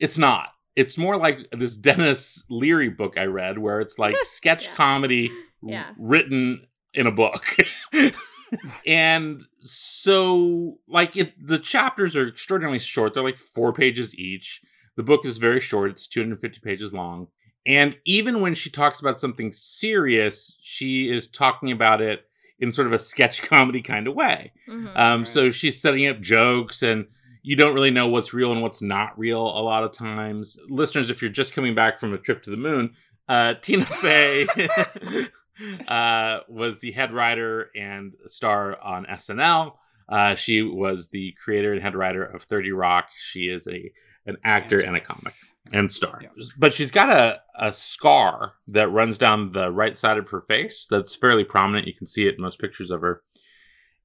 It's 0.00 0.18
not. 0.18 0.48
It's 0.76 0.98
more 0.98 1.16
like 1.16 1.38
this 1.52 1.76
Denis 1.76 2.44
Leary 2.50 2.88
book 2.88 3.16
I 3.16 3.26
read, 3.26 3.58
where 3.58 3.80
it's 3.80 3.98
like 3.98 4.16
sketch 4.22 4.66
Yeah. 4.66 4.74
comedy 4.74 5.30
Yeah. 5.62 5.90
written 5.98 6.66
in 6.92 7.06
a 7.06 7.10
book. 7.12 7.44
and 8.86 9.42
so, 9.60 10.78
like, 10.88 11.16
it, 11.16 11.32
the 11.44 11.58
chapters 11.58 12.16
are 12.16 12.28
extraordinarily 12.28 12.78
short. 12.78 13.14
They're 13.14 13.22
like 13.22 13.36
four 13.38 13.72
pages 13.72 14.14
each. 14.14 14.60
The 14.96 15.02
book 15.02 15.24
is 15.24 15.38
very 15.38 15.60
short. 15.60 15.90
It's 15.90 16.06
250 16.06 16.60
pages 16.60 16.92
long. 16.92 17.28
And 17.66 17.96
even 18.04 18.40
when 18.40 18.54
she 18.54 18.68
talks 18.70 19.00
about 19.00 19.18
something 19.18 19.50
serious, 19.52 20.58
she 20.60 21.10
is 21.10 21.26
talking 21.26 21.72
about 21.72 22.00
it 22.00 22.26
in 22.58 22.72
sort 22.72 22.86
of 22.86 22.92
a 22.92 22.98
sketch 22.98 23.42
comedy 23.48 23.82
kind 23.82 24.06
of 24.06 24.14
way. 24.14 24.52
Mhm. 24.68 24.96
Um, 24.96 25.20
Right. 25.20 25.26
So 25.26 25.50
she's 25.50 25.80
setting 25.80 26.06
up 26.06 26.20
jokes, 26.20 26.82
and 26.82 27.06
you 27.42 27.56
don't 27.56 27.74
really 27.74 27.90
know 27.90 28.08
what's 28.08 28.32
real 28.32 28.52
and 28.52 28.62
what's 28.62 28.80
not 28.82 29.18
real 29.18 29.42
a 29.42 29.60
lot 29.62 29.84
of 29.84 29.92
times. 29.92 30.58
Listeners, 30.68 31.10
if 31.10 31.20
you're 31.20 31.30
just 31.30 31.52
coming 31.54 31.74
back 31.74 31.98
from 31.98 32.14
a 32.14 32.18
trip 32.18 32.42
to 32.44 32.50
the 32.50 32.56
moon, 32.56 32.94
uh, 33.28 33.54
Tina 33.60 33.84
Fey 33.84 34.46
uh, 35.88 36.40
was 36.48 36.78
the 36.80 36.92
head 36.92 37.12
writer 37.12 37.70
and 37.76 38.12
star 38.26 38.80
on 38.80 39.04
SNL. 39.06 39.74
Uh, 40.08 40.34
she 40.34 40.62
was 40.62 41.08
the 41.08 41.32
creator 41.42 41.72
and 41.72 41.82
head 41.82 41.94
writer 41.94 42.22
of 42.24 42.42
30 42.42 42.72
Rock. 42.72 43.08
She 43.16 43.48
is 43.48 43.66
a 43.66 43.92
an 44.26 44.36
actor 44.42 44.78
And 44.78 44.88
and 44.88 44.96
a 44.96 45.00
comic 45.00 45.34
and 45.72 45.90
star. 45.90 46.20
Yeah. 46.22 46.28
But 46.58 46.72
she's 46.72 46.90
got 46.90 47.10
a, 47.10 47.40
a 47.58 47.72
scar 47.72 48.54
that 48.68 48.88
runs 48.88 49.18
down 49.18 49.52
the 49.52 49.70
right 49.70 49.96
side 49.96 50.18
of 50.18 50.28
her 50.28 50.40
face 50.40 50.86
that's 50.88 51.16
fairly 51.16 51.44
prominent. 51.44 51.86
You 51.86 51.94
can 51.94 52.06
see 52.06 52.26
it 52.26 52.34
in 52.36 52.42
most 52.42 52.58
pictures 52.58 52.90
of 52.90 53.00
her. 53.00 53.22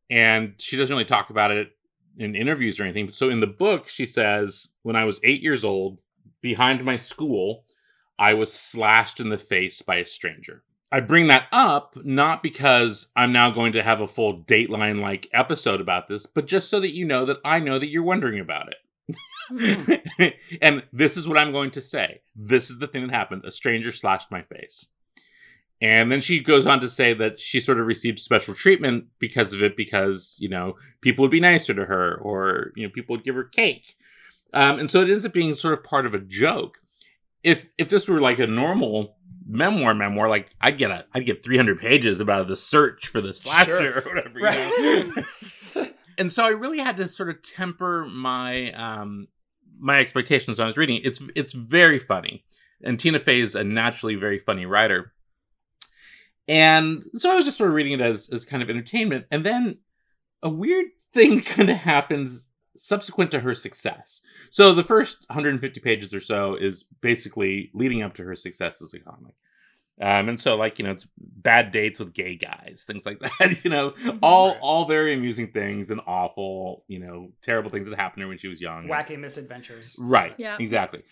And 0.09 0.55
she 0.57 0.77
doesn't 0.77 0.93
really 0.93 1.05
talk 1.05 1.29
about 1.29 1.51
it 1.51 1.69
in 2.17 2.35
interviews 2.35 2.79
or 2.79 2.83
anything. 2.83 3.11
So 3.11 3.29
in 3.29 3.39
the 3.39 3.47
book, 3.47 3.87
she 3.87 4.05
says, 4.05 4.69
When 4.83 4.95
I 4.95 5.05
was 5.05 5.19
eight 5.23 5.41
years 5.41 5.63
old, 5.65 5.99
behind 6.41 6.83
my 6.83 6.97
school, 6.97 7.65
I 8.17 8.33
was 8.33 8.51
slashed 8.51 9.19
in 9.19 9.29
the 9.29 9.37
face 9.37 9.81
by 9.81 9.97
a 9.97 10.05
stranger. 10.05 10.63
I 10.91 11.01
bring 11.01 11.27
that 11.27 11.45
up 11.51 11.95
not 12.03 12.41
because 12.41 13.09
I'm 13.15 13.31
now 13.31 13.51
going 13.51 13.73
to 13.73 13.83
have 13.83 14.01
a 14.01 14.07
full 14.07 14.43
Dateline 14.43 14.99
like 14.99 15.29
episode 15.33 15.81
about 15.81 16.07
this, 16.07 16.25
but 16.25 16.47
just 16.47 16.69
so 16.69 16.79
that 16.79 16.95
you 16.95 17.05
know 17.05 17.25
that 17.25 17.37
I 17.45 17.59
know 17.59 17.77
that 17.77 17.89
you're 17.89 18.03
wondering 18.03 18.39
about 18.39 18.69
it. 18.69 18.77
and 20.61 20.83
this 20.93 21.17
is 21.17 21.27
what 21.27 21.37
I'm 21.37 21.51
going 21.51 21.71
to 21.71 21.81
say. 21.81 22.21
This 22.35 22.69
is 22.69 22.79
the 22.79 22.87
thing 22.87 23.07
that 23.07 23.13
happened. 23.15 23.43
A 23.45 23.51
stranger 23.51 23.91
slashed 23.91 24.31
my 24.31 24.41
face. 24.41 24.87
And 25.81 26.11
then 26.11 26.19
she 26.19 26.41
goes 26.41 26.67
on 26.67 26.81
to 26.81 26.89
say 26.89 27.13
that 27.13 27.39
she 27.39 27.59
sort 27.61 27.79
of 27.79 27.85
received 27.87 28.19
special 28.19 28.53
treatment 28.53 29.05
because 29.17 29.53
of 29.53 29.63
it, 29.63 29.77
because, 29.77 30.35
you 30.39 30.49
know, 30.49 30.75
people 30.99 31.21
would 31.23 31.31
be 31.31 31.39
nicer 31.39 31.73
to 31.73 31.85
her 31.85 32.15
or, 32.21 32.71
you 32.75 32.85
know, 32.85 32.91
people 32.93 33.15
would 33.15 33.23
give 33.23 33.35
her 33.35 33.45
cake. 33.45 33.95
Um, 34.53 34.77
and 34.79 34.91
so 34.91 35.01
it 35.01 35.09
ends 35.09 35.25
up 35.25 35.31
being 35.33 35.55
sort 35.55 35.73
of 35.77 35.83
part 35.83 36.05
of 36.05 36.13
a 36.13 36.19
joke. 36.19 36.79
If 37.43 37.71
if 37.77 37.87
this 37.87 38.09
were 38.09 38.19
like 38.19 38.39
a 38.39 38.47
normal 38.47 39.15
memoir 39.47 39.93
memoir, 39.93 40.27
like 40.27 40.49
I'd 40.59 40.77
get 40.77 40.91
a 40.91 41.05
I'd 41.13 41.25
get 41.25 41.45
300 41.45 41.79
pages 41.79 42.19
about 42.19 42.49
the 42.49 42.57
search 42.57 43.07
for 43.07 43.21
the 43.21 43.33
slasher 43.33 43.77
Sure. 43.79 43.99
or 43.99 44.01
whatever. 44.01 44.39
you 44.39 44.45
Right. 44.45 45.15
know? 45.75 45.87
and 46.17 46.33
so 46.33 46.43
I 46.45 46.49
really 46.49 46.79
had 46.79 46.97
to 46.97 47.07
sort 47.07 47.29
of 47.29 47.41
temper 47.41 48.05
my 48.05 48.71
um 48.73 49.27
my 49.79 49.99
expectations 49.99 50.57
when 50.57 50.65
I 50.65 50.67
was 50.67 50.77
reading 50.77 50.97
it. 50.97 51.05
It's 51.05 51.21
it's 51.35 51.53
very 51.53 51.99
funny, 51.99 52.43
and 52.83 52.99
Tina 52.99 53.19
Fey 53.19 53.39
is 53.39 53.55
a 53.55 53.63
naturally 53.63 54.15
very 54.15 54.39
funny 54.39 54.65
writer. 54.65 55.13
And 56.47 57.03
so 57.15 57.31
I 57.31 57.35
was 57.35 57.45
just 57.45 57.57
sort 57.57 57.69
of 57.69 57.75
reading 57.75 57.93
it 57.93 58.01
as 58.01 58.29
as 58.29 58.45
kind 58.45 58.63
of 58.63 58.69
entertainment, 58.69 59.25
and 59.31 59.45
then 59.45 59.79
a 60.41 60.49
weird 60.49 60.87
thing 61.13 61.41
kind 61.43 61.69
of 61.69 61.77
happens 61.77 62.47
subsequent 62.75 63.31
to 63.31 63.41
her 63.41 63.53
success. 63.53 64.21
So 64.51 64.73
the 64.73 64.83
first 64.83 65.25
150 65.29 65.79
pages 65.81 66.13
or 66.13 66.21
so 66.21 66.55
is 66.55 66.85
basically 67.01 67.71
leading 67.73 68.01
up 68.01 68.13
to 68.15 68.23
her 68.23 68.35
success 68.35 68.81
as 68.81 68.93
a 68.93 68.99
comic. 68.99 69.33
Um, 70.01 70.29
and 70.29 70.39
so 70.39 70.55
like, 70.55 70.79
you 70.79 70.85
know, 70.85 70.91
it's 70.91 71.05
bad 71.17 71.71
dates 71.71 71.99
with 71.99 72.13
gay 72.13 72.35
guys, 72.35 72.83
things 72.87 73.05
like 73.05 73.19
that, 73.39 73.63
you 73.65 73.69
know, 73.69 73.93
all, 74.23 74.49
Right. 74.51 74.59
all 74.61 74.85
very 74.85 75.13
amusing 75.13 75.51
things 75.51 75.91
and 75.91 75.99
awful, 76.07 76.85
you 76.87 76.99
know, 76.99 77.31
terrible 77.41 77.69
things 77.69 77.89
that 77.89 77.97
happened 77.99 78.21
to 78.21 78.25
her 78.25 78.29
when 78.29 78.37
she 78.37 78.47
was 78.47 78.61
young. 78.61 78.87
Wacky 78.87 79.19
misadventures. 79.19 79.95
Right. 79.99 80.33
Yeah. 80.37 80.55
Exactly. 80.59 81.03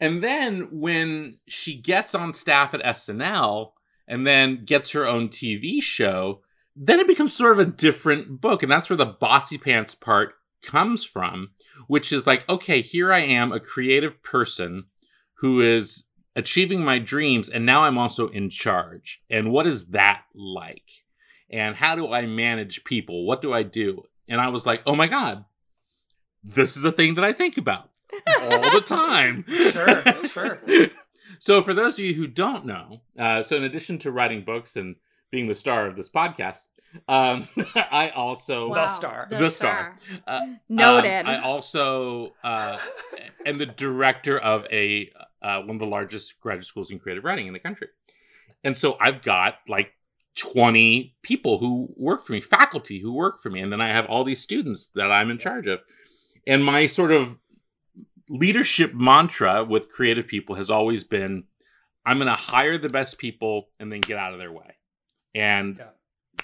And 0.00 0.22
then 0.22 0.68
when 0.72 1.38
she 1.46 1.76
gets 1.76 2.14
on 2.14 2.32
staff 2.32 2.74
at 2.74 2.82
SNL 2.82 3.72
and 4.06 4.26
then 4.26 4.64
gets 4.64 4.92
her 4.92 5.06
own 5.06 5.28
TV 5.28 5.82
show, 5.82 6.40
then 6.74 7.00
it 7.00 7.06
becomes 7.08 7.34
sort 7.34 7.52
of 7.52 7.58
a 7.58 7.70
different 7.70 8.40
book. 8.40 8.62
And 8.62 8.70
that's 8.70 8.88
where 8.90 8.96
the 8.96 9.06
Bossypants 9.06 9.98
part 9.98 10.34
comes 10.62 11.04
from, 11.04 11.50
which 11.88 12.12
is 12.12 12.26
like, 12.26 12.48
okay, 12.48 12.80
here 12.80 13.12
I 13.12 13.20
am, 13.20 13.52
a 13.52 13.60
creative 13.60 14.22
person 14.22 14.86
who 15.34 15.60
is 15.60 16.04
achieving 16.38 16.84
my 16.84 16.98
dreams, 16.98 17.48
and 17.48 17.66
now 17.66 17.82
I'm 17.82 17.98
also 17.98 18.28
in 18.28 18.48
charge. 18.48 19.20
And 19.28 19.50
what 19.50 19.66
is 19.66 19.86
that 19.88 20.22
like? 20.34 20.88
And 21.50 21.74
how 21.76 21.96
do 21.96 22.12
I 22.12 22.26
manage 22.26 22.84
people? 22.84 23.26
What 23.26 23.42
do 23.42 23.52
I 23.52 23.62
do? 23.64 24.04
And 24.28 24.40
I 24.40 24.48
was 24.48 24.64
like, 24.64 24.82
oh 24.86 24.94
my 24.94 25.06
God, 25.08 25.44
this 26.44 26.76
is 26.76 26.84
a 26.84 26.92
thing 26.92 27.14
that 27.14 27.24
I 27.24 27.32
think 27.32 27.58
about 27.58 27.90
all 28.42 28.70
the 28.70 28.82
time. 28.86 29.44
Sure, 29.48 30.28
sure. 30.28 30.60
So, 31.40 31.62
for 31.62 31.72
those 31.72 31.96
of 32.00 32.04
you 32.04 32.14
who 32.14 32.26
don't 32.26 32.64
know, 32.66 33.02
uh, 33.16 33.44
so 33.44 33.54
in 33.56 33.62
addition 33.62 33.98
to 33.98 34.10
writing 34.10 34.42
books 34.44 34.74
and 34.74 34.96
being 35.30 35.46
the 35.46 35.54
star 35.54 35.86
of 35.86 35.94
this 35.94 36.08
podcast, 36.10 36.64
um, 37.06 37.46
I 37.76 38.10
also 38.10 38.74
The 38.74 38.88
star. 38.88 39.28
The 39.30 39.48
star. 39.50 39.94
uh, 40.26 40.40
Noted. 40.68 41.26
um, 41.26 41.26
I 41.28 41.40
also 41.40 42.34
uh, 42.42 42.76
am 43.46 43.58
the 43.58 43.66
director 43.66 44.36
of 44.36 44.66
a 44.72 45.12
uh, 45.42 45.60
one 45.60 45.76
of 45.76 45.80
the 45.80 45.86
largest 45.86 46.40
graduate 46.40 46.66
schools 46.66 46.90
in 46.90 46.98
creative 46.98 47.24
writing 47.24 47.46
in 47.46 47.52
the 47.52 47.58
country, 47.58 47.88
and 48.64 48.76
so 48.76 48.96
I've 49.00 49.22
got 49.22 49.56
like 49.68 49.92
twenty 50.36 51.16
people 51.22 51.58
who 51.58 51.92
work 51.96 52.22
for 52.24 52.32
me, 52.32 52.40
faculty 52.40 53.00
who 53.00 53.12
work 53.12 53.40
for 53.40 53.50
me, 53.50 53.60
and 53.60 53.72
then 53.72 53.80
I 53.80 53.88
have 53.88 54.06
all 54.06 54.24
these 54.24 54.40
students 54.40 54.88
that 54.94 55.10
I'm 55.10 55.30
in 55.30 55.38
charge 55.38 55.66
of, 55.66 55.80
and 56.46 56.64
my 56.64 56.86
sort 56.86 57.12
of 57.12 57.38
leadership 58.28 58.94
mantra 58.94 59.64
with 59.64 59.88
creative 59.88 60.28
people 60.28 60.54
has 60.56 60.70
always 60.70 61.02
been 61.04 61.44
I'm 62.08 62.16
going 62.16 62.28
to 62.28 62.34
hire 62.34 62.78
the 62.78 62.88
best 62.88 63.18
people 63.18 63.68
and 63.78 63.92
then 63.92 64.00
get 64.00 64.18
out 64.18 64.32
of 64.32 64.38
their 64.38 64.52
way. 64.52 64.76
And 65.34 65.76
Yeah. 65.76 65.90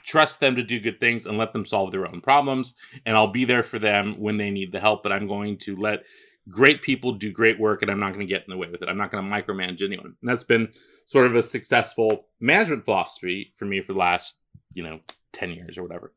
trust 0.02 0.40
them 0.40 0.56
to 0.56 0.62
do 0.62 0.78
good 0.78 1.00
things 1.00 1.24
and 1.24 1.38
let 1.38 1.54
them 1.54 1.64
solve 1.64 1.90
their 1.90 2.06
own 2.06 2.20
problems. 2.20 2.74
And 3.06 3.16
I'll 3.16 3.32
be 3.32 3.46
there 3.46 3.62
for 3.62 3.78
them 3.78 4.20
when 4.20 4.36
they 4.36 4.50
need 4.50 4.72
the 4.72 4.80
help, 4.80 5.02
but 5.02 5.10
I'm 5.10 5.26
going 5.26 5.56
to 5.58 5.74
let 5.76 6.04
great 6.48 6.82
people 6.82 7.12
do 7.12 7.32
great 7.32 7.58
work 7.58 7.82
and 7.82 7.90
I'm 7.90 8.00
not 8.00 8.12
going 8.12 8.26
to 8.26 8.32
get 8.32 8.44
in 8.44 8.50
the 8.50 8.56
way 8.56 8.68
with 8.70 8.82
it. 8.82 8.88
I'm 8.88 8.98
not 8.98 9.10
going 9.10 9.24
to 9.24 9.30
micromanage 9.30 9.82
anyone. 9.82 10.14
And 10.20 10.30
that's 10.30 10.44
been 10.44 10.68
sort 11.06 11.26
of 11.26 11.34
a 11.34 11.42
successful 11.42 12.26
management 12.40 12.84
philosophy 12.84 13.52
for 13.54 13.64
me 13.64 13.80
for 13.80 13.92
the 13.92 13.98
last, 13.98 14.40
you 14.74 14.82
know, 14.82 15.00
10 15.32 15.50
years 15.50 15.78
or 15.78 15.82
whatever. 15.82 16.12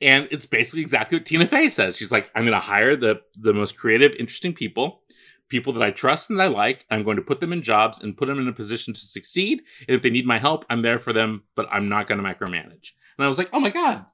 And 0.00 0.28
it's 0.30 0.46
basically 0.46 0.82
exactly 0.82 1.18
what 1.18 1.26
Tina 1.26 1.46
Fey 1.46 1.68
says. 1.68 1.96
She's 1.96 2.12
like, 2.12 2.30
I'm 2.34 2.44
going 2.44 2.52
to 2.52 2.60
hire 2.60 2.96
the 2.96 3.20
the 3.36 3.52
most 3.52 3.76
creative, 3.76 4.12
interesting 4.18 4.52
people, 4.52 5.02
people 5.48 5.72
that 5.74 5.82
I 5.82 5.90
trust 5.90 6.30
and 6.30 6.38
that 6.38 6.44
I 6.44 6.48
like. 6.48 6.86
I'm 6.90 7.02
going 7.02 7.16
to 7.16 7.22
put 7.22 7.40
them 7.40 7.52
in 7.52 7.62
jobs 7.62 8.00
and 8.02 8.16
put 8.16 8.26
them 8.26 8.38
in 8.38 8.48
a 8.48 8.52
position 8.52 8.94
to 8.94 9.00
succeed. 9.00 9.62
And 9.88 9.96
if 9.96 10.02
they 10.02 10.10
need 10.10 10.26
my 10.26 10.38
help, 10.38 10.64
I'm 10.70 10.82
there 10.82 10.98
for 10.98 11.12
them, 11.12 11.44
but 11.54 11.66
I'm 11.70 11.88
not 11.88 12.06
going 12.06 12.22
to 12.22 12.24
micromanage. 12.24 12.92
And 13.18 13.24
I 13.24 13.28
was 13.28 13.38
like, 13.38 13.50
oh 13.52 13.60
my 13.60 13.70
God, 13.70 14.04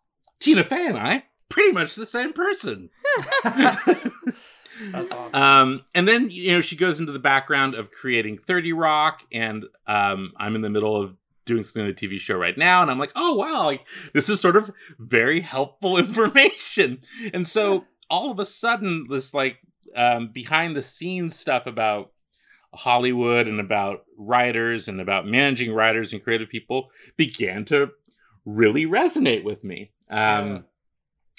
Tina 0.40 0.64
Fey 0.64 0.86
and 0.86 0.98
I, 0.98 1.24
pretty 1.48 1.72
much 1.72 1.94
the 1.94 2.06
same 2.06 2.32
person. 2.32 2.90
That's 4.90 5.12
awesome. 5.12 5.42
Um, 5.42 5.84
and 5.94 6.06
then 6.06 6.30
you 6.30 6.50
know 6.52 6.60
she 6.60 6.76
goes 6.76 6.98
into 7.00 7.12
the 7.12 7.18
background 7.18 7.74
of 7.74 7.90
creating 7.90 8.38
Thirty 8.38 8.72
Rock, 8.72 9.22
and 9.32 9.64
um, 9.86 10.32
I'm 10.36 10.54
in 10.54 10.62
the 10.62 10.70
middle 10.70 11.00
of 11.00 11.16
doing 11.44 11.62
something 11.62 11.82
on 11.82 11.88
the 11.88 11.94
TV 11.94 12.18
show 12.18 12.36
right 12.36 12.56
now, 12.58 12.82
and 12.82 12.90
I'm 12.90 12.98
like, 12.98 13.12
oh 13.14 13.34
wow, 13.34 13.64
like 13.64 13.86
this 14.12 14.28
is 14.28 14.40
sort 14.40 14.56
of 14.56 14.70
very 14.98 15.40
helpful 15.40 15.96
information. 16.06 17.00
And 17.32 17.46
so 17.46 17.84
all 18.10 18.30
of 18.30 18.38
a 18.38 18.46
sudden, 18.46 19.06
this 19.08 19.32
like 19.34 19.58
um, 19.94 20.28
behind 20.28 20.76
the 20.76 20.82
scenes 20.82 21.38
stuff 21.38 21.66
about 21.66 22.12
Hollywood 22.74 23.48
and 23.48 23.60
about 23.60 24.04
writers 24.18 24.88
and 24.88 25.00
about 25.00 25.26
managing 25.26 25.72
writers 25.72 26.12
and 26.12 26.22
creative 26.22 26.48
people 26.48 26.90
began 27.16 27.64
to 27.66 27.90
really 28.44 28.86
resonate 28.86 29.44
with 29.44 29.64
me. 29.64 29.90
Um, 30.10 30.18
Yeah. 30.18 30.58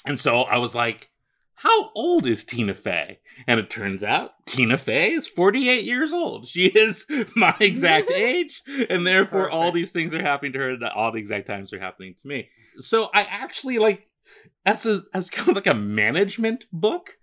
And 0.06 0.20
so 0.20 0.42
I 0.44 0.58
was 0.58 0.74
like, 0.74 1.10
how 1.58 1.91
old 1.95 2.26
is 2.28 2.43
Tina 2.43 2.74
Fey? 2.74 3.20
And 3.47 3.60
it 3.60 3.70
turns 3.70 4.03
out 4.03 4.32
Tina 4.45 4.78
Fey 4.78 5.12
is 5.12 5.28
48 5.28 5.84
years 5.84 6.14
old. 6.14 6.47
She 6.47 6.68
is 6.68 7.05
my 7.36 7.55
exact 7.60 8.12
age, 8.12 8.62
and 8.89 9.05
therefore 9.05 9.49
all 9.49 9.72
these 9.72 9.91
things 9.91 10.14
are 10.16 10.22
happening 10.22 10.53
to 10.53 10.60
her 10.60 10.72
at 10.72 10.84
all 10.93 11.12
the 11.12 11.20
exact 11.20 11.47
times 11.47 11.74
are 11.74 11.80
happening 11.80 12.16
to 12.22 12.28
me. 12.28 12.49
So 12.80 13.10
I 13.14 13.22
actually 13.24 13.80
like 13.80 14.08
as 14.66 14.86
a 14.86 15.01
as 15.14 15.30
kind 15.30 15.49
of 15.49 15.55
like 15.55 15.68
a 15.68 15.74
management 15.74 16.66
book, 16.72 17.18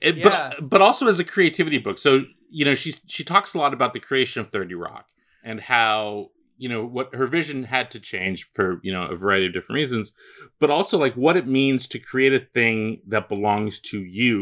it- 0.00 0.16
Yeah. 0.18 0.52
but 0.58 0.68
but 0.70 0.82
also 0.82 1.06
as 1.08 1.18
a 1.18 1.24
creativity 1.24 1.78
book. 1.78 1.98
So 1.98 2.22
you 2.50 2.64
know 2.64 2.74
she 2.74 2.94
she 3.06 3.24
talks 3.24 3.54
a 3.54 3.58
lot 3.58 3.72
about 3.72 3.92
the 3.94 4.00
creation 4.00 4.40
of 4.40 4.48
Thirty 4.48 4.74
Rock 4.74 5.06
and 5.44 5.60
how 5.60 6.30
you 6.62 6.68
know 6.68 6.84
what 6.96 7.14
her 7.14 7.26
vision 7.38 7.64
had 7.64 7.90
to 7.90 7.98
change 8.12 8.38
for 8.54 8.66
you 8.86 8.92
know 8.94 9.04
a 9.14 9.16
variety 9.16 9.46
of 9.46 9.52
different 9.52 9.76
reasons 9.82 10.12
but 10.60 10.70
also 10.70 10.96
like 11.04 11.14
what 11.24 11.36
it 11.36 11.46
means 11.60 11.86
to 11.88 11.98
create 12.10 12.32
a 12.34 12.46
thing 12.58 13.00
that 13.12 13.28
belongs 13.28 13.80
to 13.80 13.98
you 14.20 14.36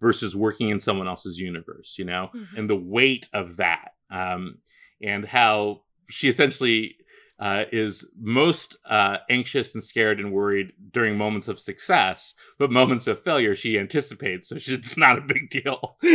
versus 0.00 0.34
working 0.46 0.68
in 0.70 0.80
someone 0.80 1.08
else's 1.12 1.38
universe 1.38 1.90
you 1.98 2.04
know 2.04 2.24
Mhm. 2.34 2.56
and 2.58 2.70
the 2.70 2.82
weight 2.96 3.24
of 3.32 3.56
that 3.58 3.88
um 4.10 4.58
and 5.02 5.22
how 5.26 5.82
she 6.08 6.28
essentially 6.28 6.96
uh, 7.38 7.64
is 7.70 7.94
most 8.18 8.78
uh, 8.88 9.18
anxious 9.28 9.74
and 9.74 9.84
scared 9.84 10.18
and 10.18 10.32
worried 10.32 10.68
during 10.90 11.18
moments 11.18 11.48
of 11.48 11.60
success, 11.60 12.32
but 12.58 12.70
moments 12.70 13.06
of 13.06 13.20
failure 13.22 13.54
she 13.54 13.78
anticipates, 13.78 14.48
so 14.48 14.56
it's 14.58 14.96
not 14.96 15.18
a 15.18 15.20
big 15.34 15.50
deal. 15.50 15.98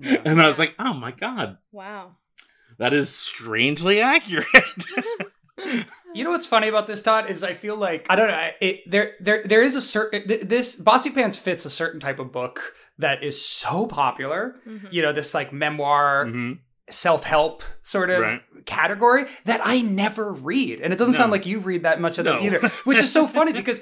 Yeah. 0.00 0.20
And 0.24 0.42
I 0.42 0.46
was 0.46 0.58
like, 0.58 0.74
oh 0.80 0.94
my 0.94 1.12
god, 1.12 1.58
Wow. 1.70 2.16
That 2.78 2.92
is 2.92 3.08
strangely 3.14 4.00
accurate. 4.00 4.46
You 6.14 6.22
know 6.22 6.30
what's 6.30 6.46
funny 6.46 6.68
about 6.68 6.86
this, 6.86 7.00
Todd, 7.02 7.28
is 7.28 7.42
I 7.42 7.54
feel 7.54 7.76
like 7.76 8.06
I 8.08 8.14
don't 8.14 8.28
know. 8.28 8.50
It, 8.60 8.88
there, 8.88 9.14
there, 9.18 9.42
there 9.44 9.62
is 9.62 9.74
a 9.74 9.80
certain 9.80 10.22
this 10.46 10.76
Bossypants 10.80 11.36
fits 11.36 11.64
a 11.64 11.70
certain 11.70 11.98
type 11.98 12.20
of 12.20 12.30
book 12.30 12.74
that 12.98 13.24
is 13.24 13.44
so 13.44 13.86
popular. 13.88 14.54
Mhm. 14.64 14.92
You 14.92 15.02
know, 15.02 15.12
this 15.12 15.34
like 15.34 15.52
memoir, 15.52 16.26
Mhm. 16.26 16.58
self 16.88 17.24
help 17.24 17.64
sort 17.82 18.10
of 18.10 18.20
Right. 18.20 18.42
category 18.64 19.24
that 19.46 19.60
I 19.64 19.80
never 19.80 20.32
read, 20.32 20.80
and 20.80 20.92
it 20.92 20.98
doesn't 21.00 21.14
sound 21.14 21.32
like 21.32 21.46
you 21.46 21.58
read 21.58 21.82
that 21.82 22.00
much 22.00 22.18
of 22.18 22.24
them 22.26 22.44
either, 22.44 22.60
which 22.84 22.98
is 22.98 23.10
so 23.10 23.26
funny 23.26 23.52
because 23.62 23.80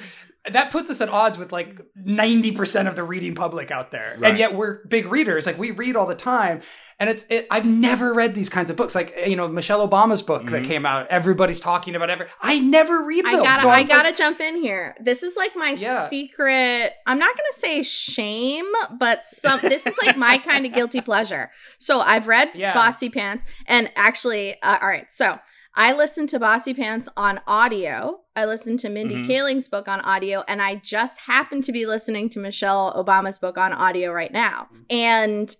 that 0.51 0.73
puts 0.73 0.91
us 0.91 1.01
at 1.01 1.09
odds 1.09 1.39
with 1.39 1.53
like 1.53 1.81
ninety 1.95 2.51
percent 2.51 2.89
of 2.89 2.97
the 2.97 3.05
reading 3.05 3.35
public 3.35 3.71
out 3.71 3.93
there, 3.93 4.17
Right. 4.19 4.31
and 4.31 4.39
yet 4.39 4.55
we're 4.55 4.85
big 4.87 5.07
readers. 5.07 5.47
Like 5.47 5.57
we 5.57 5.71
read 5.71 5.95
all 5.95 6.07
the 6.07 6.17
time, 6.17 6.63
and 6.99 7.09
it's 7.09 7.25
it, 7.31 7.47
I've 7.49 7.65
never 7.65 8.13
read 8.13 8.35
these 8.35 8.49
kinds 8.49 8.69
of 8.69 8.77
books. 8.77 8.97
Like 8.97 9.15
you 9.25 9.37
know 9.37 9.47
Michelle 9.47 9.87
Obama's 9.89 10.21
book 10.21 10.47
that 10.51 10.63
Mhm. 10.65 10.67
came 10.67 10.85
out, 10.85 11.07
everybody's 11.11 11.61
talking 11.61 11.95
about 11.95 12.11
every. 12.11 12.27
I 12.41 12.59
never 12.59 13.05
read 13.05 13.25
I 13.25 13.37
them. 13.37 13.45
gotta, 13.45 13.63
so 13.63 13.69
I 13.69 13.85
gotta 13.85 14.09
like, 14.09 14.17
jump 14.17 14.41
in 14.41 14.57
here. 14.61 14.97
This 15.01 15.23
is 15.23 15.37
like 15.37 15.55
my 15.55 15.77
Yeah. 15.79 16.07
secret. 16.09 16.93
I'm 17.07 17.21
not 17.21 17.37
gonna 17.37 17.53
say 17.53 17.85
shame, 17.85 18.67
but 18.99 19.23
some. 19.23 19.61
this 19.61 19.87
is 19.87 19.97
like 20.05 20.17
my 20.17 20.39
kind 20.39 20.67
of 20.67 20.73
guilty 20.75 21.01
pleasure. 21.03 21.53
So 21.79 22.01
I've 22.01 22.27
read 22.27 22.51
Yeah. 22.55 22.73
Bossypants, 22.73 23.43
and 23.67 23.91
actually, 23.95 24.61
uh, 24.61 24.79
all 24.83 24.89
right. 24.89 25.07
So 25.11 25.39
I 25.75 25.93
listened 25.95 26.29
to 26.31 26.39
Bossypants 26.41 27.09
on 27.17 27.41
audio. 27.47 28.21
I 28.37 28.45
listened 28.45 28.81
to 28.81 28.89
Mindy 28.91 29.17
Mhm. 29.17 29.27
Kaling's 29.27 29.69
book 29.69 29.89
on 29.89 30.01
audio, 30.01 30.45
and 30.47 30.61
I 30.61 30.75
just 30.77 31.21
happened 31.21 31.65
to 31.65 31.73
be 31.73 31.87
listening 31.87 32.29
to 32.31 32.39
Michelle 32.39 32.93
Obama's 32.95 33.39
book 33.39 33.57
on 33.57 33.73
audio 33.73 34.13
right 34.13 34.33
now. 34.33 34.69
And 34.91 35.55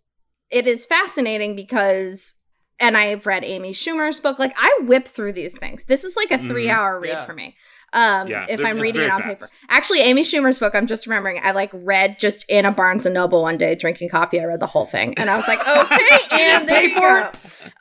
it 0.51 0.67
is 0.67 0.85
fascinating 0.87 1.57
because 1.57 2.35
and 2.81 2.97
I've 2.97 3.27
read 3.27 3.45
Amy 3.45 3.73
Schumer's 3.73 4.19
book. 4.19 4.41
Like 4.41 4.55
I 4.57 4.81
whip 4.83 5.07
through 5.07 5.35
these 5.35 5.57
things. 5.57 5.85
This 5.85 6.03
is 6.03 6.17
like 6.17 6.33
a 6.33 6.39
three 6.39 6.69
hour 6.69 6.99
read 6.99 7.11
Yeah. 7.11 7.27
for 7.27 7.33
me. 7.33 7.57
Um, 7.93 8.27
Yeah, 8.29 8.47
if 8.49 8.65
I'm 8.65 8.79
reading 8.79 9.03
it 9.03 9.11
on 9.11 9.23
fast. 9.23 9.41
paper. 9.41 9.49
Actually, 9.69 10.01
Amy 10.01 10.23
Schumer's 10.23 10.59
book, 10.59 10.75
I'm 10.75 10.87
just 10.87 11.07
remembering, 11.07 11.41
I 11.43 11.53
like 11.53 11.71
read 11.75 12.19
just 12.19 12.49
in 12.49 12.65
a 12.65 12.73
Barnes 12.73 13.05
and 13.07 13.15
Noble 13.15 13.43
one 13.43 13.59
day 13.59 13.75
drinking 13.75 14.09
coffee. 14.09 14.41
I 14.41 14.45
read 14.45 14.61
the 14.61 14.67
whole 14.67 14.87
thing. 14.87 15.15
And 15.19 15.29
I 15.29 15.37
was 15.37 15.47
like, 15.47 15.61
okay, 15.69 16.19
and 16.31 16.69
there 16.69 16.83
you 16.85 16.99
go. 16.99 17.31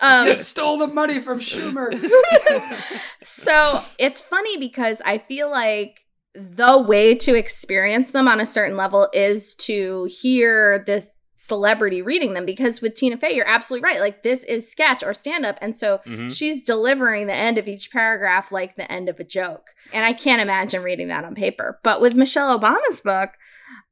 Um, 0.02 0.28
you 0.28 0.36
stole 0.36 0.78
the 0.78 0.88
money 0.88 1.20
from 1.20 1.40
Schumer. 1.40 1.92
so 3.24 3.82
it's 3.98 4.22
funny 4.22 4.58
because 4.58 5.02
I 5.06 5.18
feel 5.20 5.50
like 5.50 6.00
the 6.34 6.78
way 6.78 7.16
to 7.16 7.36
experience 7.36 8.12
them 8.12 8.28
on 8.28 8.40
a 8.40 8.46
certain 8.46 8.78
level 8.78 9.10
is 9.14 9.56
to 9.56 10.06
hear 10.06 10.84
this 10.86 11.14
celebrity 11.44 12.04
reading 12.04 12.34
them 12.36 12.46
because 12.46 12.82
with 12.82 12.94
Tina 12.96 13.18
Fey 13.18 13.34
you're 13.36 13.48
absolutely 13.48 13.84
right 13.84 14.00
like 14.00 14.22
this 14.22 14.44
is 14.44 14.70
sketch 14.70 15.02
or 15.02 15.12
stand 15.12 15.44
up 15.44 15.58
and 15.60 15.76
so 15.76 16.00
Mhm. 16.06 16.32
she's 16.32 16.64
delivering 16.64 17.26
the 17.26 17.34
end 17.34 17.58
of 17.58 17.68
each 17.68 17.90
paragraph 17.92 18.52
like 18.52 18.76
the 18.76 18.90
end 18.92 19.10
of 19.10 19.20
a 19.20 19.24
joke 19.24 19.70
and 19.92 20.06
I 20.06 20.14
can't 20.14 20.40
imagine 20.42 20.84
reading 20.84 21.08
that 21.08 21.26
on 21.26 21.34
paper. 21.34 21.80
But 21.82 22.00
with 22.00 22.14
Michelle 22.14 22.58
Obama's 22.60 23.02
book 23.02 23.32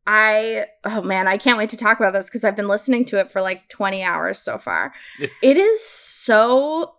I 0.05 0.65
oh 0.85 1.01
man 1.01 1.27
I 1.27 1.37
can't 1.37 1.57
wait 1.57 1.71
to 1.71 1.77
talk 1.77 1.99
about 1.99 2.13
this 2.13 2.27
because 2.27 2.43
I've 2.43 2.55
been 2.55 2.67
listening 2.67 3.03
to 3.05 3.19
it 3.19 3.31
for 3.31 3.41
like 3.41 3.67
20 3.69 4.03
hours 4.03 4.37
so 4.39 4.59
far. 4.59 4.93
It 5.41 5.57
is 5.57 5.83
so 5.87 6.95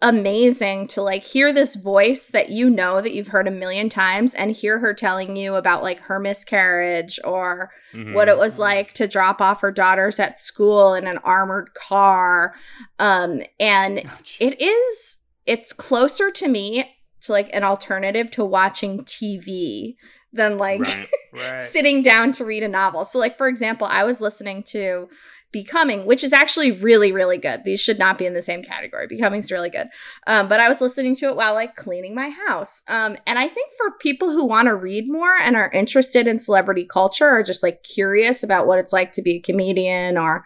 amazing 0.00 0.86
to 0.88 1.02
like 1.02 1.24
hear 1.24 1.52
this 1.52 1.74
voice 1.74 2.28
that 2.28 2.50
you 2.50 2.70
know 2.70 3.00
that 3.00 3.12
you've 3.12 3.28
heard 3.28 3.48
a 3.48 3.52
million 3.52 3.88
times 3.88 4.32
and 4.34 4.52
hear 4.52 4.78
her 4.78 4.94
telling 4.94 5.34
you 5.36 5.56
about 5.56 5.82
like 5.82 5.98
her 6.00 6.20
miscarriage 6.20 7.18
or 7.24 7.70
Mhm. 7.92 8.14
what 8.14 8.28
it 8.28 8.38
was 8.38 8.58
like 8.60 8.92
to 8.94 9.08
drop 9.08 9.40
off 9.40 9.60
her 9.60 9.72
daughters 9.72 10.20
at 10.20 10.38
school 10.40 10.94
in 10.94 11.06
an 11.08 11.18
armored 11.18 11.74
car 11.74 12.54
um 13.00 13.42
and 13.58 14.02
Oh, 14.06 14.18
it 14.38 14.60
is 14.60 15.22
it's 15.46 15.72
closer 15.72 16.30
to 16.30 16.46
me 16.46 16.94
to 17.22 17.32
like 17.32 17.50
an 17.52 17.64
alternative 17.64 18.30
to 18.32 18.44
watching 18.44 19.04
TV 19.04 19.96
than 20.32 20.58
like 20.58 20.80
Right. 20.80 21.08
right. 21.32 21.58
sitting 21.60 22.02
down 22.02 22.32
to 22.32 22.44
read 22.44 22.62
a 22.62 22.68
novel. 22.68 23.04
So, 23.06 23.18
like, 23.18 23.36
for 23.38 23.48
example, 23.48 23.86
I 23.86 24.04
was 24.04 24.20
listening 24.20 24.62
to 24.64 25.08
Becoming, 25.50 26.04
which 26.04 26.22
is 26.22 26.32
actually 26.34 26.72
really, 26.72 27.10
really 27.10 27.38
good. 27.38 27.64
These 27.64 27.80
should 27.80 27.98
not 27.98 28.18
be 28.18 28.26
in 28.26 28.34
the 28.34 28.42
same 28.42 28.62
category. 28.62 29.06
Becoming's 29.06 29.50
really 29.50 29.70
good. 29.70 29.88
Um, 30.26 30.46
but 30.48 30.60
I 30.60 30.68
was 30.68 30.80
listening 30.82 31.16
to 31.16 31.26
it 31.26 31.36
while 31.36 31.54
like 31.54 31.74
cleaning 31.74 32.14
my 32.14 32.28
house. 32.46 32.82
Um, 32.86 33.16
and 33.26 33.38
I 33.38 33.48
think 33.48 33.70
for 33.78 33.92
people 33.98 34.30
who 34.30 34.44
want 34.44 34.66
to 34.66 34.74
read 34.74 35.10
more 35.10 35.32
and 35.40 35.56
are 35.56 35.70
interested 35.72 36.26
in 36.26 36.38
celebrity 36.38 36.84
culture 36.84 37.28
or 37.30 37.42
just 37.42 37.62
like 37.62 37.82
curious 37.82 38.42
about 38.42 38.66
what 38.66 38.78
it's 38.78 38.92
like 38.92 39.12
to 39.12 39.22
be 39.22 39.36
a 39.36 39.40
comedian 39.40 40.18
or 40.18 40.44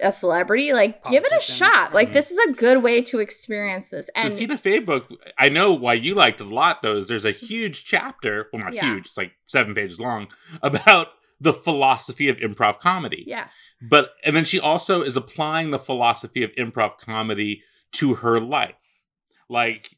a 0.00 0.10
celebrity, 0.10 0.72
like 0.72 1.02
give 1.10 1.24
it 1.24 1.32
a 1.36 1.40
shot. 1.40 1.94
Like 1.94 2.10
Mhm. 2.10 2.12
this 2.14 2.30
is 2.32 2.38
a 2.48 2.52
good 2.52 2.82
way 2.82 3.02
to 3.02 3.20
experience 3.20 3.90
this. 3.90 4.06
the 4.06 4.18
And 4.18 4.36
Tina 4.36 4.56
Fey 4.56 4.80
book, 4.80 5.08
I 5.38 5.48
know 5.48 5.72
why 5.72 5.94
you 5.94 6.14
liked 6.14 6.40
it 6.40 6.46
a 6.48 6.54
lot, 6.54 6.82
though, 6.82 6.96
is 6.96 7.06
there's 7.08 7.24
a 7.24 7.30
huge 7.30 7.84
chapter, 7.84 8.48
well, 8.52 8.62
not 8.64 8.74
Yeah. 8.74 8.94
huge, 8.94 9.06
it's 9.06 9.16
like 9.16 9.32
seven 9.46 9.74
pages 9.74 10.00
long, 10.00 10.26
about 10.62 11.08
the 11.40 11.52
philosophy 11.52 12.28
of 12.28 12.38
improv 12.38 12.78
comedy. 12.78 13.24
yeah, 13.26 13.48
But, 13.82 14.10
and 14.24 14.34
then 14.34 14.44
she 14.44 14.58
also 14.58 15.02
is 15.02 15.16
applying 15.16 15.70
the 15.70 15.78
philosophy 15.78 16.42
of 16.42 16.50
improv 16.52 16.98
comedy 16.98 17.62
to 17.92 18.14
her 18.16 18.40
life. 18.40 19.04
Like, 19.48 19.90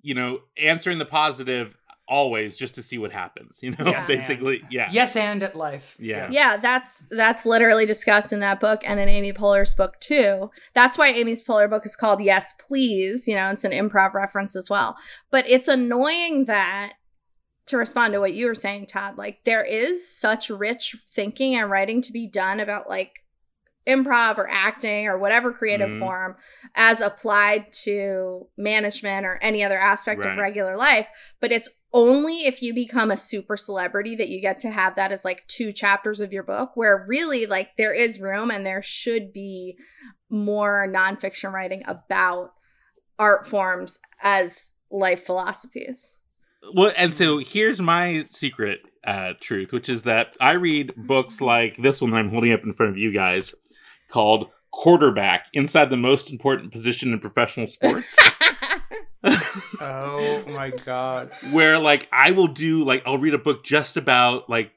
you 0.00 0.14
know, 0.14 0.40
answering 0.56 0.98
the 0.98 1.04
positive 1.04 1.76
always 2.08 2.56
just 2.56 2.74
to 2.74 2.82
see 2.82 2.96
what 2.96 3.12
happens, 3.12 3.60
you 3.62 3.70
know, 3.72 3.84
Yes, 3.86 4.06
basically. 4.08 4.62
Yeah. 4.70 4.88
Yes, 4.90 5.14
and 5.14 5.42
at 5.42 5.54
life. 5.54 5.94
Yeah. 6.00 6.28
Yeah, 6.30 6.56
that's 6.56 7.06
that's 7.10 7.44
literally 7.44 7.86
discussed 7.86 8.32
in 8.32 8.40
that 8.40 8.60
book 8.60 8.80
and 8.84 8.98
in 8.98 9.08
Amy 9.08 9.32
Poehler's 9.32 9.74
book 9.74 10.00
too. 10.00 10.50
That's 10.74 10.96
why 10.96 11.08
Amy's 11.08 11.42
Poehler 11.42 11.68
book 11.68 11.84
is 11.84 11.94
called 11.96 12.22
Yes 12.22 12.54
Please. 12.66 13.28
You 13.28 13.36
know, 13.36 13.50
it's 13.50 13.64
an 13.64 13.72
improv 13.72 14.14
reference 14.14 14.56
as 14.56 14.70
well. 14.70 14.96
But 15.30 15.48
it's 15.48 15.68
annoying 15.68 16.46
that 16.46 16.94
to 17.68 17.76
respond 17.76 18.12
to 18.12 18.20
what 18.20 18.34
you 18.34 18.46
were 18.46 18.54
saying, 18.54 18.86
Todd, 18.86 19.16
like 19.16 19.44
there 19.44 19.62
is 19.62 20.08
such 20.08 20.50
rich 20.50 20.96
thinking 21.08 21.54
and 21.54 21.70
writing 21.70 22.02
to 22.02 22.12
be 22.12 22.26
done 22.26 22.60
about 22.60 22.88
like 22.88 23.24
improv 23.86 24.36
or 24.36 24.48
acting 24.50 25.06
or 25.06 25.16
whatever 25.18 25.50
creative 25.50 25.88
Mhm. 25.88 25.98
form 25.98 26.36
as 26.74 27.00
applied 27.00 27.72
to 27.72 28.46
management 28.58 29.24
or 29.24 29.38
any 29.40 29.64
other 29.64 29.78
aspect 29.78 30.24
of 30.24 30.36
regular 30.38 30.76
life. 30.76 31.08
But 31.40 31.52
it's 31.52 31.70
only 31.94 32.44
if 32.46 32.60
you 32.60 32.74
become 32.74 33.10
a 33.10 33.16
super 33.16 33.56
celebrity 33.56 34.14
that 34.16 34.28
you 34.28 34.42
get 34.42 34.60
to 34.60 34.70
have 34.70 34.94
that 34.96 35.10
as 35.10 35.24
like 35.24 35.46
two 35.46 35.72
chapters 35.72 36.20
of 36.20 36.34
your 36.34 36.42
book 36.42 36.72
where 36.74 37.06
really 37.08 37.46
like 37.46 37.70
there 37.78 37.94
is 37.94 38.20
room 38.20 38.50
and 38.50 38.66
there 38.66 38.82
should 38.82 39.32
be 39.32 39.78
more 40.28 40.86
nonfiction 40.86 41.50
writing 41.50 41.82
about 41.86 42.52
art 43.18 43.46
forms 43.46 43.98
as 44.22 44.72
life 44.90 45.24
philosophies 45.24 46.18
Well, 46.74 46.92
and 46.96 47.14
so 47.14 47.38
here's 47.38 47.80
my 47.80 48.26
secret 48.30 48.80
uh, 49.04 49.34
truth, 49.40 49.72
which 49.72 49.88
is 49.88 50.02
that 50.02 50.34
I 50.40 50.52
read 50.52 50.92
books 50.96 51.40
like 51.40 51.76
this 51.76 52.00
one 52.00 52.10
that 52.10 52.18
I'm 52.18 52.30
holding 52.30 52.52
up 52.52 52.64
in 52.64 52.72
front 52.72 52.90
of 52.90 52.98
you 52.98 53.12
guys 53.12 53.54
called 54.08 54.48
Quarterback 54.70 55.46
Inside 55.52 55.90
the 55.90 55.96
Most 55.96 56.30
Important 56.30 56.72
Position 56.72 57.12
in 57.12 57.20
Professional 57.20 57.66
Sports. 57.66 58.18
Oh 59.80 60.44
my 60.46 60.70
god. 60.70 61.30
where 61.50 61.78
like 61.78 62.08
I 62.12 62.30
will 62.30 62.46
do 62.46 62.84
like 62.84 63.02
I'll 63.04 63.18
read 63.18 63.34
a 63.34 63.38
book 63.38 63.64
just 63.64 63.96
about 63.96 64.48
like 64.48 64.72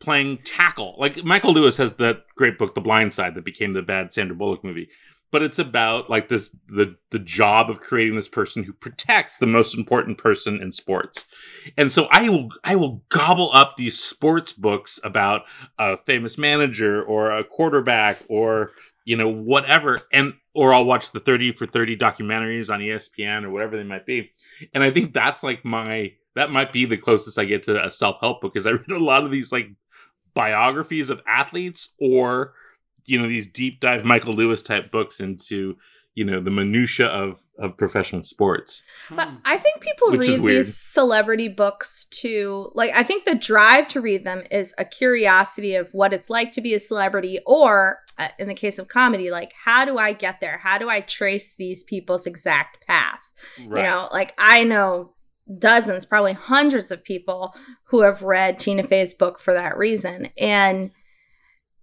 playing 0.00 0.38
tackle. 0.44 0.96
Like 0.98 1.24
Michael 1.24 1.52
Lewis 1.52 1.76
has 1.76 1.94
that 1.94 2.24
great 2.36 2.58
book, 2.58 2.74
The 2.74 2.80
Blind 2.80 3.14
Side, 3.14 3.34
that 3.34 3.44
became 3.44 3.72
the 3.72 3.82
bad 3.82 4.12
Sandra 4.12 4.36
Bullock 4.36 4.64
movie. 4.64 4.88
But 5.32 5.42
it's 5.42 5.58
about 5.58 6.08
like 6.08 6.28
this 6.28 6.54
the 6.68 6.96
the 7.10 7.18
job 7.18 7.70
of 7.70 7.80
creating 7.80 8.14
this 8.14 8.28
person 8.28 8.62
who 8.62 8.72
protects 8.72 9.38
the 9.38 9.46
most 9.46 9.76
important 9.76 10.18
person 10.18 10.62
in 10.62 10.70
sports. 10.70 11.24
And 11.76 11.90
so 11.90 12.06
I 12.12 12.28
will 12.28 12.50
I 12.62 12.76
will 12.76 13.02
gobble 13.08 13.50
up 13.52 13.76
these 13.76 13.98
sports 13.98 14.52
books 14.52 15.00
about 15.02 15.42
a 15.78 15.96
famous 15.96 16.38
manager 16.38 17.02
or 17.02 17.30
a 17.30 17.42
quarterback 17.42 18.18
or 18.28 18.72
you 19.04 19.16
know 19.16 19.28
whatever 19.28 20.00
and 20.12 20.34
or 20.54 20.74
I'll 20.74 20.84
watch 20.84 21.12
the 21.12 21.20
30 21.20 21.52
for 21.52 21.66
30 21.66 21.96
documentaries 21.96 22.72
on 22.72 22.80
ESPN 22.80 23.44
or 23.44 23.50
whatever 23.50 23.76
they 23.76 23.84
might 23.84 24.06
be. 24.06 24.30
And 24.74 24.84
I 24.84 24.90
think 24.90 25.14
that's 25.14 25.42
like 25.42 25.64
my 25.64 26.12
that 26.34 26.50
might 26.50 26.72
be 26.72 26.84
the 26.84 26.96
closest 26.96 27.38
I 27.38 27.44
get 27.44 27.64
to 27.64 27.84
a 27.84 27.90
self-help 27.90 28.40
book 28.40 28.52
because 28.52 28.66
I 28.66 28.70
read 28.72 28.90
a 28.90 29.02
lot 29.02 29.24
of 29.24 29.30
these 29.30 29.52
like 29.52 29.70
biographies 30.34 31.10
of 31.10 31.22
athletes 31.26 31.90
or 32.00 32.54
you 33.06 33.20
know 33.20 33.26
these 33.26 33.46
deep 33.46 33.80
dive 33.80 34.04
Michael 34.04 34.32
Lewis 34.32 34.62
type 34.62 34.90
books 34.90 35.20
into 35.20 35.76
you 36.14 36.24
know 36.24 36.40
the 36.40 36.50
minutia 36.50 37.06
of 37.06 37.40
of 37.58 37.76
professional 37.76 38.22
sports. 38.22 38.82
But 39.10 39.28
I 39.44 39.56
think 39.56 39.80
people 39.80 40.10
Which 40.10 40.20
read 40.20 40.42
these 40.42 40.76
celebrity 40.76 41.48
books 41.48 42.06
to 42.20 42.70
like 42.74 42.92
I 42.92 43.02
think 43.02 43.24
the 43.24 43.34
drive 43.34 43.88
to 43.88 44.00
read 44.00 44.24
them 44.24 44.42
is 44.50 44.74
a 44.78 44.84
curiosity 44.84 45.74
of 45.74 45.88
what 45.92 46.12
it's 46.12 46.28
like 46.28 46.52
to 46.52 46.60
be 46.60 46.74
a 46.74 46.80
celebrity 46.80 47.38
or 47.46 47.98
uh, 48.18 48.28
in 48.38 48.48
the 48.48 48.54
case 48.54 48.78
of 48.78 48.88
comedy 48.88 49.30
like 49.30 49.52
how 49.64 49.84
do 49.84 49.96
I 49.96 50.12
get 50.12 50.40
there? 50.40 50.58
How 50.58 50.78
do 50.78 50.88
I 50.88 51.00
trace 51.00 51.54
these 51.54 51.82
people's 51.82 52.26
exact 52.26 52.86
path? 52.86 53.20
You 53.58 53.68
know, 53.68 54.08
like 54.12 54.34
I 54.38 54.64
know 54.64 55.14
dozens, 55.58 56.06
probably 56.06 56.34
hundreds 56.34 56.90
of 56.90 57.02
people 57.02 57.54
who 57.84 58.02
have 58.02 58.22
read 58.22 58.58
Tina 58.58 58.82
Fey's 58.82 59.14
book 59.14 59.40
for 59.40 59.54
that 59.54 59.76
reason. 59.76 60.28
And 60.38 60.90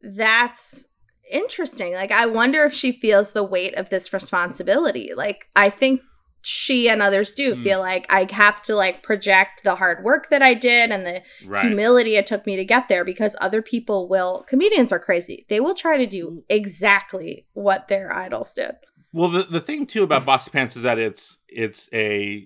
that's 0.01 0.88
interesting. 1.29 1.93
Like, 1.93 2.11
I 2.11 2.25
wonder 2.25 2.63
if 2.63 2.73
she 2.73 2.91
feels 2.91 3.31
the 3.31 3.43
weight 3.43 3.75
of 3.75 3.89
this 3.89 4.11
responsibility. 4.13 5.11
Like, 5.15 5.47
I 5.55 5.69
think 5.69 6.01
she 6.41 6.87
and 6.89 7.01
others 7.01 7.33
do 7.33 7.53
Mm. 7.55 7.63
feel 7.63 7.79
like 7.79 8.05
I 8.09 8.25
have 8.31 8.61
to 8.63 8.73
like 8.75 9.03
project 9.03 9.63
the 9.65 9.75
hard 9.75 10.05
work 10.05 10.29
that 10.29 10.41
I 10.41 10.53
did 10.53 10.89
and 10.89 11.05
the 11.05 11.21
Right. 11.45 11.65
humility 11.65 12.15
it 12.15 12.27
took 12.27 12.45
me 12.45 12.55
to 12.55 12.63
get 12.63 12.87
there 12.87 13.03
because 13.03 13.35
other 13.41 13.61
people 13.61 14.07
will 14.07 14.45
comedians 14.47 14.93
are 14.93 14.99
crazy. 14.99 15.45
They 15.49 15.59
will 15.59 15.75
try 15.75 15.97
to 15.97 16.05
do 16.05 16.45
exactly 16.47 17.45
what 17.53 17.89
their 17.89 18.13
idols 18.15 18.53
did. 18.53 18.71
Well, 19.11 19.27
the 19.27 19.41
the 19.41 19.59
thing 19.59 19.85
too 19.85 20.03
about 20.03 20.25
Bossypants 20.25 20.77
is 20.77 20.83
that 20.83 20.97
it's 20.97 21.39
it's 21.49 21.89
a 21.93 22.45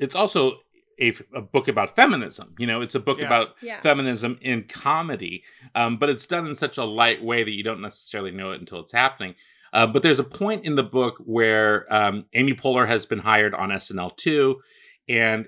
it's 0.00 0.16
also 0.16 0.58
a, 1.00 1.12
a 1.34 1.40
book 1.40 1.68
about 1.68 1.94
feminism. 1.94 2.54
You 2.58 2.66
know, 2.66 2.80
it's 2.80 2.94
a 2.94 3.00
book 3.00 3.18
Yeah. 3.18 3.26
about 3.26 3.48
Yeah. 3.62 3.78
feminism 3.80 4.38
in 4.42 4.64
comedy, 4.64 5.44
um, 5.74 5.96
but 5.98 6.08
it's 6.08 6.26
done 6.26 6.46
in 6.46 6.54
such 6.56 6.78
a 6.78 6.84
light 6.84 7.22
way 7.22 7.44
that 7.44 7.52
you 7.52 7.62
don't 7.62 7.80
necessarily 7.80 8.30
know 8.30 8.52
it 8.52 8.60
until 8.60 8.80
it's 8.80 8.92
happening. 8.92 9.34
Uh, 9.72 9.86
but 9.86 10.02
there's 10.02 10.18
a 10.18 10.24
point 10.24 10.64
in 10.64 10.76
the 10.76 10.82
book 10.82 11.18
where 11.24 11.92
um, 11.94 12.24
Amy 12.32 12.54
Poehler 12.54 12.86
has 12.88 13.04
been 13.06 13.18
hired 13.18 13.54
on 13.54 13.68
SNL 13.70 14.16
too, 14.16 14.60
and 15.08 15.46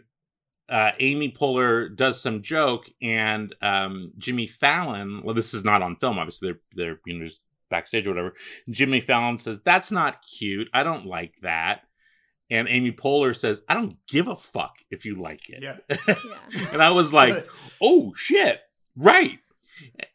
uh, 0.69 0.93
Amy 1.01 1.33
Poehler 1.33 1.95
does 1.97 2.21
some 2.21 2.43
joke, 2.43 2.89
and 3.03 3.55
um, 3.63 4.13
Jimmy 4.19 4.47
Fallon. 4.47 5.23
Well, 5.25 5.35
this 5.35 5.53
is 5.55 5.65
not 5.65 5.83
on 5.83 5.97
film, 5.97 6.19
obviously. 6.19 6.53
They're 6.53 6.61
they're 6.75 7.01
you 7.07 7.19
know 7.19 7.27
just 7.27 7.41
backstage 7.71 8.07
or 8.07 8.11
whatever. 8.11 8.35
Jimmy 8.69 9.01
Fallon 9.01 9.37
says 9.39 9.59
that's 9.65 9.91
not 9.91 10.23
cute. 10.23 10.69
I 10.75 10.83
don't 10.83 11.07
like 11.07 11.35
that. 11.43 11.83
And 12.51 12.69
Amy 12.69 12.93
Poehler 12.93 13.37
says, 13.37 13.63
"I 13.69 13.75
don't 13.75 13.97
give 14.09 14.29
a 14.29 14.37
fuck 14.37 14.75
if 14.91 15.05
you 15.05 15.21
like 15.21 15.49
it." 15.49 15.63
Yeah. 15.63 15.77
Yeah. 16.07 16.15
and 16.73 16.83
I 16.83 16.91
was 16.91 17.13
like, 17.13 17.47
"Oh 17.83 18.13
shit, 18.17 18.61
right." 18.97 19.39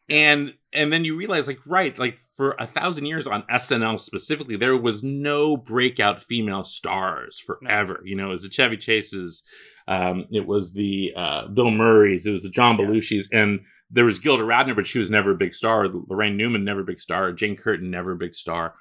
And 0.10 0.54
and 0.74 0.92
then 0.92 1.06
you 1.06 1.16
realize, 1.18 1.48
like, 1.48 1.60
right, 1.66 1.98
like 1.98 2.18
for 2.18 2.56
a 2.60 2.68
thousand 2.68 3.06
years 3.06 3.26
on 3.26 3.44
SNL 3.44 4.00
specifically, 4.00 4.58
there 4.58 4.78
was 4.78 5.04
no 5.04 5.58
breakout 5.58 6.22
female 6.22 6.64
stars 6.64 7.40
forever. 7.40 8.02
You 8.04 8.16
know, 8.16 8.28
it 8.28 8.32
was 8.32 8.44
the 8.44 8.50
Chevy 8.50 8.78
Chases, 8.78 9.42
um, 9.88 10.26
it 10.32 10.46
was 10.46 10.74
the 10.74 11.12
uh, 11.16 11.48
Bill 11.48 11.72
Murray's, 11.72 12.26
it 12.26 12.32
was 12.32 12.44
the 12.44 12.50
John 12.50 12.78
Yeah. 12.78 12.86
Belushi's, 12.86 13.30
and 13.32 13.62
there 13.90 14.06
was 14.06 14.20
Gilda 14.20 14.44
Radner, 14.44 14.76
but 14.76 14.86
she 14.88 15.00
was 15.00 15.10
never 15.12 15.32
a 15.32 15.38
big 15.38 15.54
star. 15.54 15.88
Laraine 15.88 16.36
Newman, 16.36 16.66
never 16.66 16.82
a 16.82 16.86
big 16.86 17.00
star. 17.00 17.32
Jane 17.32 17.56
Curtin, 17.56 17.90
never 17.90 18.12
a 18.12 18.18
big 18.18 18.34
star. 18.36 18.76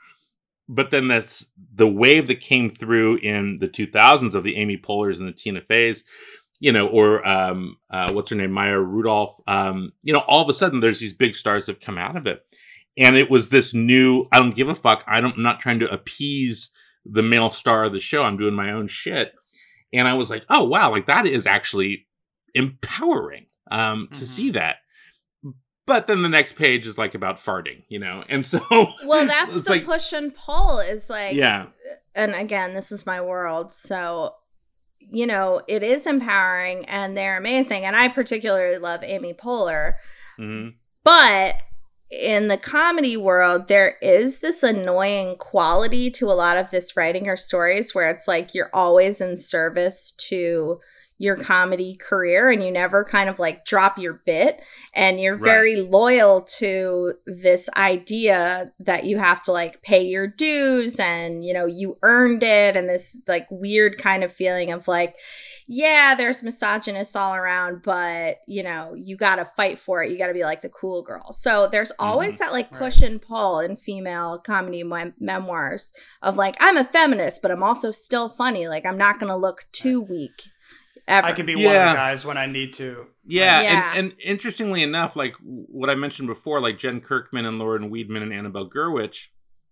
But 0.68 0.90
then 0.90 1.06
that's 1.08 1.46
the 1.74 1.86
wave 1.88 2.26
that 2.28 2.40
came 2.40 2.68
through 2.70 3.16
in 3.18 3.58
the 3.58 3.68
2000s 3.68 4.34
of 4.34 4.42
the 4.44 4.56
Amy 4.56 4.78
Poehlers 4.78 5.18
and 5.18 5.28
the 5.28 5.32
Tina 5.32 5.60
Feys, 5.60 6.04
you 6.58 6.72
know, 6.72 6.86
or 6.88 7.26
um, 7.28 7.76
uh, 7.90 8.10
what's 8.12 8.30
her 8.30 8.36
name, 8.36 8.50
Maya 8.52 8.78
Rudolph. 8.78 9.38
Um, 9.46 9.92
you 10.02 10.12
know, 10.14 10.20
all 10.20 10.40
of 10.42 10.48
a 10.48 10.54
sudden 10.54 10.80
there's 10.80 11.00
these 11.00 11.12
big 11.12 11.34
stars 11.34 11.66
that 11.66 11.72
have 11.76 11.82
come 11.82 11.98
out 11.98 12.16
of 12.16 12.26
it, 12.26 12.40
and 12.96 13.14
it 13.16 13.30
was 13.30 13.50
this 13.50 13.74
new. 13.74 14.24
I 14.32 14.38
don't 14.38 14.56
give 14.56 14.68
a 14.68 14.74
fuck. 14.74 15.04
I 15.06 15.20
don't. 15.20 15.36
I'm 15.36 15.42
not 15.42 15.60
trying 15.60 15.80
to 15.80 15.90
appease 15.92 16.70
the 17.04 17.22
male 17.22 17.50
star 17.50 17.84
of 17.84 17.92
the 17.92 18.00
show. 18.00 18.22
I'm 18.22 18.38
doing 18.38 18.54
my 18.54 18.72
own 18.72 18.86
shit, 18.86 19.34
and 19.92 20.08
I 20.08 20.14
was 20.14 20.30
like, 20.30 20.46
oh 20.48 20.64
wow, 20.64 20.90
like 20.90 21.06
that 21.06 21.26
is 21.26 21.46
actually 21.46 22.06
empowering 22.54 23.46
um, 23.70 24.08
to 24.12 24.24
Mhm. 24.24 24.26
see 24.28 24.50
that. 24.52 24.76
But 25.86 26.06
then 26.06 26.22
the 26.22 26.28
next 26.28 26.54
page 26.56 26.86
is 26.86 26.96
like 26.96 27.14
about 27.14 27.36
farting, 27.36 27.82
you 27.88 27.98
know, 27.98 28.24
and 28.28 28.44
so 28.46 28.60
Well, 29.04 29.26
that's 29.26 29.56
it's 29.56 29.66
the 29.66 29.74
like 29.74 29.84
push 29.84 30.12
and 30.12 30.34
pull 30.34 30.78
is 30.80 31.10
like 31.10 31.34
yeah, 31.34 31.66
and 32.14 32.34
again, 32.34 32.74
this 32.74 32.90
is 32.90 33.06
my 33.06 33.20
world. 33.20 33.72
So, 33.72 34.34
you 34.98 35.26
know, 35.26 35.60
it 35.68 35.82
is 35.82 36.06
empowering 36.06 36.86
and 36.86 37.16
they're 37.16 37.36
amazing. 37.36 37.84
And 37.84 37.94
I 37.96 38.08
particularly 38.08 38.78
love 38.78 39.02
Amy 39.02 39.34
Poehler. 39.34 39.94
hmm 40.38 40.68
But 41.02 41.62
in 42.10 42.48
the 42.48 42.56
comedy 42.56 43.16
world, 43.16 43.68
there 43.68 43.96
is 44.00 44.38
this 44.38 44.62
annoying 44.62 45.36
quality 45.36 46.10
to 46.12 46.30
a 46.30 46.34
lot 46.34 46.56
of 46.56 46.70
this 46.70 46.96
writing 46.96 47.28
or 47.28 47.36
stories 47.36 47.94
where 47.94 48.08
it's 48.08 48.28
like 48.28 48.54
you're 48.54 48.70
always 48.72 49.20
in 49.20 49.36
service 49.36 50.12
to 50.28 50.80
your 51.18 51.36
comedy 51.36 51.96
career 51.96 52.50
and 52.50 52.62
you 52.62 52.70
never 52.70 53.04
kind 53.04 53.28
of 53.28 53.38
like 53.38 53.64
drop 53.64 53.98
your 53.98 54.20
bit 54.26 54.60
and 54.94 55.20
you're 55.20 55.36
Right. 55.36 55.50
very 55.50 55.76
loyal 55.76 56.42
to 56.58 57.14
this 57.26 57.68
idea 57.76 58.72
that 58.80 59.04
you 59.04 59.18
have 59.18 59.42
to 59.44 59.52
like 59.52 59.82
pay 59.82 60.04
your 60.04 60.26
dues 60.26 60.98
and 60.98 61.44
you 61.44 61.52
know 61.52 61.66
you 61.66 61.98
earned 62.02 62.42
it 62.42 62.76
and 62.76 62.88
this 62.88 63.22
like 63.28 63.46
weird 63.50 63.98
kind 63.98 64.24
of 64.24 64.32
feeling 64.32 64.72
of 64.72 64.88
like 64.88 65.16
yeah, 65.66 66.14
there's 66.14 66.42
misogynists 66.42 67.16
all 67.16 67.34
around, 67.34 67.82
but 67.82 68.38
you 68.46 68.62
know, 68.62 68.92
you 68.94 69.16
got 69.16 69.36
to 69.36 69.46
fight 69.56 69.78
for 69.78 70.02
it. 70.02 70.10
You 70.10 70.18
got 70.18 70.26
to 70.26 70.34
be 70.34 70.44
like 70.44 70.60
the 70.60 70.68
cool 70.68 71.02
girl. 71.02 71.32
So 71.32 71.68
there's 71.68 71.90
mm-hmm. 71.92 72.06
always 72.06 72.38
that 72.38 72.52
like 72.52 72.70
Right. 72.72 72.78
push 72.78 73.00
and 73.00 73.20
pull 73.20 73.60
in 73.60 73.76
female 73.76 74.38
comedy 74.38 74.82
mem- 74.82 75.14
memoirs 75.18 75.92
of 76.22 76.36
like, 76.36 76.56
I'm 76.60 76.76
a 76.76 76.84
feminist, 76.84 77.40
but 77.40 77.50
I'm 77.50 77.62
also 77.62 77.90
still 77.92 78.28
funny. 78.28 78.68
Like, 78.68 78.84
I'm 78.84 78.98
not 78.98 79.18
going 79.18 79.30
to 79.30 79.36
look 79.36 79.64
too 79.72 80.02
weak. 80.02 80.42
Ever. 81.06 81.26
I 81.26 81.32
can 81.32 81.44
be 81.46 81.54
one 81.54 81.66
of 81.66 81.72
the 81.72 81.94
guys 81.96 82.24
when 82.24 82.38
I 82.38 82.46
need 82.46 82.72
to. 82.74 83.06
Yeah, 83.24 83.60
Yeah. 83.60 83.92
And, 83.94 84.12
and 84.12 84.20
interestingly 84.22 84.82
enough, 84.82 85.16
like 85.16 85.36
what 85.42 85.90
I 85.90 85.94
mentioned 85.94 86.28
before, 86.28 86.60
like 86.60 86.78
Jen 86.78 87.00
Kirkman 87.00 87.44
and 87.44 87.58
Lauren 87.58 87.90
Weedman 87.90 88.22
and 88.22 88.32
Annabelle 88.32 88.68
Gurwitch, 88.70 89.26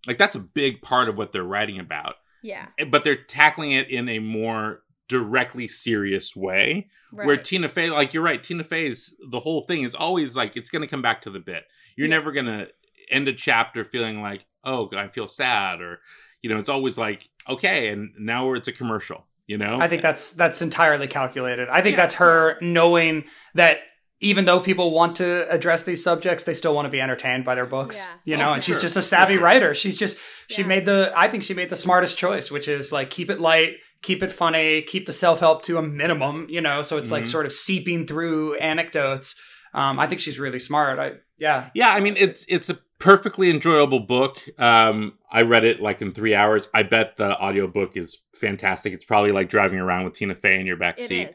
like 0.07 0.18
that's 0.18 0.37
a 0.37 0.41
big 0.41 0.83
part 0.83 1.09
of 1.09 1.16
what 1.16 1.33
they're 1.33 1.43
writing 1.45 1.78
about. 1.78 2.16
yeah. 2.43 2.66
Eh, 2.78 2.85
but 2.85 3.03
they're 3.05 3.16
tackling 3.16 3.72
it 3.72 3.89
in 3.91 4.09
a 4.11 4.18
more 4.18 4.83
directly 5.09 5.68
serious 5.68 6.35
way. 6.37 6.89
Right. 7.12 7.26
Where 7.26 7.37
Tina 7.37 7.68
Fey, 7.68 7.91
like 7.91 8.12
you're 8.14 8.22
right, 8.22 8.43
Tina 8.43 8.64
Fey's 8.64 9.14
the 9.30 9.41
whole 9.41 9.62
thing 9.62 9.83
is 9.83 9.95
always 9.95 10.37
like 10.37 10.57
it's 10.57 10.70
going 10.70 10.83
to 10.83 10.89
come 10.89 11.03
back 11.03 11.22
to 11.22 11.30
the 11.30 11.41
bit. 11.41 11.64
You're 11.97 12.09
Yeah. 12.09 12.16
never 12.16 12.33
going 12.33 12.47
to 12.47 12.68
end 13.11 13.28
a 13.28 13.33
chapter 13.33 13.85
feeling 13.85 14.20
like, 14.22 14.45
oh, 14.64 14.89
I 14.97 15.09
feel 15.09 15.28
sad, 15.28 15.80
or 15.80 16.01
you 16.43 16.51
know, 16.51 16.59
it's 16.59 16.68
always 16.68 16.97
like, 16.99 17.28
okay, 17.49 17.89
and 17.89 18.12
now 18.18 18.53
it's 18.55 18.68
a 18.68 18.72
commercial. 18.72 19.26
You 19.47 19.59
know, 19.59 19.78
I 19.80 19.88
think 19.88 20.03
that's 20.03 20.32
that's 20.32 20.62
entirely 20.62 21.09
calculated. 21.09 21.68
I 21.68 21.80
think 21.82 21.97
Yeah. 21.97 22.03
that's 22.03 22.14
her 22.14 22.57
knowing 22.61 23.24
that 23.55 23.80
even 24.20 24.45
though 24.45 24.61
people 24.61 24.93
want 24.93 25.16
to 25.16 25.51
address 25.51 25.82
these 25.82 26.03
subjects, 26.05 26.45
they 26.45 26.55
still 26.55 26.74
want 26.76 26.86
to 26.86 26.90
be 26.90 27.01
entertained 27.01 27.45
by 27.45 27.57
their 27.57 27.66
books. 27.66 27.99
Yeah. 27.99 28.07
You 28.24 28.34
Oh, 28.36 28.38
know, 28.45 28.49
for 28.51 28.55
and 28.55 28.64
she's 28.64 28.80
just 28.80 28.97
a 28.97 29.03
savvy 29.03 29.34
sure. 29.34 29.43
writer. 29.43 29.74
She's 29.74 29.97
just 29.97 30.16
she 30.49 30.62
Yeah. 30.62 30.68
made 30.68 30.86
the 30.86 31.12
I 31.16 31.28
think 31.28 31.43
she 31.43 31.55
made 31.55 31.70
the 31.70 31.76
smartest 31.76 32.16
choice, 32.16 32.51
which 32.51 32.68
is 32.68 32.93
like 32.93 33.11
keep 33.11 33.30
it 33.30 33.40
light, 33.40 33.74
keep 34.03 34.22
it 34.22 34.30
funny, 34.30 34.82
keep 34.82 35.07
the 35.07 35.12
self 35.12 35.40
help 35.40 35.62
to 35.64 35.76
a 35.76 35.82
minimum. 35.82 36.47
You 36.49 36.61
know, 36.61 36.82
so 36.82 36.97
it's 36.97 37.11
like 37.11 37.24
Mhm. 37.24 37.28
sort 37.32 37.47
of 37.47 37.53
seeping 37.53 38.07
through 38.07 38.55
anecdotes. 38.59 39.34
Um, 39.74 39.99
I 39.99 40.07
think 40.07 40.20
she's 40.20 40.38
really 40.38 40.61
smart. 40.61 40.99
I 41.01 41.14
yeah. 41.36 41.70
Yeah, 41.74 41.90
I 41.90 41.99
mean 41.99 42.14
it's 42.16 42.45
it's 42.47 42.70
a 42.70 42.78
perfectly 43.03 43.50
enjoyable 43.50 43.98
book. 43.98 44.38
Um, 44.59 45.18
I 45.30 45.42
read 45.42 45.64
it 45.64 45.80
like 45.80 46.00
in 46.00 46.12
three 46.12 46.34
hours. 46.34 46.68
I 46.72 46.84
bet 46.84 47.16
the 47.16 47.36
audiobook 47.36 47.96
is 47.96 48.18
fantastic. 48.36 48.92
It's 48.92 49.05
probably 49.05 49.32
like 49.32 49.48
driving 49.48 49.80
around 49.80 50.05
with 50.05 50.14
Tina 50.14 50.36
Fey 50.36 50.61
in 50.61 50.66
your 50.66 50.76
back 50.76 51.00
seat. 51.00 51.30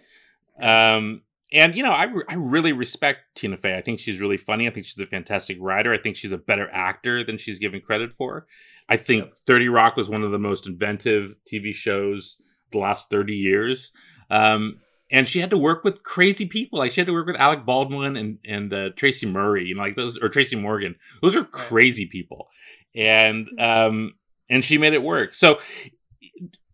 Um, 0.62 1.24
and 1.52 1.76
you 1.76 1.84
know, 1.84 1.92
I 1.92 2.06
re- 2.06 2.24
I 2.30 2.36
really 2.36 2.72
respect 2.74 3.28
Tina 3.36 3.58
Fey. 3.58 3.78
I 3.78 3.82
think 3.82 4.00
she's 4.00 4.22
really 4.22 4.38
funny. 4.38 4.68
I 4.68 4.72
think 4.72 4.86
she's 4.86 5.00
a 5.00 5.06
fantastic 5.06 5.58
writer. 5.60 5.94
I 5.94 5.98
think 5.98 6.16
she's 6.16 6.32
a 6.32 6.38
better 6.38 6.70
actor 6.72 7.24
than 7.24 7.38
she's 7.38 7.60
given 7.60 7.82
credit 7.82 8.14
for. 8.14 8.48
I 8.90 8.96
think 8.98 9.26
Yep. 9.26 9.34
Thirty 9.46 9.70
Rock 9.70 9.98
was 9.98 10.10
one 10.10 10.24
of 10.24 10.32
the 10.32 10.40
most 10.40 10.68
inventive 10.68 11.36
TV 11.52 11.74
shows 11.74 12.42
the 12.72 12.80
last 12.80 13.10
thirty 13.10 13.36
years. 13.36 13.92
Um, 14.30 14.80
and 15.10 15.28
she 15.28 15.40
had 15.40 15.50
to 15.52 15.58
work 15.58 15.84
with 15.84 16.04
crazy 16.04 16.46
people. 16.46 16.80
Like 16.80 16.92
she 16.92 17.02
had 17.02 17.08
to 17.08 17.14
work 17.14 17.28
with 17.28 17.38
Alec 17.38 17.66
Baldwin 17.66 18.16
and 18.18 18.40
and 18.46 18.74
uh, 18.74 18.90
Tracy 18.96 19.26
Murray, 19.26 19.66
you 19.66 19.76
know, 19.76 19.82
like 19.82 19.96
those 19.96 20.18
or 20.20 20.30
Tracy 20.30 20.56
Morgan. 20.56 20.96
Those 21.22 21.36
are 21.36 21.44
crazy 21.44 22.06
people, 22.06 22.50
and 22.96 23.48
um, 23.60 24.14
and 24.50 24.64
she 24.64 24.78
made 24.78 24.94
it 24.94 25.04
work. 25.04 25.34
So 25.34 25.60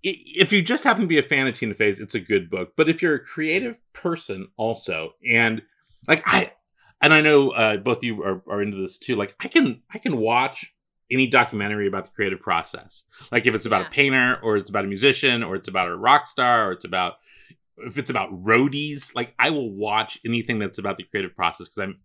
if 0.02 0.52
you 0.52 0.62
just 0.62 0.84
happen 0.84 1.02
to 1.02 1.08
be 1.08 1.18
a 1.18 1.24
fan 1.24 1.48
of 1.48 1.56
Tina 1.56 1.74
Fey's, 1.74 2.00
it's 2.00 2.16
a 2.16 2.20
good 2.20 2.50
book. 2.50 2.74
But 2.76 2.90
if 2.90 3.02
you're 3.02 3.16
a 3.16 3.20
creative 3.24 3.78
person 3.94 4.50
also, 4.58 5.12
and 5.30 5.62
like 6.08 6.24
I, 6.26 6.52
and 7.02 7.14
I 7.14 7.22
know 7.22 7.52
uh, 7.52 7.78
both 7.78 7.98
of 7.98 8.04
you 8.04 8.22
are, 8.24 8.42
are 8.50 8.62
into 8.62 8.78
this 8.78 8.98
too. 8.98 9.16
Like 9.16 9.36
I 9.40 9.48
can 9.48 9.82
I 9.94 10.00
can 10.00 10.18
watch 10.18 10.74
any 11.12 11.28
documentary 11.28 11.88
about 11.88 12.06
the 12.06 12.12
creative 12.12 12.40
process. 12.42 13.04
Like 13.32 13.46
if 13.46 13.56
it's 13.56 13.66
about 13.66 13.82
Yeah. 13.82 13.88
a 13.88 13.92
painter, 13.92 14.40
or 14.44 14.58
it's 14.58 14.70
about 14.70 14.86
a 14.86 14.88
musician, 14.88 15.44
or 15.44 15.56
it's 15.56 15.68
about 15.70 15.88
a 15.88 15.96
rock 15.96 16.28
star, 16.28 16.70
or 16.70 16.72
it's 16.74 16.86
about 16.86 17.14
if 17.78 17.98
it's 17.98 18.10
about 18.10 18.32
roadies. 18.44 19.16
Like 19.16 19.34
I 19.40 19.50
will 19.50 19.72
watch 19.72 20.20
anything 20.26 20.60
that's 20.60 20.78
about 20.78 20.98
the 20.98 21.04
creative 21.04 21.36
process 21.36 21.68
because 21.68 21.80
I'm 21.80 22.00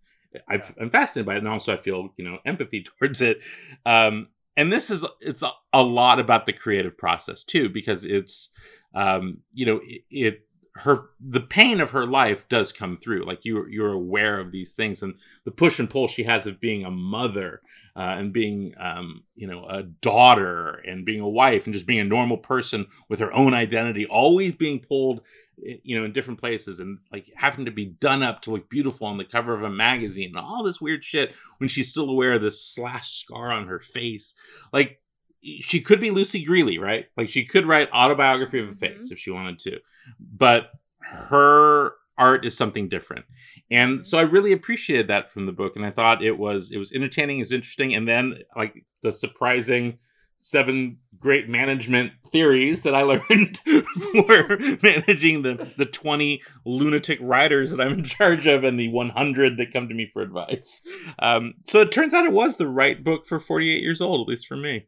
I've, 0.49 0.75
I'm 0.81 0.91
fascinated 0.91 1.27
by 1.27 1.35
it, 1.35 1.39
and 1.39 1.49
also 1.49 1.73
I 1.73 1.77
feel 1.77 2.11
you 2.17 2.25
know 2.25 2.39
empathy 2.45 2.83
towards 2.99 3.21
it. 3.21 3.41
Um, 3.87 4.29
and 4.57 4.73
this 4.73 4.91
is 4.91 5.05
it's 5.21 5.43
a, 5.43 5.53
a 5.73 5.83
lot 5.83 6.19
about 6.19 6.47
the 6.47 6.53
creative 6.53 6.99
process 6.99 7.45
too 7.45 7.69
because 7.69 8.05
it's 8.05 8.51
um, 8.95 9.39
you 9.53 9.67
know 9.67 9.81
it, 9.85 10.03
it 10.11 10.48
her 10.79 11.11
the 11.21 11.41
pain 11.41 11.81
of 11.81 11.91
her 11.91 12.07
life 12.07 12.49
does 12.49 12.73
come 12.73 12.97
through. 12.97 13.25
Like 13.25 13.45
you 13.45 13.67
you're 13.69 13.93
aware 13.93 14.39
of 14.39 14.53
these 14.53 14.75
things 14.75 15.03
and 15.03 15.15
the 15.45 15.51
push 15.51 15.79
and 15.79 15.91
pull 15.91 16.09
she 16.09 16.25
has 16.25 16.47
of 16.47 16.61
being 16.61 16.85
a 16.85 16.91
mother 16.91 17.61
uh, 17.97 18.15
and 18.17 18.33
being 18.33 18.75
um, 18.79 19.25
you 19.35 19.47
know 19.47 19.65
a 19.69 19.83
daughter 19.83 20.81
and 20.87 21.05
being 21.05 21.21
a 21.21 21.29
wife 21.29 21.65
and 21.65 21.75
just 21.75 21.87
being 21.87 22.01
a 22.01 22.05
normal 22.05 22.39
person 22.39 22.87
with 23.09 23.19
her 23.19 23.33
own 23.33 23.55
identity 23.55 24.07
always 24.07 24.55
being 24.55 24.79
pulled 24.79 25.21
eh, 25.67 25.77
you 25.83 25.99
know 25.99 26.05
in 26.05 26.13
different 26.13 26.39
places 26.39 26.79
and 26.79 26.99
like 27.11 27.31
having 27.35 27.65
to 27.65 27.73
be 27.73 27.87
done 27.87 28.23
up 28.23 28.41
to 28.43 28.53
look 28.53 28.71
beautiful 28.71 29.07
on 29.07 29.19
the 29.19 29.25
cover 29.25 29.53
of 29.53 29.65
a 29.65 29.71
magazine 29.71 30.29
and 30.29 30.39
all 30.39 30.63
this 30.63 30.81
weird 30.81 31.03
shit 31.03 31.35
when 31.59 31.69
she's 31.69 31.91
still 31.91 32.09
aware 32.09 32.35
of 32.35 32.43
this 32.43 32.65
slash 32.65 33.21
scar 33.21 33.51
on 33.51 33.67
her 33.67 33.81
face. 33.81 34.35
Like 34.73 35.01
she 35.43 35.81
could 35.81 36.01
be 36.01 36.11
Lucy 36.11 36.45
Grealy, 36.45 36.79
right? 36.79 37.07
Like 37.17 37.29
she 37.29 37.45
could 37.45 37.67
write 37.67 37.91
autobiography 37.93 38.61
of 38.61 38.69
a 38.69 38.73
face 38.73 39.07
mm-hmm. 39.07 39.13
if 39.13 39.19
she 39.19 39.31
wanted 39.31 39.59
to, 39.61 39.79
but 40.19 40.71
her 41.01 41.93
art 42.17 42.45
is 42.45 42.57
something 42.57 42.89
different. 42.89 43.25
And 43.71 44.07
so 44.07 44.19
I 44.19 44.23
really 44.23 44.53
appreciated 44.53 45.09
that 45.09 45.29
from 45.31 45.47
the 45.47 45.53
book, 45.53 45.77
and 45.77 45.85
I 45.85 45.91
thought 45.91 46.25
it 46.25 46.39
was 46.39 46.73
it 46.73 46.79
was 46.79 46.93
entertaining, 46.93 47.41
is 47.41 47.53
interesting, 47.53 47.95
and 47.95 48.09
then 48.09 48.39
like 48.57 48.85
the 49.03 49.13
surprising 49.13 49.99
seven 50.41 50.97
great 51.19 51.49
management 51.49 52.13
theories 52.29 52.85
that 52.85 52.95
I 52.95 53.03
learned 53.31 53.59
for 53.59 54.59
managing 54.83 55.43
the 55.43 55.73
the 55.77 55.87
20 55.87 56.43
lunatic 56.65 57.19
writers 57.21 57.71
that 57.71 57.81
I'm 57.81 57.93
in 57.93 58.05
charge 58.05 58.47
of 58.47 58.65
and 58.65 58.79
the 58.79 58.89
100 58.89 59.57
that 59.57 59.73
come 59.73 59.89
to 59.89 59.95
me 59.95 60.07
for 60.07 60.23
advice. 60.23 60.83
Um, 61.19 61.55
so 61.67 61.81
it 61.81 61.93
turns 61.93 62.15
out 62.15 62.27
it 62.27 62.33
was 62.33 62.57
the 62.57 62.69
right 62.69 63.03
book 63.03 63.27
for 63.27 63.39
48 63.39 63.83
years 63.83 64.01
old, 64.01 64.27
at 64.27 64.31
least 64.31 64.47
for 64.47 64.57
me. 64.57 64.87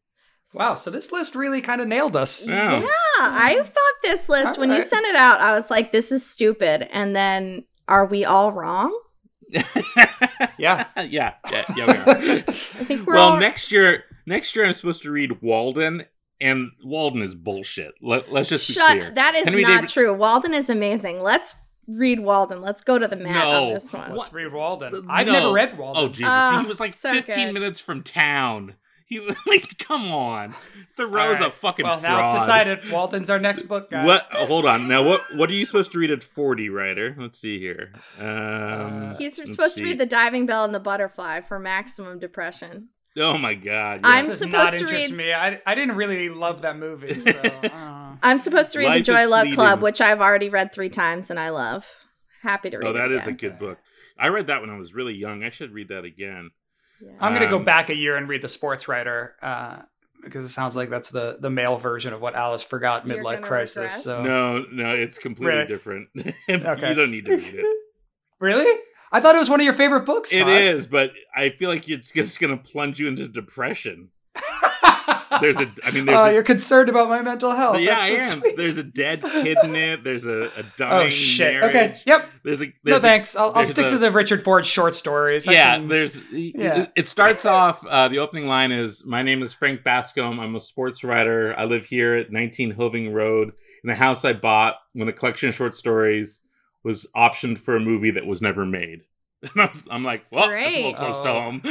Wow, 0.55 0.75
so 0.75 0.91
this 0.91 1.13
list 1.13 1.35
really 1.35 1.61
kind 1.61 1.81
of 1.81 1.87
nailed 1.87 2.17
us. 2.17 2.47
Yeah, 2.47 2.81
yeah 2.81 2.87
I 3.21 3.63
thought 3.63 4.03
this 4.03 4.29
list, 4.29 4.47
all 4.47 4.57
when 4.57 4.71
right. 4.71 4.77
you 4.77 4.83
sent 4.83 5.07
it 5.07 5.15
out, 5.15 5.41
I 5.41 5.53
was 5.53 5.71
like, 5.71 5.93
this 5.93 6.11
is 6.11 6.29
stupid. 6.29 6.89
And 6.93 7.15
then, 7.15 7.65
are 7.87 8.05
we 8.05 8.25
all 8.25 8.51
wrong? 8.51 8.99
yeah. 10.59 10.87
yeah. 11.09 11.35
Yeah, 11.51 11.65
yeah, 11.77 11.87
we 11.87 11.93
are. 11.93 12.05
I 12.09 12.43
think 12.43 13.07
we're 13.07 13.15
Well, 13.15 13.31
all... 13.31 13.41
next 13.41 13.71
year, 13.71 14.05
next 14.27 14.57
year 14.57 14.65
I'm 14.65 14.75
supposed 14.75 15.03
to 15.03 15.11
read 15.11 15.41
Walden, 15.41 16.05
and 16.41 16.71
Walden 16.83 17.23
is 17.23 17.35
bullshit. 17.35 17.95
Let, 18.03 18.29
us 18.33 18.49
just 18.49 18.71
Shut, 18.71 18.91
clear. 18.91 19.11
That 19.11 19.35
is 19.37 19.45
Henry 19.45 19.63
not 19.63 19.69
David... 19.69 19.89
true. 19.91 20.15
Walden 20.15 20.55
is 20.55 20.69
amazing. 20.69 21.21
Let's 21.21 21.55
read 21.87 22.21
Walden. 22.21 22.61
Let's 22.61 22.83
go 22.83 22.99
to 22.99 23.07
the 23.07 23.17
mat 23.17 23.35
no. 23.35 23.65
on 23.65 23.75
this 23.75 23.93
one. 23.93 24.17
Let's 24.17 24.33
read 24.33 24.53
Walden. 24.53 25.07
I've 25.09 25.27
no. 25.27 25.33
never 25.33 25.53
read 25.53 25.79
Walden. 25.79 26.03
Oh, 26.03 26.09
Jesus. 26.09 26.27
Uh, 26.27 26.61
he 26.61 26.67
was 26.67 26.81
like 26.81 26.95
so 26.95 27.13
15 27.13 27.35
good. 27.35 27.55
minutes 27.55 27.81
from 27.81 28.03
town. 28.03 28.75
He's 29.11 29.25
like, 29.47 29.77
come 29.79 30.13
on, 30.13 30.55
Thoreau's 30.95 31.41
right. 31.41 31.49
a 31.49 31.51
fucking. 31.51 31.85
Well, 31.85 31.99
fraud. 31.99 32.23
now 32.23 32.33
it's 32.33 32.43
decided. 32.43 32.91
Walden's 32.93 33.29
our 33.29 33.41
next 33.41 33.63
book, 33.63 33.91
guys. 33.91 34.07
What? 34.07 34.27
Oh, 34.33 34.47
hold 34.47 34.67
on. 34.67 34.87
Now, 34.87 35.03
what? 35.05 35.21
What 35.35 35.51
are 35.51 35.53
you 35.53 35.67
supposed 35.67 35.91
to 35.93 35.99
read 35.99 36.13
at 36.13 36.23
forty, 36.23 36.69
Ryder? 36.69 37.17
Let's 37.19 37.37
see 37.37 37.59
here. 37.59 37.93
Um, 38.21 39.17
He's 39.19 39.35
supposed 39.35 39.75
see. 39.75 39.81
to 39.81 39.87
read 39.89 39.99
the 39.99 40.07
diving 40.07 40.47
bell 40.47 40.65
and 40.65 40.73
the 40.73 40.79
butterfly 40.79 41.41
for 41.41 41.59
maximum 41.59 42.21
depression. 42.21 42.91
Oh 43.19 43.37
my 43.37 43.55
god! 43.55 44.03
Yes. 44.05 44.05
I'm 44.05 44.27
supposed 44.27 44.53
not 44.53 44.73
to 44.75 44.87
read. 44.87 45.13
Me, 45.13 45.33
I, 45.33 45.61
I 45.67 45.75
didn't 45.75 45.97
really 45.97 46.29
love 46.29 46.63
that 46.63 46.79
movie. 46.79 47.21
So, 47.21 48.19
I'm 48.23 48.39
supposed 48.39 48.73
to 48.73 48.79
read 48.79 48.87
Life 48.89 48.99
the 48.99 49.13
Joy 49.13 49.29
Luck 49.29 49.51
Club, 49.55 49.83
which 49.83 50.01
I've 50.01 50.21
already 50.21 50.51
read 50.51 50.73
three 50.73 50.91
times 50.91 51.31
and 51.31 51.41
I 51.41 51.49
love. 51.51 51.87
Happy 52.43 52.71
to 52.71 52.79
read. 52.79 52.87
Oh, 52.87 52.93
that 52.93 53.11
is 53.11 53.27
a 53.27 53.33
good 53.33 53.59
book. 53.59 53.79
I 54.19 54.29
read 54.29 54.49
that 54.49 54.61
when 54.61 54.69
I 54.69 54.77
was 54.77 54.95
really 54.95 55.15
young. 55.15 55.43
I 55.43 55.49
should 55.49 55.73
read 55.73 55.89
that 55.89 56.05
again. 56.05 56.51
Yeah. 57.01 57.13
I'm 57.21 57.33
gonna 57.33 57.47
um, 57.47 57.51
go 57.51 57.59
back 57.59 57.91
a 57.91 57.95
year 57.95 58.17
and 58.17 58.29
read 58.29 58.43
the 58.43 58.49
Sports 58.49 58.89
Writer 58.89 59.35
uh, 59.43 59.79
because 60.23 60.45
it 60.45 60.51
sounds 60.51 60.77
like 60.77 60.91
that's 60.91 61.11
the 61.11 61.39
the 61.41 61.51
male 61.51 61.79
version 61.79 62.13
of 62.13 62.21
what 62.21 62.35
Alice 62.35 62.63
forgot 62.63 63.07
midlife 63.07 63.43
crisis. 63.43 63.77
Regress. 63.77 64.05
So 64.05 64.23
no, 64.23 64.65
no, 64.71 64.95
it's 64.95 65.19
completely 65.19 65.55
really? 65.55 65.67
different. 65.67 66.09
okay. 66.49 66.89
you 66.89 66.95
don't 66.95 67.11
need 67.11 67.27
to 67.27 67.37
read 67.37 67.55
it. 67.55 67.77
really? 68.41 68.81
I 69.13 69.21
thought 69.21 69.35
it 69.35 69.39
was 69.39 69.51
one 69.51 69.61
of 69.61 69.65
your 69.65 69.75
favorite 69.75 70.07
books. 70.07 70.31
Todd. 70.31 70.43
It 70.43 70.49
is, 70.49 70.87
but 70.87 71.13
I 71.35 71.51
feel 71.51 71.69
like 71.69 71.89
it's 71.89 72.13
just 72.13 72.39
going 72.39 72.57
to 72.57 72.63
plunge 72.63 73.01
you 73.01 73.09
into 73.09 73.27
depression 73.27 74.11
there's 75.41 75.57
a. 75.57 75.71
I 75.85 75.91
mean, 75.93 76.07
there's. 76.07 76.19
Oh, 76.19 76.25
a, 76.25 76.33
you're 76.33 76.43
concerned 76.43 76.89
about 76.89 77.09
my 77.09 77.23
mental 77.23 77.53
health. 77.53 77.79
Yeah, 77.79 77.95
That's 77.95 78.03
I 78.03 78.19
so 78.19 78.33
am. 78.35 78.41
Sweet. 78.41 78.57
There's 78.57 78.79
a 78.79 78.83
dead 78.83 79.23
kid 79.23 79.59
in 79.63 79.77
it. 79.77 80.03
There's 80.03 80.27
a, 80.27 80.51
a 80.57 80.63
dying. 80.77 81.07
Oh 81.07 81.09
shit. 81.09 81.55
Marriage. 81.55 81.77
Okay. 81.77 82.01
Yep. 82.07 82.29
There's 82.45 82.63
a. 82.63 82.73
There's 82.83 82.97
no 82.97 83.01
thanks. 83.01 83.37
I'll, 83.37 83.53
I'll 83.55 83.65
stick 83.65 83.87
a, 83.87 83.91
to 83.91 83.99
the 83.99 84.11
Richard 84.11 84.43
Ford 84.43 84.67
short 84.67 84.95
stories. 84.95 85.47
yeah. 85.47 85.77
Can, 85.77 85.89
there's. 85.89 86.21
Yeah. 86.31 86.83
It, 86.83 86.93
it 86.97 87.09
starts 87.09 87.45
off. 87.45 87.85
Uh, 87.87 88.09
the 88.09 88.19
opening 88.19 88.47
line 88.47 88.73
is, 88.73 89.05
"My 89.05 89.23
name 89.23 89.43
is 89.43 89.53
Frank 89.53 89.83
Bascombe. 89.83 90.41
I'm 90.41 90.57
a 90.57 90.61
sports 90.61 91.05
writer. 91.05 91.55
I 91.57 91.65
live 91.65 91.87
here 91.87 92.17
at 92.17 92.33
19 92.33 92.73
Hoving 92.73 93.13
Road 93.13 93.53
in 93.85 93.91
a 93.91 93.95
house 93.95 94.25
I 94.25 94.33
bought 94.33 94.77
when 94.95 95.09
a 95.09 95.13
collection 95.13 95.49
of 95.49 95.55
short 95.55 95.75
stories 95.75 96.43
was 96.83 97.07
optioned 97.17 97.59
for 97.59 97.77
a 97.77 97.81
movie 97.81 98.11
that 98.11 98.27
was 98.27 98.43
never 98.43 98.67
made." 98.67 99.03
I 99.57 99.71
am 99.91 100.05
like, 100.05 100.25
well, 100.31 100.49
Great. 100.49 100.65
that's 100.65 100.77
a 100.77 100.83
little 100.83 100.95
close 100.95 101.19
oh. 101.19 101.23
to 101.23 101.33
home. 101.33 101.63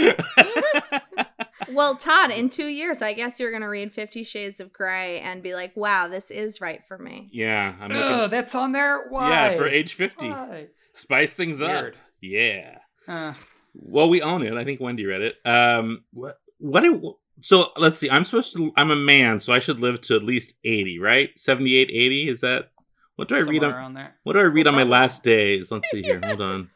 Well, 1.80 1.95
Todd, 1.95 2.30
in 2.30 2.49
two 2.49 2.67
years, 2.67 3.01
I 3.01 3.13
guess 3.13 3.39
you're 3.39 3.51
going 3.51 3.61
to 3.61 3.69
read 3.69 3.93
Fifty 3.93 4.25
Shades 4.25 4.59
of 4.59 4.73
Grey 4.73 5.21
and 5.21 5.41
be 5.41 5.55
like, 5.55 5.73
wow, 5.77 6.09
this 6.09 6.30
is 6.30 6.59
right 6.59 6.86
for 6.86 6.97
me. 6.97 7.30
Yeah. 7.32 7.73
I'm 7.80 7.89
looking... 7.89 8.03
Oh, 8.03 8.27
that's 8.27 8.53
on 8.53 8.73
there? 8.73 9.07
Why? 9.07 9.30
Yeah, 9.30 9.55
for 9.55 9.65
age 9.65 9.93
50. 9.93 10.30
Why? 10.30 10.67
Spice 10.91 11.34
things 11.34 11.61
Weird. 11.61 11.93
up. 11.93 11.99
Yeah. 12.19 12.80
Uh. 13.07 13.34
Well, 13.73 14.09
we 14.09 14.21
own 14.21 14.43
it. 14.43 14.55
I 14.55 14.65
think 14.65 14.82
Wendy 14.82 15.05
read 15.05 15.21
it. 15.21 15.36
Um, 15.45 16.03
what? 16.11 16.41
What? 16.57 16.84
Do, 16.84 17.15
so 17.39 17.71
let's 17.77 17.97
see. 17.97 18.09
I'm 18.09 18.25
supposed 18.25 18.51
to. 18.57 18.73
I'm 18.75 18.91
a 18.91 18.97
man, 18.97 19.39
so 19.39 19.53
I 19.53 19.59
should 19.59 19.80
live 19.80 20.01
to 20.01 20.17
at 20.17 20.23
least 20.23 20.55
80, 20.65 20.99
right? 20.99 21.30
78, 21.39 21.89
80. 21.93 22.27
Is 22.27 22.41
that? 22.41 22.71
What 23.15 23.30
do 23.30 23.38
I 23.38 23.39
read 23.39 23.63
on? 23.63 23.93
there. 23.93 24.17
What 24.23 24.34
do 24.34 24.39
I 24.39 24.43
read 24.43 24.67
on 24.67 24.75
my 24.75 24.84
last 24.84 25.23
days? 25.23 25.71
Let's 25.71 25.89
see 25.91 26.03
here. 26.03 26.19
Hold 26.25 26.41
on. 26.41 26.69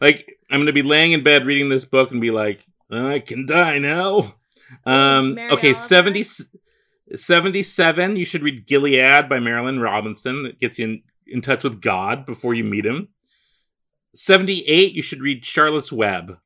Like 0.00 0.38
I'm 0.50 0.58
going 0.58 0.66
to 0.66 0.72
be 0.72 0.82
laying 0.82 1.10
in 1.10 1.24
bed 1.24 1.46
reading 1.46 1.68
this 1.68 1.84
book 1.84 2.12
and 2.12 2.20
be 2.20 2.30
like, 2.30 2.64
I 2.90 3.18
can 3.18 3.46
die 3.46 3.78
now. 3.78 4.34
Um, 4.84 5.38
okay, 5.50 5.74
70, 5.74 6.24
77, 7.14 8.16
you 8.16 8.24
should 8.24 8.42
read 8.42 8.66
Gilead 8.66 9.28
by 9.28 9.38
Marilynne 9.38 9.82
Robinson. 9.82 10.44
That 10.44 10.60
gets 10.60 10.78
you 10.78 10.86
in, 10.86 11.02
in 11.26 11.40
touch 11.40 11.64
with 11.64 11.80
God 11.80 12.26
before 12.26 12.54
you 12.54 12.64
meet 12.64 12.86
him. 12.86 13.08
78, 14.14 14.94
you 14.94 15.02
should 15.02 15.20
read 15.20 15.44
Charlotte's 15.44 15.92
Web. 15.92 16.38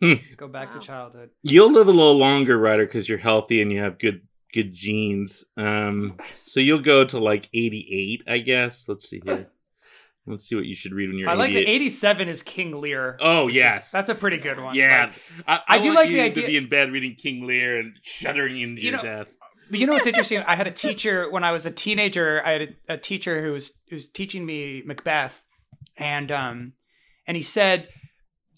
Hmm. 0.00 0.14
Go 0.36 0.48
back 0.48 0.72
wow. 0.72 0.80
to 0.80 0.86
childhood. 0.86 1.30
You'll 1.42 1.72
live 1.72 1.88
a 1.88 1.92
little 1.92 2.16
longer, 2.18 2.56
Ryder, 2.56 2.86
because 2.86 3.08
you're 3.08 3.18
healthy 3.18 3.60
and 3.62 3.72
you 3.72 3.80
have 3.80 3.98
good 3.98 4.22
good 4.52 4.72
genes. 4.72 5.44
Um, 5.56 6.16
so 6.42 6.60
you'll 6.60 6.80
go 6.80 7.04
to 7.04 7.18
like 7.18 7.48
88, 7.52 8.22
I 8.26 8.38
guess. 8.38 8.88
Let's 8.88 9.08
see 9.08 9.20
here. 9.24 9.50
Let's 10.28 10.48
see 10.48 10.54
what 10.54 10.66
you 10.66 10.74
should 10.74 10.92
read 10.92 11.08
when 11.08 11.18
you're. 11.18 11.28
I 11.28 11.32
88. 11.32 11.38
like 11.38 11.52
that. 11.54 11.70
Eighty-seven 11.70 12.28
is 12.28 12.42
King 12.42 12.80
Lear. 12.80 13.16
Oh 13.20 13.48
yes, 13.48 13.90
that's 13.90 14.08
a 14.08 14.14
pretty 14.14 14.38
good 14.38 14.60
one. 14.60 14.74
Yeah, 14.74 15.06
like, 15.06 15.22
I, 15.46 15.54
I, 15.54 15.76
I, 15.76 15.78
do 15.78 15.94
like 15.94 16.08
the 16.08 16.20
idea 16.20 16.42
to 16.42 16.46
be 16.46 16.56
in 16.56 16.68
bed 16.68 16.90
reading 16.90 17.14
King 17.14 17.46
Lear 17.46 17.78
and 17.78 17.94
shuddering 18.02 18.60
into 18.60 18.82
you 18.82 18.90
your 18.90 18.98
know, 18.98 19.02
death. 19.02 19.26
You 19.70 19.86
know 19.86 19.94
what's 19.94 20.06
interesting? 20.08 20.42
I 20.46 20.54
had 20.54 20.66
a 20.66 20.72
teacher 20.72 21.30
when 21.30 21.44
I 21.44 21.52
was 21.52 21.66
a 21.66 21.70
teenager. 21.70 22.42
I 22.44 22.52
had 22.52 22.62
a, 22.62 22.94
a 22.94 22.98
teacher 22.98 23.42
who 23.42 23.52
was 23.52 23.80
who 23.88 23.96
was 23.96 24.08
teaching 24.08 24.44
me 24.44 24.82
Macbeth, 24.84 25.44
and 25.96 26.30
um, 26.30 26.72
and 27.26 27.36
he 27.36 27.42
said, 27.42 27.88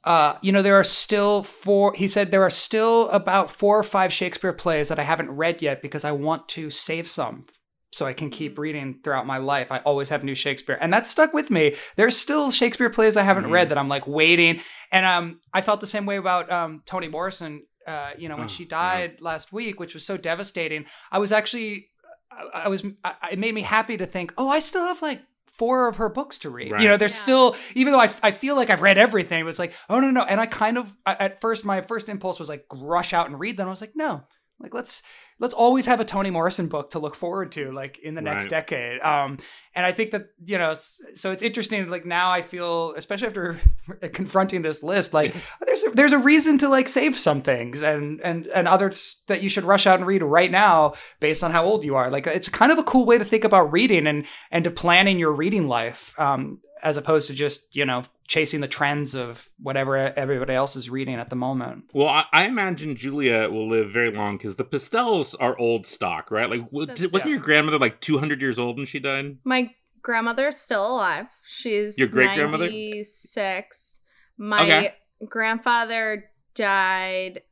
uh, 0.04 0.36
you 0.42 0.52
know, 0.52 0.62
there 0.62 0.78
are 0.78 0.84
still 0.84 1.42
four. 1.42 1.94
He 1.94 2.08
said 2.08 2.30
there 2.30 2.42
are 2.42 2.50
still 2.50 3.08
about 3.10 3.50
four 3.50 3.78
or 3.78 3.82
five 3.82 4.12
Shakespeare 4.12 4.52
plays 4.52 4.88
that 4.88 4.98
I 4.98 5.04
haven't 5.04 5.30
read 5.30 5.62
yet 5.62 5.82
because 5.82 6.04
I 6.04 6.12
want 6.12 6.48
to 6.50 6.70
save 6.70 7.08
some 7.08 7.44
so 7.92 8.06
I 8.06 8.12
can 8.12 8.30
keep 8.30 8.52
mm-hmm. 8.52 8.60
reading 8.60 9.00
throughout 9.02 9.26
my 9.26 9.38
life. 9.38 9.72
I 9.72 9.78
always 9.78 10.08
have 10.08 10.24
new 10.24 10.34
Shakespeare, 10.34 10.78
and 10.80 10.92
that 10.92 11.06
stuck 11.06 11.32
with 11.32 11.50
me. 11.50 11.76
There's 11.96 12.16
still 12.16 12.50
Shakespeare 12.50 12.90
plays 12.90 13.16
I 13.16 13.22
haven't 13.22 13.44
mm-hmm. 13.44 13.52
read 13.52 13.68
that 13.70 13.78
I'm 13.78 13.88
like 13.88 14.06
waiting, 14.06 14.60
and 14.92 15.06
um, 15.06 15.40
I 15.52 15.60
felt 15.60 15.80
the 15.80 15.86
same 15.86 16.06
way 16.06 16.16
about 16.16 16.50
um, 16.50 16.82
Toni 16.86 17.08
Morrison. 17.08 17.66
Uh, 17.86 18.10
you 18.18 18.28
know, 18.28 18.36
when 18.36 18.44
oh, 18.44 18.48
she 18.48 18.66
died 18.66 19.14
yeah. 19.14 19.24
last 19.24 19.52
week, 19.52 19.80
which 19.80 19.94
was 19.94 20.04
so 20.04 20.16
devastating. 20.16 20.84
I 21.10 21.18
was 21.18 21.32
actually, 21.32 21.88
I, 22.30 22.64
I 22.64 22.68
was, 22.68 22.84
I, 23.02 23.14
it 23.32 23.38
made 23.38 23.54
me 23.54 23.62
happy 23.62 23.96
to 23.96 24.06
think, 24.06 24.34
oh, 24.36 24.48
I 24.48 24.60
still 24.60 24.84
have 24.84 25.00
like 25.00 25.22
four 25.46 25.88
of 25.88 25.96
her 25.96 26.10
books 26.10 26.38
to 26.40 26.50
read. 26.50 26.70
Right. 26.70 26.82
You 26.82 26.88
know, 26.88 26.98
there's 26.98 27.14
yeah. 27.14 27.22
still, 27.22 27.56
even 27.74 27.92
though 27.92 27.98
I, 27.98 28.10
I 28.22 28.30
feel 28.32 28.54
like 28.54 28.70
I've 28.70 28.82
read 28.82 28.98
everything, 28.98 29.40
it 29.40 29.44
was 29.44 29.58
like, 29.58 29.72
oh, 29.88 29.98
no, 29.98 30.10
no. 30.10 30.22
And 30.22 30.38
I 30.40 30.46
kind 30.46 30.76
of, 30.78 30.94
at 31.04 31.40
first, 31.40 31.64
my 31.64 31.80
first 31.80 32.10
impulse 32.10 32.38
was 32.38 32.50
like, 32.50 32.64
rush 32.70 33.12
out 33.12 33.28
and 33.28 33.40
read 33.40 33.56
them. 33.56 33.66
I 33.66 33.70
was 33.70 33.80
like, 33.80 33.96
no, 33.96 34.24
like 34.60 34.74
let's 34.74 35.02
let's 35.40 35.54
always 35.54 35.86
have 35.86 36.00
a 36.00 36.04
Toni 36.04 36.30
Morrison 36.30 36.68
book 36.68 36.90
to 36.90 36.98
look 36.98 37.14
forward 37.14 37.52
to, 37.52 37.72
like 37.72 37.98
in 37.98 38.14
the 38.14 38.20
next 38.20 38.44
right. 38.44 38.50
decade. 38.50 39.00
Um, 39.00 39.38
and 39.74 39.86
I 39.86 39.92
think 39.92 40.10
that 40.10 40.26
you 40.44 40.58
know, 40.58 40.74
so 40.74 41.32
it's 41.32 41.42
interesting. 41.42 41.88
Like 41.88 42.04
now, 42.04 42.30
I 42.30 42.42
feel, 42.42 42.92
especially 42.94 43.28
after 43.28 43.58
confronting 44.12 44.62
this 44.62 44.82
list, 44.82 45.14
like 45.14 45.34
there's 45.64 45.84
a, 45.84 45.90
there's 45.90 46.12
a 46.12 46.18
reason 46.18 46.58
to 46.58 46.68
like 46.68 46.88
save 46.88 47.18
some 47.18 47.40
things 47.40 47.82
and 47.82 48.20
and 48.20 48.46
and 48.48 48.68
others 48.68 49.22
that 49.26 49.42
you 49.42 49.48
should 49.48 49.64
rush 49.64 49.86
out 49.86 49.98
and 49.98 50.06
read 50.06 50.22
right 50.22 50.50
now 50.50 50.94
based 51.18 51.42
on 51.42 51.50
how 51.50 51.64
old 51.64 51.84
you 51.84 51.96
are. 51.96 52.10
Like 52.10 52.26
it's 52.26 52.48
kind 52.48 52.70
of 52.70 52.78
a 52.78 52.84
cool 52.84 53.06
way 53.06 53.18
to 53.18 53.24
think 53.24 53.44
about 53.44 53.72
reading 53.72 54.06
and 54.06 54.26
and 54.50 54.64
to 54.64 54.70
planning 54.70 55.18
your 55.18 55.32
reading 55.32 55.66
life. 55.66 56.18
Um, 56.20 56.60
as 56.82 56.96
opposed 56.96 57.26
to 57.26 57.34
just 57.34 57.76
you 57.76 57.84
know 57.84 58.02
chasing 58.30 58.60
the 58.60 58.68
trends 58.68 59.16
of 59.16 59.48
whatever 59.58 59.96
everybody 59.96 60.54
else 60.54 60.76
is 60.76 60.88
reading 60.88 61.16
at 61.16 61.30
the 61.30 61.36
moment. 61.36 61.82
Well, 61.92 62.06
I, 62.06 62.24
I 62.32 62.46
imagine 62.46 62.94
Julia 62.94 63.50
will 63.50 63.68
live 63.68 63.90
very 63.90 64.12
long 64.12 64.36
because 64.36 64.54
the 64.54 64.64
Pistells 64.64 65.34
are 65.40 65.58
old 65.58 65.84
stock, 65.84 66.30
right? 66.30 66.48
Like, 66.48 66.72
wasn't 66.72 67.12
yeah. 67.12 67.26
your 67.26 67.40
grandmother 67.40 67.80
like 67.80 68.00
200 68.00 68.40
years 68.40 68.56
old 68.56 68.76
when 68.76 68.86
she 68.86 69.00
died? 69.00 69.38
My 69.42 69.74
grandmother's 70.00 70.56
still 70.56 70.86
alive. 70.94 71.26
She's 71.42 71.98
Your 71.98 72.06
great-grandmother? 72.06 72.70
Six. 73.02 73.98
My 74.38 74.62
Okay. 74.62 74.94
grandfather 75.28 76.30
died 76.54 77.42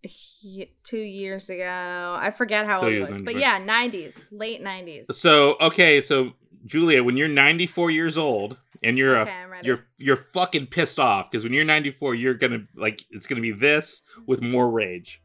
he- 0.00 0.72
two 0.84 0.96
years 0.96 1.50
ago. 1.50 2.16
I 2.18 2.30
forget 2.30 2.64
how 2.64 2.78
So 2.80 2.84
old 2.86 2.92
he 2.92 2.96
he 2.96 3.00
was 3.02 3.10
was, 3.10 3.20
but 3.20 3.34
94. 3.36 3.40
yeah, 3.40 3.60
90s, 3.60 4.28
late 4.32 4.64
90s. 4.64 5.12
So 5.12 5.58
okay, 5.60 6.00
so 6.00 6.30
Julia, 6.64 7.04
when 7.04 7.18
you're 7.18 7.28
94 7.28 7.90
years 7.90 8.16
old 8.16 8.56
and 8.82 8.96
you're 8.98 9.16
Okay, 9.18 9.30
a 9.30 9.34
I'm 9.44 9.50
ready. 9.50 9.66
you're 9.66 9.86
you're 9.98 10.16
fucking 10.16 10.66
pissed 10.68 10.98
off 10.98 11.30
because 11.30 11.44
when 11.44 11.52
you're 11.52 11.64
94, 11.64 12.14
you're 12.14 12.34
gonna 12.34 12.66
like 12.74 13.02
it's 13.10 13.26
gonna 13.26 13.40
be 13.40 13.52
this 13.52 14.02
with 14.26 14.40
more 14.42 14.70
rage. 14.70 15.20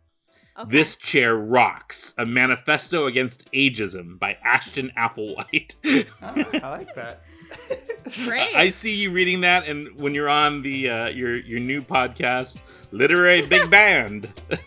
Okay. 0.58 0.72
This 0.72 0.96
chair 0.96 1.36
rocks. 1.36 2.14
A 2.18 2.26
manifesto 2.26 3.08
against 3.08 3.52
ageism 3.52 4.18
by 4.18 4.38
Ashton 4.44 4.90
Applewhite. 4.98 5.76
Oh, 6.22 6.60
I 6.64 6.70
like 6.72 6.96
that. 6.96 7.22
Great. 8.24 8.56
I 8.56 8.70
see 8.70 8.96
you 8.96 9.12
reading 9.12 9.42
that, 9.42 9.68
and 9.68 10.00
when 10.00 10.14
you're 10.14 10.30
on 10.30 10.62
the 10.62 10.90
uh, 10.90 11.08
your 11.10 11.36
your 11.38 11.60
new 11.60 11.82
podcast, 11.82 12.62
Literary 12.92 13.42
Big 13.46 13.70
Band. 13.70 14.30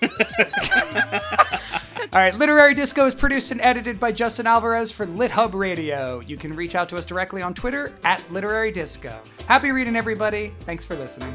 All 2.11 2.21
right, 2.21 2.35
Literary 2.35 2.75
Disco 2.75 3.05
is 3.05 3.15
produced 3.15 3.51
and 3.51 3.61
edited 3.61 4.01
by 4.01 4.13
Justin 4.13 4.47
Alvarez 4.47 4.91
for 4.91 5.05
LitHub 5.05 5.53
Radio. 5.53 6.21
You 6.21 6.39
can 6.39 6.57
reach 6.57 6.75
out 6.75 6.89
to 6.89 6.97
us 6.97 7.05
directly 7.05 7.43
on 7.43 7.53
Twitter 7.53 7.95
at 8.03 8.23
Literary 8.33 8.73
Disco. 8.73 9.21
Happy 9.47 9.73
reading, 9.73 9.95
everybody. 9.95 10.55
Thanks 10.61 10.87
for 10.87 10.97
listening. 10.97 11.35